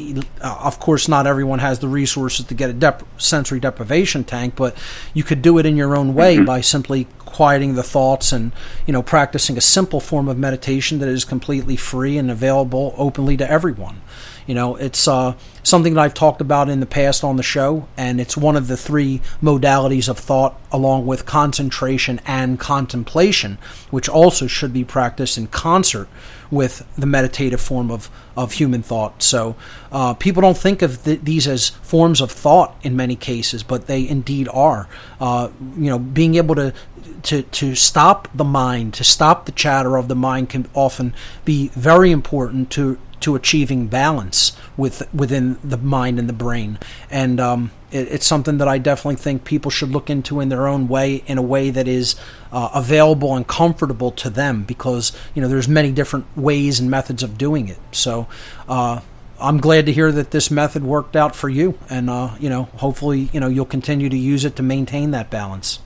[0.42, 4.56] Uh, of course, not everyone has the resources to get a dep- sensory deprivation tank,
[4.56, 4.76] but
[5.14, 6.46] you could do it in your own way mm-hmm.
[6.46, 8.52] by simply quieting the thoughts and
[8.88, 13.38] you know practicing a simple form of meditation that is completely free and available openly
[13.38, 14.02] to everyone.
[14.50, 17.88] You know, it's uh, something that I've talked about in the past on the show,
[17.96, 23.60] and it's one of the three modalities of thought, along with concentration and contemplation,
[23.92, 26.10] which also should be practiced in concert
[26.50, 29.22] with the meditative form of, of human thought.
[29.22, 29.56] So
[29.92, 33.86] uh, people don't think of th- these as forms of thought in many cases, but
[33.86, 34.90] they indeed are.
[35.22, 36.74] Uh, you know, being able to
[37.22, 41.14] to to stop the mind, to stop the chatter of the mind, can often
[41.46, 46.80] be very important to to achieving balance with within the mind and the brain.
[47.10, 50.68] And um, it, it's something that I definitely think people should look into in their
[50.68, 52.16] own way, in a way that is
[52.52, 57.24] uh, available and comfortable to them, because you know there's many different ways and methods
[57.24, 57.80] of doing it.
[57.92, 58.28] So.
[58.68, 59.02] Uh,
[59.42, 62.64] I'm glad to hear that this method worked out for you, and uh, you know,
[62.76, 65.80] hopefully, you know, you'll continue to use it to maintain that balance.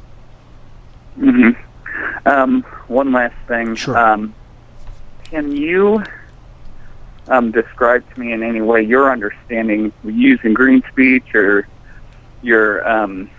[1.15, 1.51] hmm
[2.25, 3.75] Um, one last thing.
[3.75, 3.95] Sure.
[3.95, 4.33] Um,
[5.23, 6.03] can you
[7.27, 11.67] um, describe to me in any way your understanding using green speech or
[12.41, 13.29] your um,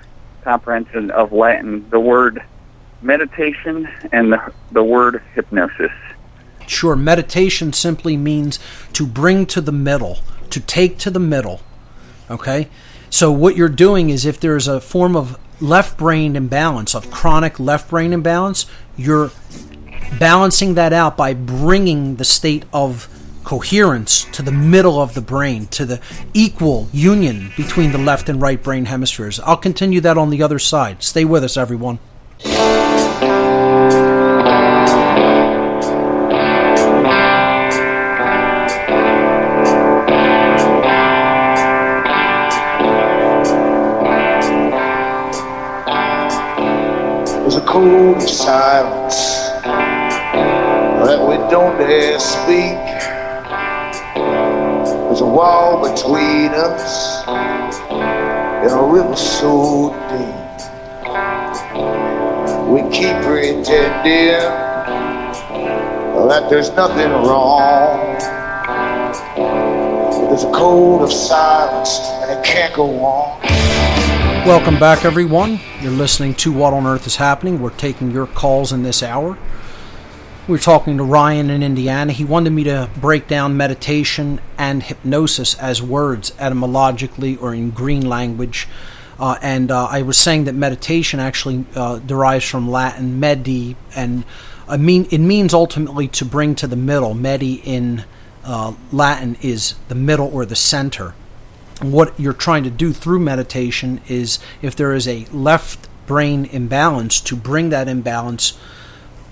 [0.42, 2.42] comprehension of Latin, the word
[3.02, 5.92] meditation and the, the word hypnosis.
[6.66, 8.58] Sure, meditation simply means
[8.94, 10.20] to bring to the middle,
[10.50, 11.60] to take to the middle.
[12.30, 12.68] Okay?
[13.10, 17.60] So, what you're doing is if there's a form of left brain imbalance, of chronic
[17.60, 18.66] left brain imbalance,
[18.96, 19.30] you're
[20.18, 23.08] balancing that out by bringing the state of
[23.44, 26.00] coherence to the middle of the brain, to the
[26.32, 29.38] equal union between the left and right brain hemispheres.
[29.40, 31.02] I'll continue that on the other side.
[31.02, 31.98] Stay with us, everyone.
[47.44, 49.34] There's a cold silence
[51.04, 52.93] that we don't dare speak.
[55.34, 60.44] Wall between us and a river so deep.
[62.68, 64.38] We keep pretending
[66.28, 68.14] that there's nothing wrong.
[70.28, 73.42] There's a code of silence and it can't go on.
[74.46, 75.58] Welcome back, everyone.
[75.80, 77.60] You're listening to What on Earth is Happening.
[77.60, 79.36] We're taking your calls in this hour.
[80.46, 82.12] We were talking to Ryan in Indiana.
[82.12, 88.06] He wanted me to break down meditation and hypnosis as words etymologically or in green
[88.06, 88.68] language.
[89.18, 94.26] Uh, and uh, I was saying that meditation actually uh, derives from Latin medi, and
[94.76, 97.14] mean, it means ultimately to bring to the middle.
[97.14, 98.04] Medi in
[98.44, 101.14] uh, Latin is the middle or the center.
[101.80, 107.18] What you're trying to do through meditation is if there is a left brain imbalance,
[107.22, 108.58] to bring that imbalance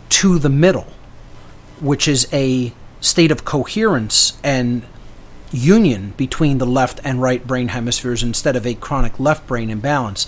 [0.09, 0.87] to the middle
[1.83, 4.83] which is a state of coherence and
[5.51, 10.27] union between the left and right brain hemispheres instead of a chronic left brain imbalance.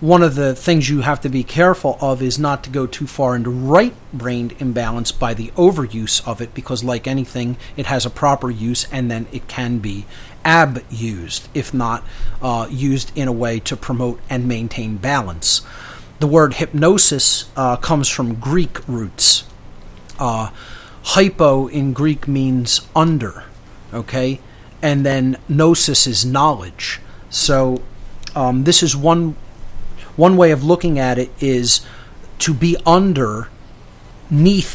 [0.00, 3.06] One of the things you have to be careful of is not to go too
[3.06, 8.04] far into right brain imbalance by the overuse of it, because, like anything, it has
[8.04, 10.04] a proper use and then it can be
[10.44, 12.02] abused, if not
[12.40, 15.62] uh, used in a way to promote and maintain balance.
[16.18, 19.44] The word hypnosis uh, comes from Greek roots.
[20.18, 20.50] Uh,
[21.02, 23.44] hypo in Greek means under,
[23.92, 24.40] okay,
[24.80, 27.00] and then gnosis is knowledge.
[27.30, 27.82] So
[28.34, 29.36] um, this is one
[30.16, 31.80] one way of looking at it is
[32.38, 33.48] to be underneath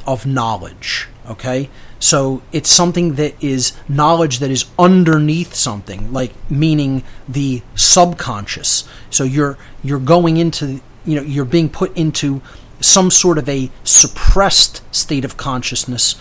[0.08, 1.08] of knowledge.
[1.30, 8.88] Okay, so it's something that is knowledge that is underneath something, like meaning the subconscious.
[9.10, 12.42] So you're you're going into you know you're being put into
[12.80, 16.16] some sort of a suppressed state of consciousness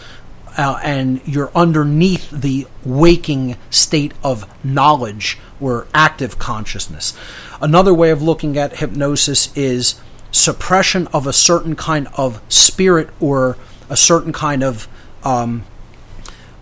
[0.57, 7.16] uh, and you're underneath the waking state of knowledge or active consciousness.
[7.61, 10.01] Another way of looking at hypnosis is
[10.31, 13.57] suppression of a certain kind of spirit or
[13.91, 14.89] a certain kind of
[15.24, 15.65] um,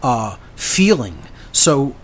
[0.03, 1.19] uh, feeling.
[1.53, 1.95] So,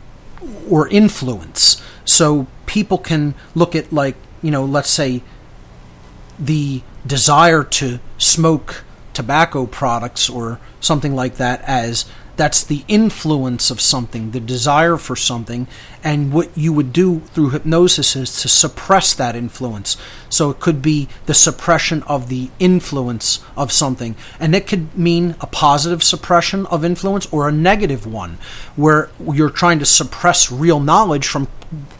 [0.68, 1.82] or influence.
[2.04, 5.22] So people can look at like you know, let's say
[6.38, 12.06] the desire to smoke tobacco products or something like that as
[12.36, 15.66] that's the influence of something, the desire for something,
[16.02, 19.98] and what you would do through hypnosis is to suppress that influence.
[20.30, 25.34] So it could be the suppression of the influence of something, and it could mean
[25.42, 28.38] a positive suppression of influence or a negative one,
[28.74, 31.46] where you're trying to suppress real knowledge from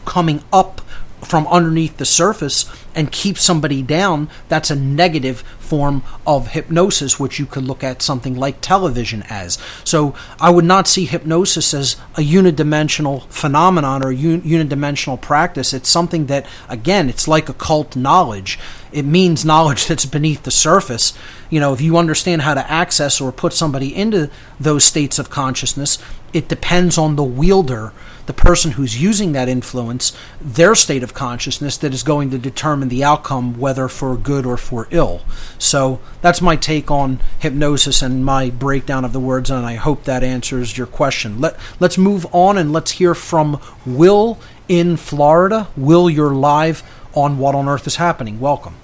[0.05, 0.81] coming up
[1.23, 2.65] from underneath the surface
[2.95, 8.01] and keep somebody down, that's a negative form of hypnosis, which you could look at
[8.01, 9.57] something like television as.
[9.83, 15.73] So I would not see hypnosis as a unidimensional phenomenon or un- unidimensional practice.
[15.73, 18.59] It's something that, again, it's like occult knowledge.
[18.91, 21.13] It means knowledge that's beneath the surface.
[21.49, 24.29] You know, if you understand how to access or put somebody into
[24.59, 25.99] those states of consciousness,
[26.33, 27.93] it depends on the wielder
[28.25, 32.89] the person who's using that influence, their state of consciousness that is going to determine
[32.89, 35.21] the outcome, whether for good or for ill.
[35.57, 40.03] So that's my take on hypnosis and my breakdown of the words, and I hope
[40.05, 41.39] that answers your question.
[41.39, 44.37] Let, let's move on and let's hear from Will
[44.67, 45.67] in Florida.
[45.75, 46.83] Will, you're live
[47.13, 48.39] on What on Earth is Happening.
[48.39, 48.75] Welcome.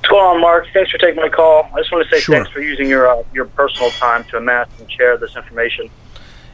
[0.00, 0.66] What's going on, Mark?
[0.72, 1.68] Thanks for taking my call.
[1.74, 2.36] I just want to say Sure.
[2.36, 5.88] thanks for using your uh, your personal time to amass and share this information.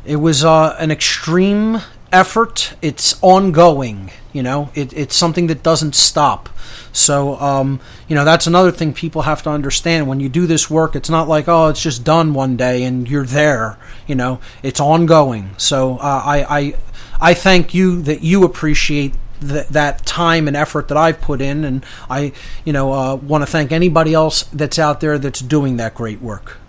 [0.05, 1.81] It was uh, an extreme
[2.13, 2.75] effort.
[2.83, 4.11] It's ongoing.
[4.33, 6.49] You know, it, it's something that doesn't stop.
[6.93, 10.09] So, um, you know, that's another thing people have to understand.
[10.09, 13.09] When you do this work, it's not like, oh, it's just done one day and
[13.09, 13.79] you're there.
[14.07, 15.51] You know, it's ongoing.
[15.57, 16.75] So, uh, I, I,
[17.21, 21.65] I thank you that you appreciate th- that time and effort that I've put in,
[21.65, 22.33] and I,
[22.65, 26.21] you know, uh, want to thank anybody else that's out there that's doing that great
[26.21, 26.60] work.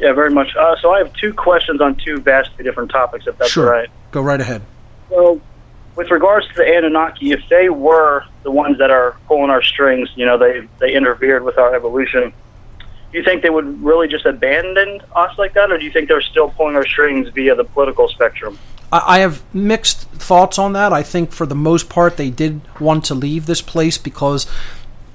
[0.00, 0.56] Yeah, very much.
[0.56, 3.90] Uh, so I have two questions on two vastly different topics, if that's sure, right.
[4.10, 4.62] go right ahead.
[5.10, 5.40] So,
[5.94, 10.08] with regards to the Anunnaki, if they were the ones that are pulling our strings,
[10.16, 12.32] you know, they they interfered with our evolution.
[13.12, 16.08] Do you think they would really just abandon us like that, or do you think
[16.08, 18.58] they're still pulling our strings via the political spectrum?
[18.90, 20.94] I I have mixed thoughts on that.
[20.94, 24.46] I think for the most part they did want to leave this place because,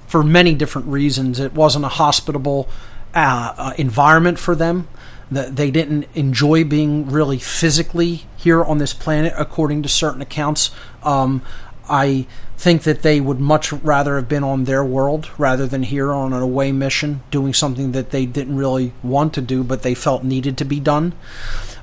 [0.06, 2.68] for many different reasons, it wasn't a hospitable
[3.16, 4.86] uh, uh, environment for them.
[5.28, 10.70] That they didn't enjoy being really physically here on this planet, according to certain accounts.
[11.02, 11.42] Um,
[11.88, 16.12] I think that they would much rather have been on their world rather than here
[16.12, 19.94] on an away mission, doing something that they didn't really want to do, but they
[19.94, 21.12] felt needed to be done.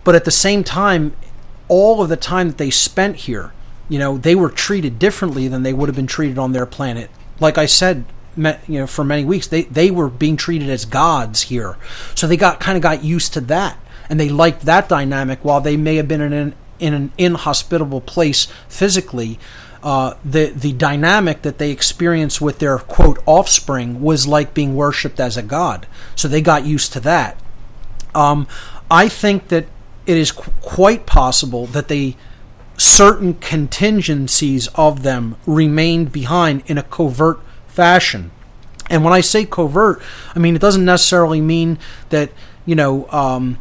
[0.03, 1.13] But at the same time,
[1.67, 3.53] all of the time that they spent here,
[3.89, 7.09] you know, they were treated differently than they would have been treated on their planet.
[7.39, 8.05] Like I said,
[8.35, 11.77] you know, for many weeks, they they were being treated as gods here,
[12.15, 13.77] so they got kind of got used to that,
[14.09, 15.43] and they liked that dynamic.
[15.43, 19.39] While they may have been in an in an inhospitable place physically,
[19.83, 25.19] uh, the the dynamic that they experienced with their quote offspring was like being worshipped
[25.19, 25.85] as a god.
[26.15, 27.39] So they got used to that.
[28.15, 28.47] Um,
[28.89, 29.65] I think that
[30.05, 32.15] it is qu- quite possible that they
[32.77, 37.39] certain contingencies of them remained behind in a covert
[37.73, 38.31] fashion.
[38.89, 40.01] And when I say covert,
[40.35, 41.79] I mean it doesn't necessarily mean
[42.09, 42.31] that
[42.65, 43.57] you know um,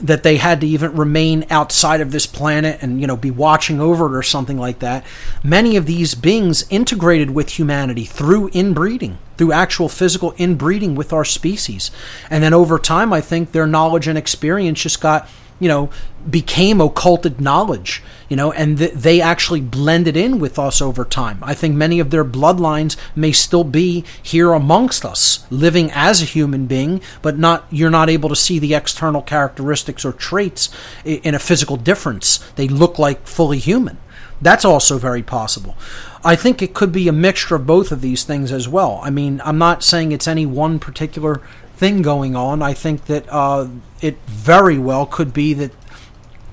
[0.00, 3.80] that they had to even remain outside of this planet and you know be watching
[3.80, 5.04] over it or something like that.
[5.42, 11.24] Many of these beings integrated with humanity through inbreeding, through actual physical inbreeding with our
[11.24, 11.90] species,
[12.30, 15.28] and then over time, I think their knowledge and experience just got
[15.60, 15.90] you know,
[16.28, 21.38] became occulted knowledge, you know, and th- they actually blended in with us over time.
[21.42, 26.26] I think many of their bloodlines may still be here amongst us, living as a
[26.26, 30.68] human being, but not you're not able to see the external characteristics or traits
[31.04, 32.38] in a physical difference.
[32.56, 33.98] They look like fully human.
[34.40, 35.76] That's also very possible.
[36.24, 39.00] I think it could be a mixture of both of these things as well.
[39.02, 41.40] I mean, I'm not saying it's any one particular
[41.76, 42.62] thing going on.
[42.62, 43.68] I think that uh,
[44.00, 45.72] it very well could be that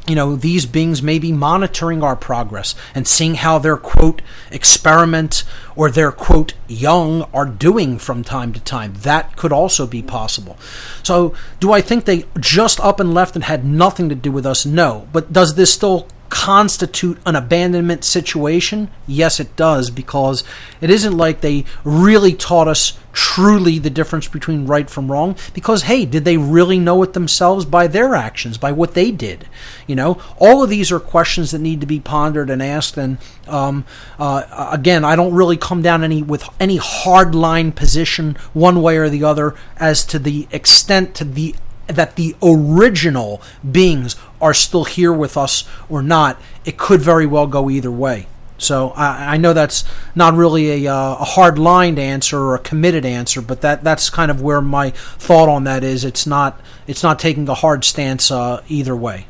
[0.08, 4.22] you know, these beings may be monitoring our progress and seeing how their quote
[4.52, 5.44] experiment
[5.76, 8.94] or their quote young are doing from time to time.
[9.00, 10.58] That could also be possible.
[11.04, 14.46] So, do I think they just up and left and had nothing to do with
[14.46, 14.66] us?
[14.66, 15.08] No.
[15.12, 18.90] But does this still constitute an abandonment situation?
[19.08, 20.44] Yes, it does, because
[20.82, 25.38] it isn't like they really taught us truly the difference between right from wrong.
[25.54, 29.48] Because, hey, did they really know it themselves by their actions, by what they did?
[29.88, 32.98] You know, all of these are questions that need to be pondered and asked.
[32.98, 33.18] And
[33.48, 33.86] um,
[34.20, 38.98] uh, again, I don't really come down any with any hard line position one way
[38.98, 41.56] or the other as to the extent to the
[41.88, 46.40] that the original beings are still here with us or not.
[46.66, 48.28] It could very well go either way.
[48.58, 49.84] So I, I know that's
[50.16, 54.10] not really a, uh, a hard lined answer or a committed answer, but that that's
[54.10, 56.06] kind of where my thought on that is.
[56.06, 59.28] It's not it's not taking a hard stance uh, either way.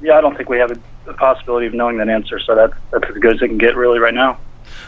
[0.00, 0.78] Yeah, I don't think we have a,
[1.10, 3.74] a possibility of knowing that answer, so that's that's as good as it can get
[3.74, 4.38] really right now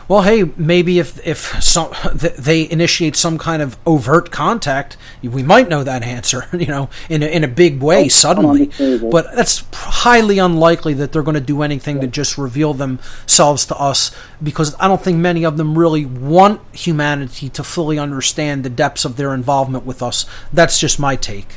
[0.08, 5.68] well, hey, maybe if if some, they initiate some kind of overt contact, we might
[5.68, 8.70] know that answer, you know, in a, in a big way suddenly.
[9.10, 13.76] But that's highly unlikely that they're going to do anything to just reveal themselves to
[13.76, 14.12] us,
[14.42, 19.04] because I don't think many of them really want humanity to fully understand the depths
[19.04, 20.24] of their involvement with us.
[20.52, 21.56] That's just my take.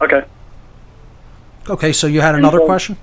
[0.00, 0.24] Okay.
[1.68, 2.96] Okay, so you had another question.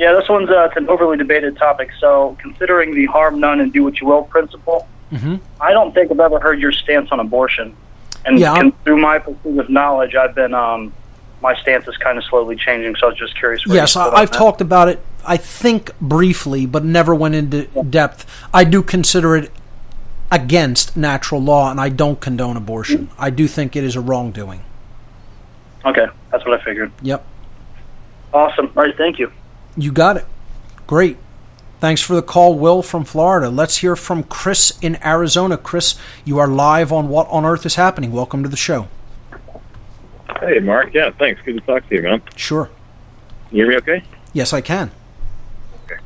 [0.00, 1.90] Yeah, this one's uh, it's an overly debated topic.
[2.00, 5.36] So, considering the harm none and do what you will principle, mm-hmm.
[5.60, 7.76] I don't think I've ever heard your stance on abortion.
[8.24, 10.94] And yeah, through my pursuit of knowledge, I've been um,
[11.42, 12.96] my stance is kind of slowly changing.
[12.96, 13.62] So I was just curious.
[13.66, 15.04] yes, I, have talked about it.
[15.26, 17.82] I think briefly, but never went into yeah.
[17.82, 18.24] depth.
[18.54, 19.52] I do consider it
[20.30, 23.08] against natural law, and I don't condone abortion.
[23.08, 23.22] Mm-hmm.
[23.22, 24.64] I do think it is a wrongdoing.
[25.84, 26.90] Okay, that's what I figured.
[27.02, 27.22] Yep.
[28.32, 28.72] Awesome.
[28.74, 29.30] All right, thank you.
[29.80, 30.26] You got it.
[30.86, 31.16] Great.
[31.80, 33.48] Thanks for the call, Will from Florida.
[33.48, 35.56] Let's hear from Chris in Arizona.
[35.56, 38.12] Chris, you are live on What on Earth is Happening.
[38.12, 38.88] Welcome to the show.
[40.40, 40.92] Hey, Mark.
[40.92, 41.40] Yeah, thanks.
[41.42, 42.20] Good to talk to you, man.
[42.36, 42.68] Sure.
[43.50, 44.04] You hear me okay?
[44.34, 44.90] Yes, I can.
[45.86, 46.02] Okay.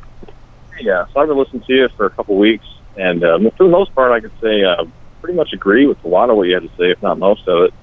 [0.80, 3.70] Yeah, so I've been listening to you for a couple weeks, and um, for the
[3.70, 4.84] most part, I could say uh,
[5.20, 7.48] pretty much agree with a lot of what you had to say, if not most
[7.48, 7.74] of it.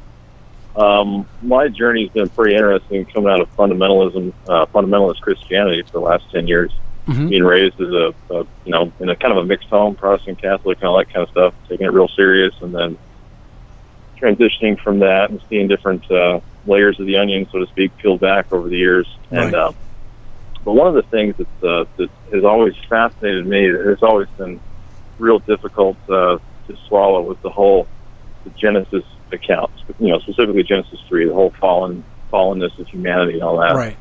[0.75, 5.99] Um, my journey's been pretty interesting coming out of fundamentalism, uh, fundamentalist Christianity for the
[5.99, 6.71] last 10 years.
[7.07, 7.29] Mm-hmm.
[7.29, 10.39] Being raised as a, a, you know, in a kind of a mixed home, Protestant,
[10.39, 12.97] Catholic, and all that kind of stuff, taking it real serious, and then
[14.17, 18.19] transitioning from that and seeing different uh, layers of the onion, so to speak, peeled
[18.19, 19.07] back over the years.
[19.31, 19.45] Right.
[19.45, 19.71] And uh,
[20.63, 24.59] but one of the things that uh, that has always fascinated me, has always been
[25.17, 26.37] real difficult uh,
[26.67, 27.87] to swallow, was the whole
[28.43, 33.43] the Genesis accounts, you know, specifically Genesis three, the whole fallen fallenness of humanity and
[33.43, 33.75] all that.
[33.75, 33.97] Right.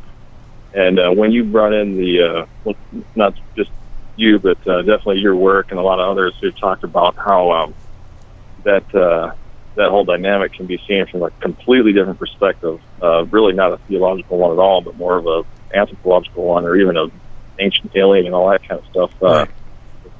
[0.72, 2.76] And uh, when you brought in the, uh, well,
[3.16, 3.70] not just
[4.16, 7.50] you, but uh, definitely your work and a lot of others who talked about how
[7.50, 7.74] um,
[8.64, 9.32] that uh,
[9.76, 13.78] that whole dynamic can be seen from a completely different perspective, uh, really not a
[13.88, 17.06] theological one at all, but more of a anthropological one, or even a
[17.58, 19.10] ancient alien and all that kind of stuff.
[19.22, 19.50] Uh, right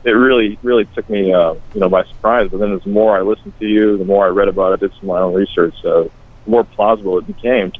[0.05, 2.49] it really really took me uh, you know by surprise.
[2.51, 4.81] But then, as the more I listened to you, the more I read about it,
[4.81, 6.11] did some of my own research, uh, the
[6.47, 7.73] more plausible it became.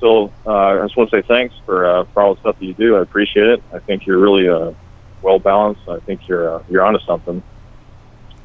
[0.00, 2.64] So uh, I just want to say thanks for uh, for all the stuff that
[2.64, 2.96] you do.
[2.96, 3.62] I appreciate it.
[3.72, 4.72] I think you're really uh,
[5.22, 5.88] well balanced.
[5.88, 7.42] I think you're uh, you're onto something.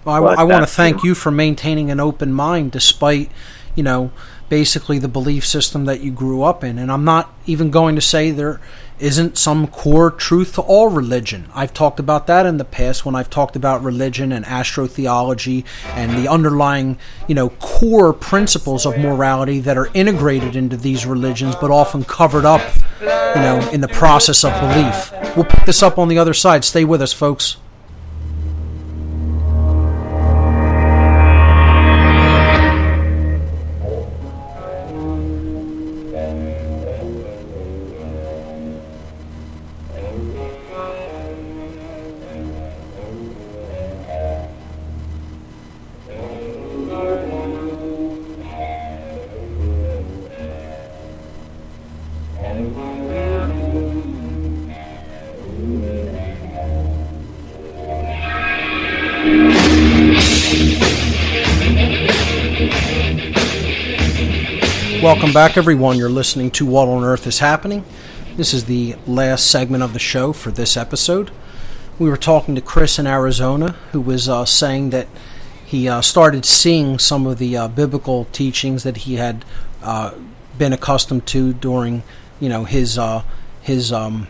[0.06, 3.30] Well, I, I want to thank you for maintaining an open mind despite
[3.78, 4.12] you know
[4.50, 6.78] basically the belief system that you grew up in.
[6.78, 8.60] And I'm not even going to say there
[9.00, 11.50] isn't some core truth to all religion.
[11.54, 16.18] I've talked about that in the past when I've talked about religion and astrotheology and
[16.18, 16.98] the underlying,
[17.28, 22.46] you know, core principles of morality that are integrated into these religions but often covered
[22.46, 22.62] up,
[23.02, 23.06] you
[23.42, 25.36] know, in the process of belief.
[25.36, 26.66] We'll pick this up on the other side.
[26.66, 27.58] Stay with us, folks.
[65.18, 65.98] Welcome back, everyone.
[65.98, 67.84] You're listening to What on Earth is Happening.
[68.36, 71.32] This is the last segment of the show for this episode.
[71.98, 75.08] We were talking to Chris in Arizona, who was uh, saying that
[75.66, 79.44] he uh, started seeing some of the uh, biblical teachings that he had
[79.82, 80.14] uh,
[80.56, 82.04] been accustomed to during,
[82.40, 83.24] you know, his uh,
[83.64, 84.28] his um,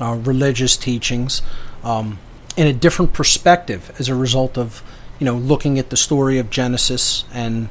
[0.00, 1.42] uh, religious teachings
[1.84, 2.18] um,
[2.56, 4.82] in a different perspective as a result of,
[5.18, 7.68] you know, looking at the story of Genesis and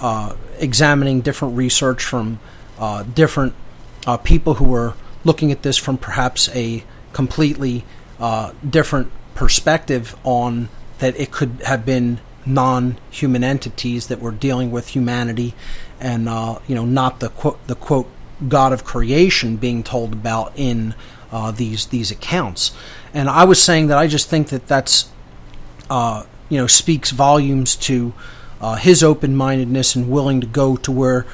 [0.00, 2.38] uh, examining different research from
[3.14, 3.54] different
[4.24, 4.94] people who were
[5.24, 6.82] looking at this from perhaps a
[7.12, 7.84] completely
[8.68, 10.68] different perspective on
[10.98, 15.54] that it could have been non-human entities that were dealing with humanity,
[15.98, 18.08] and uh, you know, not the quote the quote
[18.46, 20.94] God of creation being told about in
[21.32, 22.72] uh, these these accounts.
[23.12, 25.10] And I was saying that I just think that that's
[25.88, 28.14] uh, you know speaks volumes to
[28.60, 31.26] uh, his open-mindedness and willing to go to where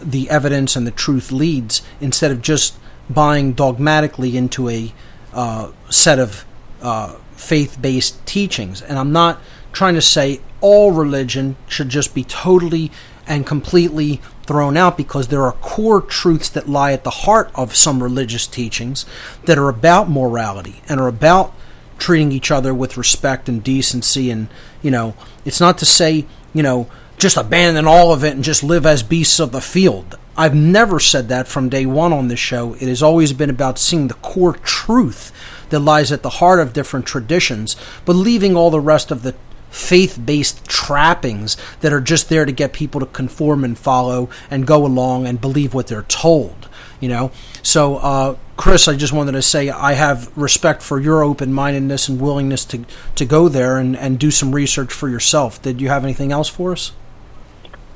[0.00, 2.78] the evidence and the truth leads, instead of just
[3.08, 4.92] buying dogmatically into a
[5.32, 6.44] uh, set of
[6.82, 8.82] uh, faith-based teachings.
[8.82, 9.40] And I'm not
[9.72, 12.90] trying to say all religion should just be totally
[13.26, 17.74] and completely thrown out because there are core truths that lie at the heart of
[17.74, 19.04] some religious teachings
[19.44, 21.52] that are about morality and are about
[21.98, 24.48] treating each other with respect and decency and
[24.82, 25.14] you know
[25.44, 29.02] it's not to say you know just abandon all of it and just live as
[29.02, 32.88] beasts of the field i've never said that from day one on this show it
[32.88, 35.32] has always been about seeing the core truth
[35.70, 39.34] that lies at the heart of different traditions but leaving all the rest of the
[39.76, 44.66] faith based trappings that are just there to get people to conform and follow and
[44.66, 46.68] go along and believe what they're told.
[47.00, 47.30] You know,
[47.62, 52.08] so uh, Chris, I just wanted to say I have respect for your open mindedness
[52.08, 52.84] and willingness to
[53.16, 55.60] to go there and, and do some research for yourself.
[55.60, 56.92] Did you have anything else for us?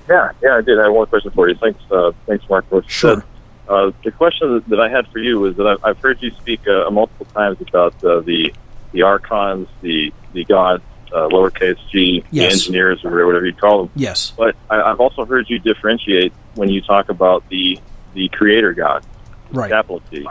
[0.08, 0.78] Yeah, yeah, I did.
[0.78, 1.54] I have one question for you.
[1.54, 2.66] Thanks, uh, thanks, Mark.
[2.88, 3.24] Sure.
[3.68, 6.66] Uh, the question that I had for you was that I've, I've heard you speak
[6.66, 8.52] uh, multiple times about uh, the
[8.90, 10.82] the archons, the the gods,
[11.12, 12.52] uh, lowercase g, yes.
[12.52, 13.92] engineers or whatever you call them.
[13.94, 14.32] Yes.
[14.36, 17.78] But I, I've also heard you differentiate when you talk about the
[18.14, 19.04] the Creator God,
[19.52, 19.70] right?
[19.70, 20.26] Capital T.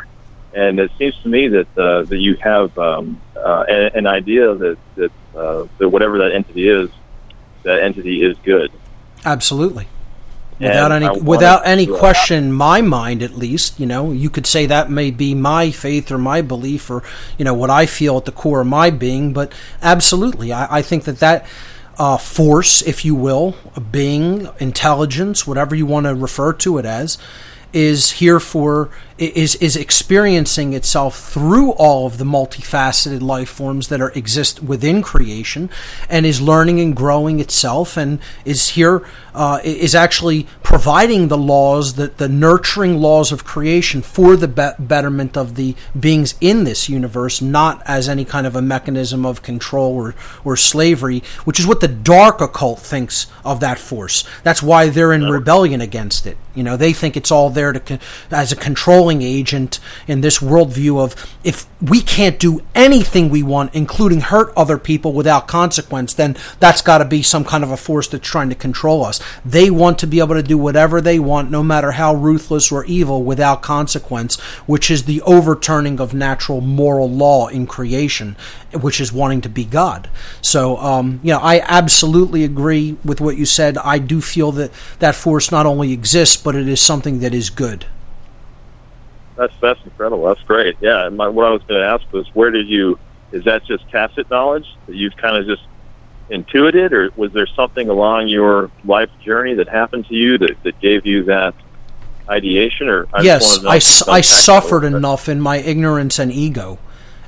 [0.54, 4.54] And it seems to me that uh, that you have um, uh, an, an, idea
[4.56, 6.90] that that uh, that whatever that entity is,
[7.64, 8.72] that entity is good.
[9.26, 9.88] Absolutely
[10.60, 14.30] without and any without any to, uh, question my mind at least you know you
[14.30, 17.02] could say that may be my faith or my belief or
[17.38, 20.82] you know what i feel at the core of my being but absolutely i, I
[20.82, 21.48] think that that
[21.98, 26.86] uh, force if you will a being intelligence whatever you want to refer to it
[26.86, 27.18] as
[27.74, 34.02] is here for is is experiencing itself through all of the multifaceted life forms that
[34.02, 35.70] are exist within creation
[36.10, 39.06] and is learning and growing itself and is here
[39.40, 44.72] uh, is actually providing the laws that the nurturing laws of creation for the be-
[44.78, 49.42] betterment of the beings in this universe not as any kind of a mechanism of
[49.42, 50.14] control or
[50.44, 54.26] or slavery which is what the dark occult thinks of that force.
[54.44, 56.38] That's why they're in rebellion against it.
[56.54, 58.00] You know they think it's all there to
[58.30, 63.74] as a controlling agent in this worldview of if we can't do anything we want,
[63.74, 67.78] including hurt other people without consequence, then that's got to be some kind of a
[67.78, 69.22] force that's trying to control us.
[69.46, 72.86] They want to be able to do whatever they want, no matter how ruthless or
[72.86, 78.36] evil, without consequence, which is the overturning of natural moral law in creation,
[78.74, 80.10] which is wanting to be God.
[80.42, 83.78] So, um, you know, I absolutely agree with what you said.
[83.78, 87.50] I do feel that that force not only exists, but it is something that is
[87.50, 87.86] good
[89.40, 90.26] that's that's incredible.
[90.26, 90.76] That's great.
[90.82, 91.08] Yeah.
[91.10, 93.00] My, what I was going to ask was, where did you?
[93.32, 95.64] Is that just tacit knowledge that you've kind of just
[96.30, 100.80] intuited, or was there something along your life journey that happened to you that, that
[100.80, 101.54] gave you that
[102.28, 102.88] ideation?
[102.88, 103.76] Or I yes, I,
[104.12, 106.80] I suffered enough in my ignorance and ego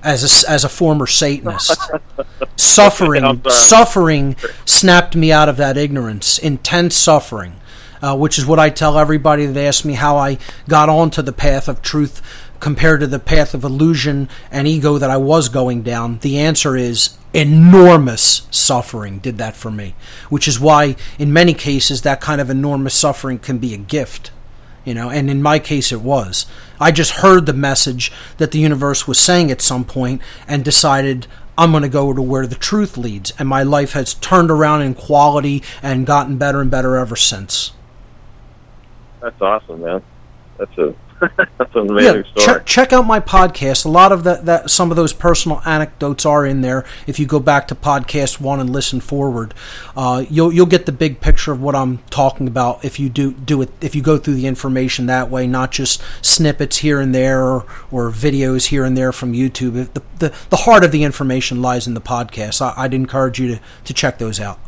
[0.04, 1.78] as a, as a former Satanist.
[2.56, 6.38] suffering, suffering snapped me out of that ignorance.
[6.40, 7.56] Intense suffering
[8.02, 10.38] uh, which is what I tell everybody that asks me how I
[10.68, 12.22] got onto the path of truth
[12.62, 16.20] compared to the path of illusion and ego that I was going down.
[16.20, 19.96] The answer is enormous suffering did that for me,
[20.30, 24.32] which is why in many cases that kind of enormous suffering can be a gift.
[24.86, 26.46] You know, and in my case it was.
[26.80, 31.28] I just heard the message that the universe was saying at some point and decided
[31.58, 33.32] I'm going to go to where the truth leads.
[33.38, 37.74] And my life has turned around in quality and gotten better and better ever since.
[39.20, 40.02] That's awesome, man.
[40.58, 40.96] That's a
[41.58, 42.46] That's an amazing yeah, story.
[42.60, 43.86] Check, check out my podcast.
[43.86, 46.84] A lot of that, that, some of those personal anecdotes are in there.
[47.06, 49.54] If you go back to podcast one and listen forward,
[49.96, 52.84] uh, you'll you'll get the big picture of what I'm talking about.
[52.84, 56.02] If you do do it, if you go through the information that way, not just
[56.22, 59.94] snippets here and there or, or videos here and there from YouTube.
[59.94, 62.62] The, the the heart of the information lies in the podcast.
[62.62, 64.60] I, I'd encourage you to to check those out.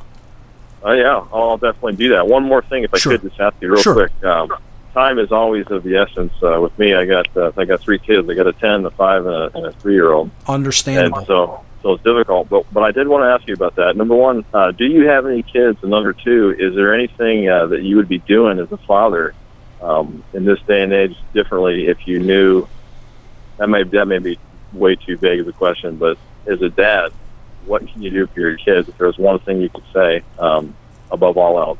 [0.83, 2.27] Oh yeah, I'll definitely do that.
[2.27, 3.17] One more thing, if I Sure.
[3.17, 3.93] could just ask you real Sure.
[3.93, 4.23] quick.
[4.25, 4.51] Um,
[4.93, 6.93] time is always of the essence uh, with me.
[6.93, 8.29] I got uh, I got three kids.
[8.29, 10.31] I got a ten, a five, and a, and a three year old.
[10.47, 11.17] Understandable.
[11.17, 12.49] And so so it's difficult.
[12.49, 13.97] But but I did want to ask you about that.
[13.97, 15.79] Number one, uh, do you have any kids?
[15.81, 19.33] And number two, is there anything uh, that you would be doing as a father
[19.81, 22.67] um, in this day and age differently if you knew?
[23.57, 24.39] That may that may be
[24.71, 26.17] way too vague of a question, but
[26.47, 27.11] as a dad,
[27.65, 28.89] what can you do for your kids?
[28.89, 30.75] If there was one thing you could say um,
[31.11, 31.79] above all else.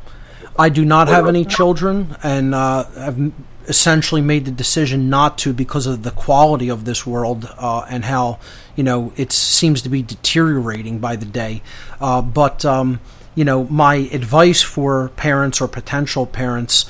[0.57, 3.31] I do not have any children, and uh, I've
[3.67, 8.05] essentially made the decision not to because of the quality of this world uh, and
[8.05, 8.39] how
[8.75, 11.61] you know it seems to be deteriorating by the day.
[11.99, 12.99] Uh, but um,
[13.35, 16.85] you know, my advice for parents or potential parents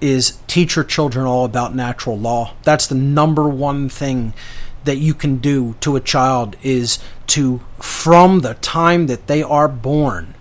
[0.00, 2.54] is teach your children all about natural law.
[2.62, 4.34] That's the number one thing
[4.84, 9.68] that you can do to a child is to from the time that they are
[9.68, 10.33] born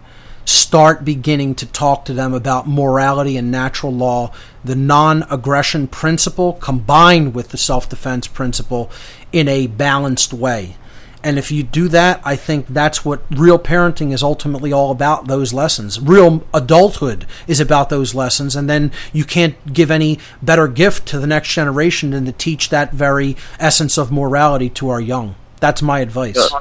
[0.45, 4.31] start beginning to talk to them about morality and natural law,
[4.63, 8.91] the non aggression principle combined with the self defense principle
[9.31, 10.75] in a balanced way.
[11.23, 15.27] And if you do that, I think that's what real parenting is ultimately all about
[15.27, 15.97] those lessons.
[15.97, 18.57] Real adulthood is about those lessons.
[18.57, 22.69] And then you can't give any better gift to the next generation than to teach
[22.69, 25.35] that very essence of morality to our young.
[25.61, 26.51] That's my advice.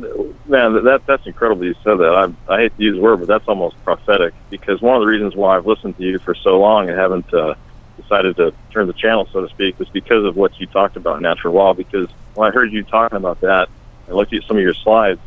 [0.00, 0.27] Yeah.
[0.48, 2.34] Man, that that's incredible you said that.
[2.48, 5.06] I I hate to use the word, but that's almost prophetic because one of the
[5.06, 7.54] reasons why I've listened to you for so long and haven't uh,
[8.00, 11.20] decided to turn the channel, so to speak, was because of what you talked about
[11.20, 11.74] natural law.
[11.74, 13.68] Because when I heard you talking about that
[14.06, 15.20] and looked at some of your slides,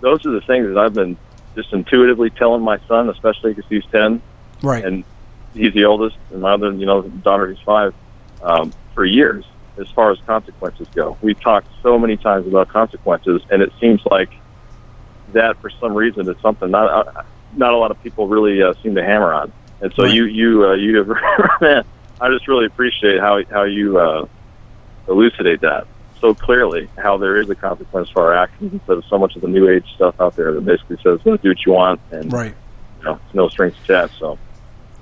[0.00, 1.18] those are the things that I've been
[1.54, 4.22] just intuitively telling my son, especially because he's ten
[4.62, 4.84] Right.
[4.84, 5.04] and
[5.52, 7.94] he's the oldest, and my other, you know, daughter is five,
[8.40, 9.44] um, for years.
[9.78, 14.02] As far as consequences go, we've talked so many times about consequences, and it seems
[14.10, 14.30] like
[15.32, 17.22] that for some reason is something not uh,
[17.56, 19.52] not a lot of people really uh, seem to hammer on.
[19.80, 20.12] And so Right.
[20.14, 21.08] you you uh, you have
[21.60, 21.84] man,
[22.20, 24.26] I just really appreciate how how you uh,
[25.08, 25.86] elucidate that
[26.20, 26.88] so clearly.
[26.96, 29.68] How there is a consequence for our actions instead of so much of the new
[29.68, 32.54] age stuff out there that basically says do what you want and Right.
[32.98, 34.18] you know no strings attached.
[34.18, 34.38] So.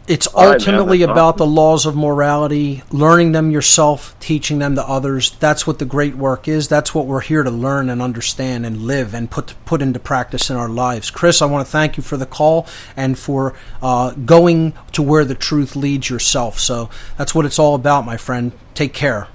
[0.09, 4.77] It's right, man, ultimately that's about the laws of morality, learning them yourself, teaching them
[4.77, 5.33] to others.
[5.41, 6.69] That's what the great work is.
[6.69, 10.49] That's what we're here to learn and understand and live and put put into practice
[10.49, 11.11] in our lives.
[11.11, 15.25] Chris, I want to thank you for the call and for uh, going to where
[15.25, 16.61] the truth leads yourself.
[16.61, 16.89] So
[17.19, 18.53] that's what it's all about, my friend.
[18.75, 19.27] Take care.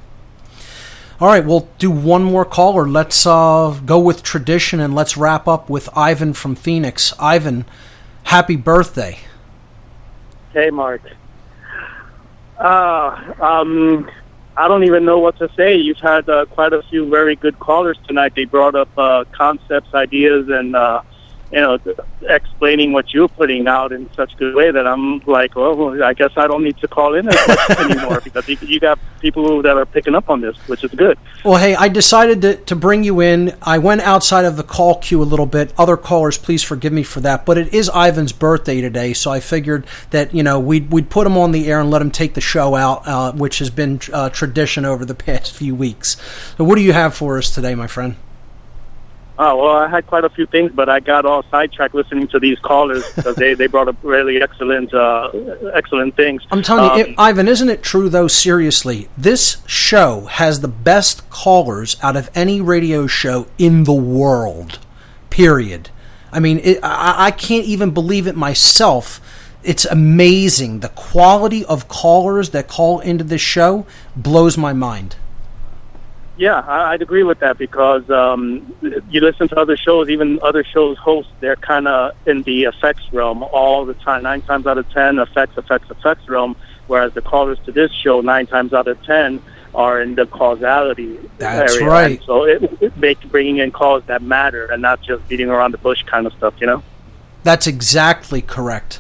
[1.20, 5.18] All right, we'll do one more call, or Let's uh, go with tradition and let's
[5.18, 7.14] wrap up with Ivan from Phoenix.
[7.20, 7.66] Ivan,
[8.24, 9.20] happy birthday.
[10.54, 11.02] Hey, Mark.
[12.58, 14.10] Uh, um,
[14.58, 15.78] I don't even know what to say.
[15.78, 18.34] You've had uh, quite a few very good callers tonight.
[18.36, 21.04] They brought up uh, concepts, ideas, and uh,
[21.52, 21.78] you know,
[22.22, 26.14] explaining what you're putting out in such a good way that I'm like, well, I
[26.14, 27.28] guess I don't need to call in
[27.80, 31.18] anymore because you- got people that are picking up on this, which is good.
[31.46, 33.56] Well, hey, I decided to, to bring you in.
[33.62, 35.74] I went outside of the call queue a little bit.
[35.78, 37.46] Other callers, please forgive me for that.
[37.46, 41.28] But it is Ivan's birthday today, so I figured that you know we'd we'd put
[41.28, 44.00] him on the air and let him take the show out, uh, which has been
[44.12, 46.18] uh, tradition over the past few weeks.
[46.58, 48.16] So, what do you have for us today, my friend?
[49.44, 52.40] Oh well, I had quite a few things, but I got all sidetracked listening to
[52.40, 55.30] these callers because they, they brought up really excellent uh,
[55.74, 56.44] excellent things.
[56.52, 58.28] I'm telling you, Um, it- Ivan, isn't it true though?
[58.28, 64.78] Seriously, this show has the best callers out of any radio show in the world.
[65.32, 65.90] Period.
[66.32, 69.20] I mean, it, I, I can't even believe it myself.
[69.64, 70.82] It's amazing.
[70.82, 75.16] The quality of callers that call into this show blows my mind.
[76.42, 78.76] Yeah, I, I'd agree with that because um,
[79.12, 83.04] you listen to other shows, even other shows hosts, they're kind of in the effects
[83.14, 84.24] realm all the time.
[84.24, 86.56] Nine times out of ten, effects, effects, effects realm.
[86.88, 89.40] Whereas the callers to this show, nine times out of ten,
[89.76, 91.88] are in the causality That's area.
[91.88, 92.18] right.
[92.18, 95.74] And so it, it make bringing in calls that matter and not just beating around
[95.74, 96.56] the bush kind of stuff.
[96.60, 96.84] You know.
[97.44, 99.00] That's exactly correct.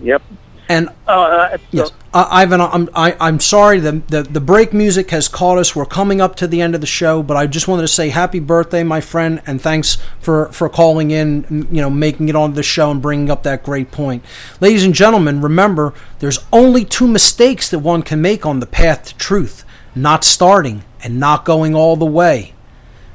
[0.00, 0.22] Yep.
[0.68, 3.78] And Uh, uh, yes, uh, Ivan, I'm I, I'm sorry.
[3.78, 5.76] The, the the break music has caught us.
[5.76, 8.08] We're coming up to the end of the show, but I just wanted to say
[8.08, 11.68] happy birthday, my friend, and thanks for for calling in.
[11.70, 14.24] You know, making it on the show and bringing up that great point,
[14.60, 15.40] ladies and gentlemen.
[15.40, 19.64] Remember, there's only two mistakes that one can make on the path to truth:
[19.94, 22.54] not starting and not going all the way.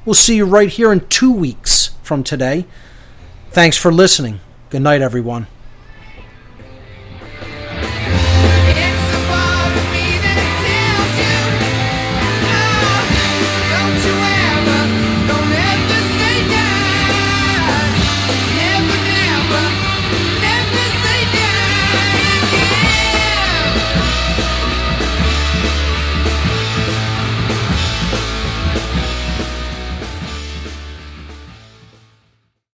[0.06, 2.65] We'll see you right here in two weeks from today.
[3.52, 4.40] Thanks for listening.
[4.69, 5.48] Good night, everyone.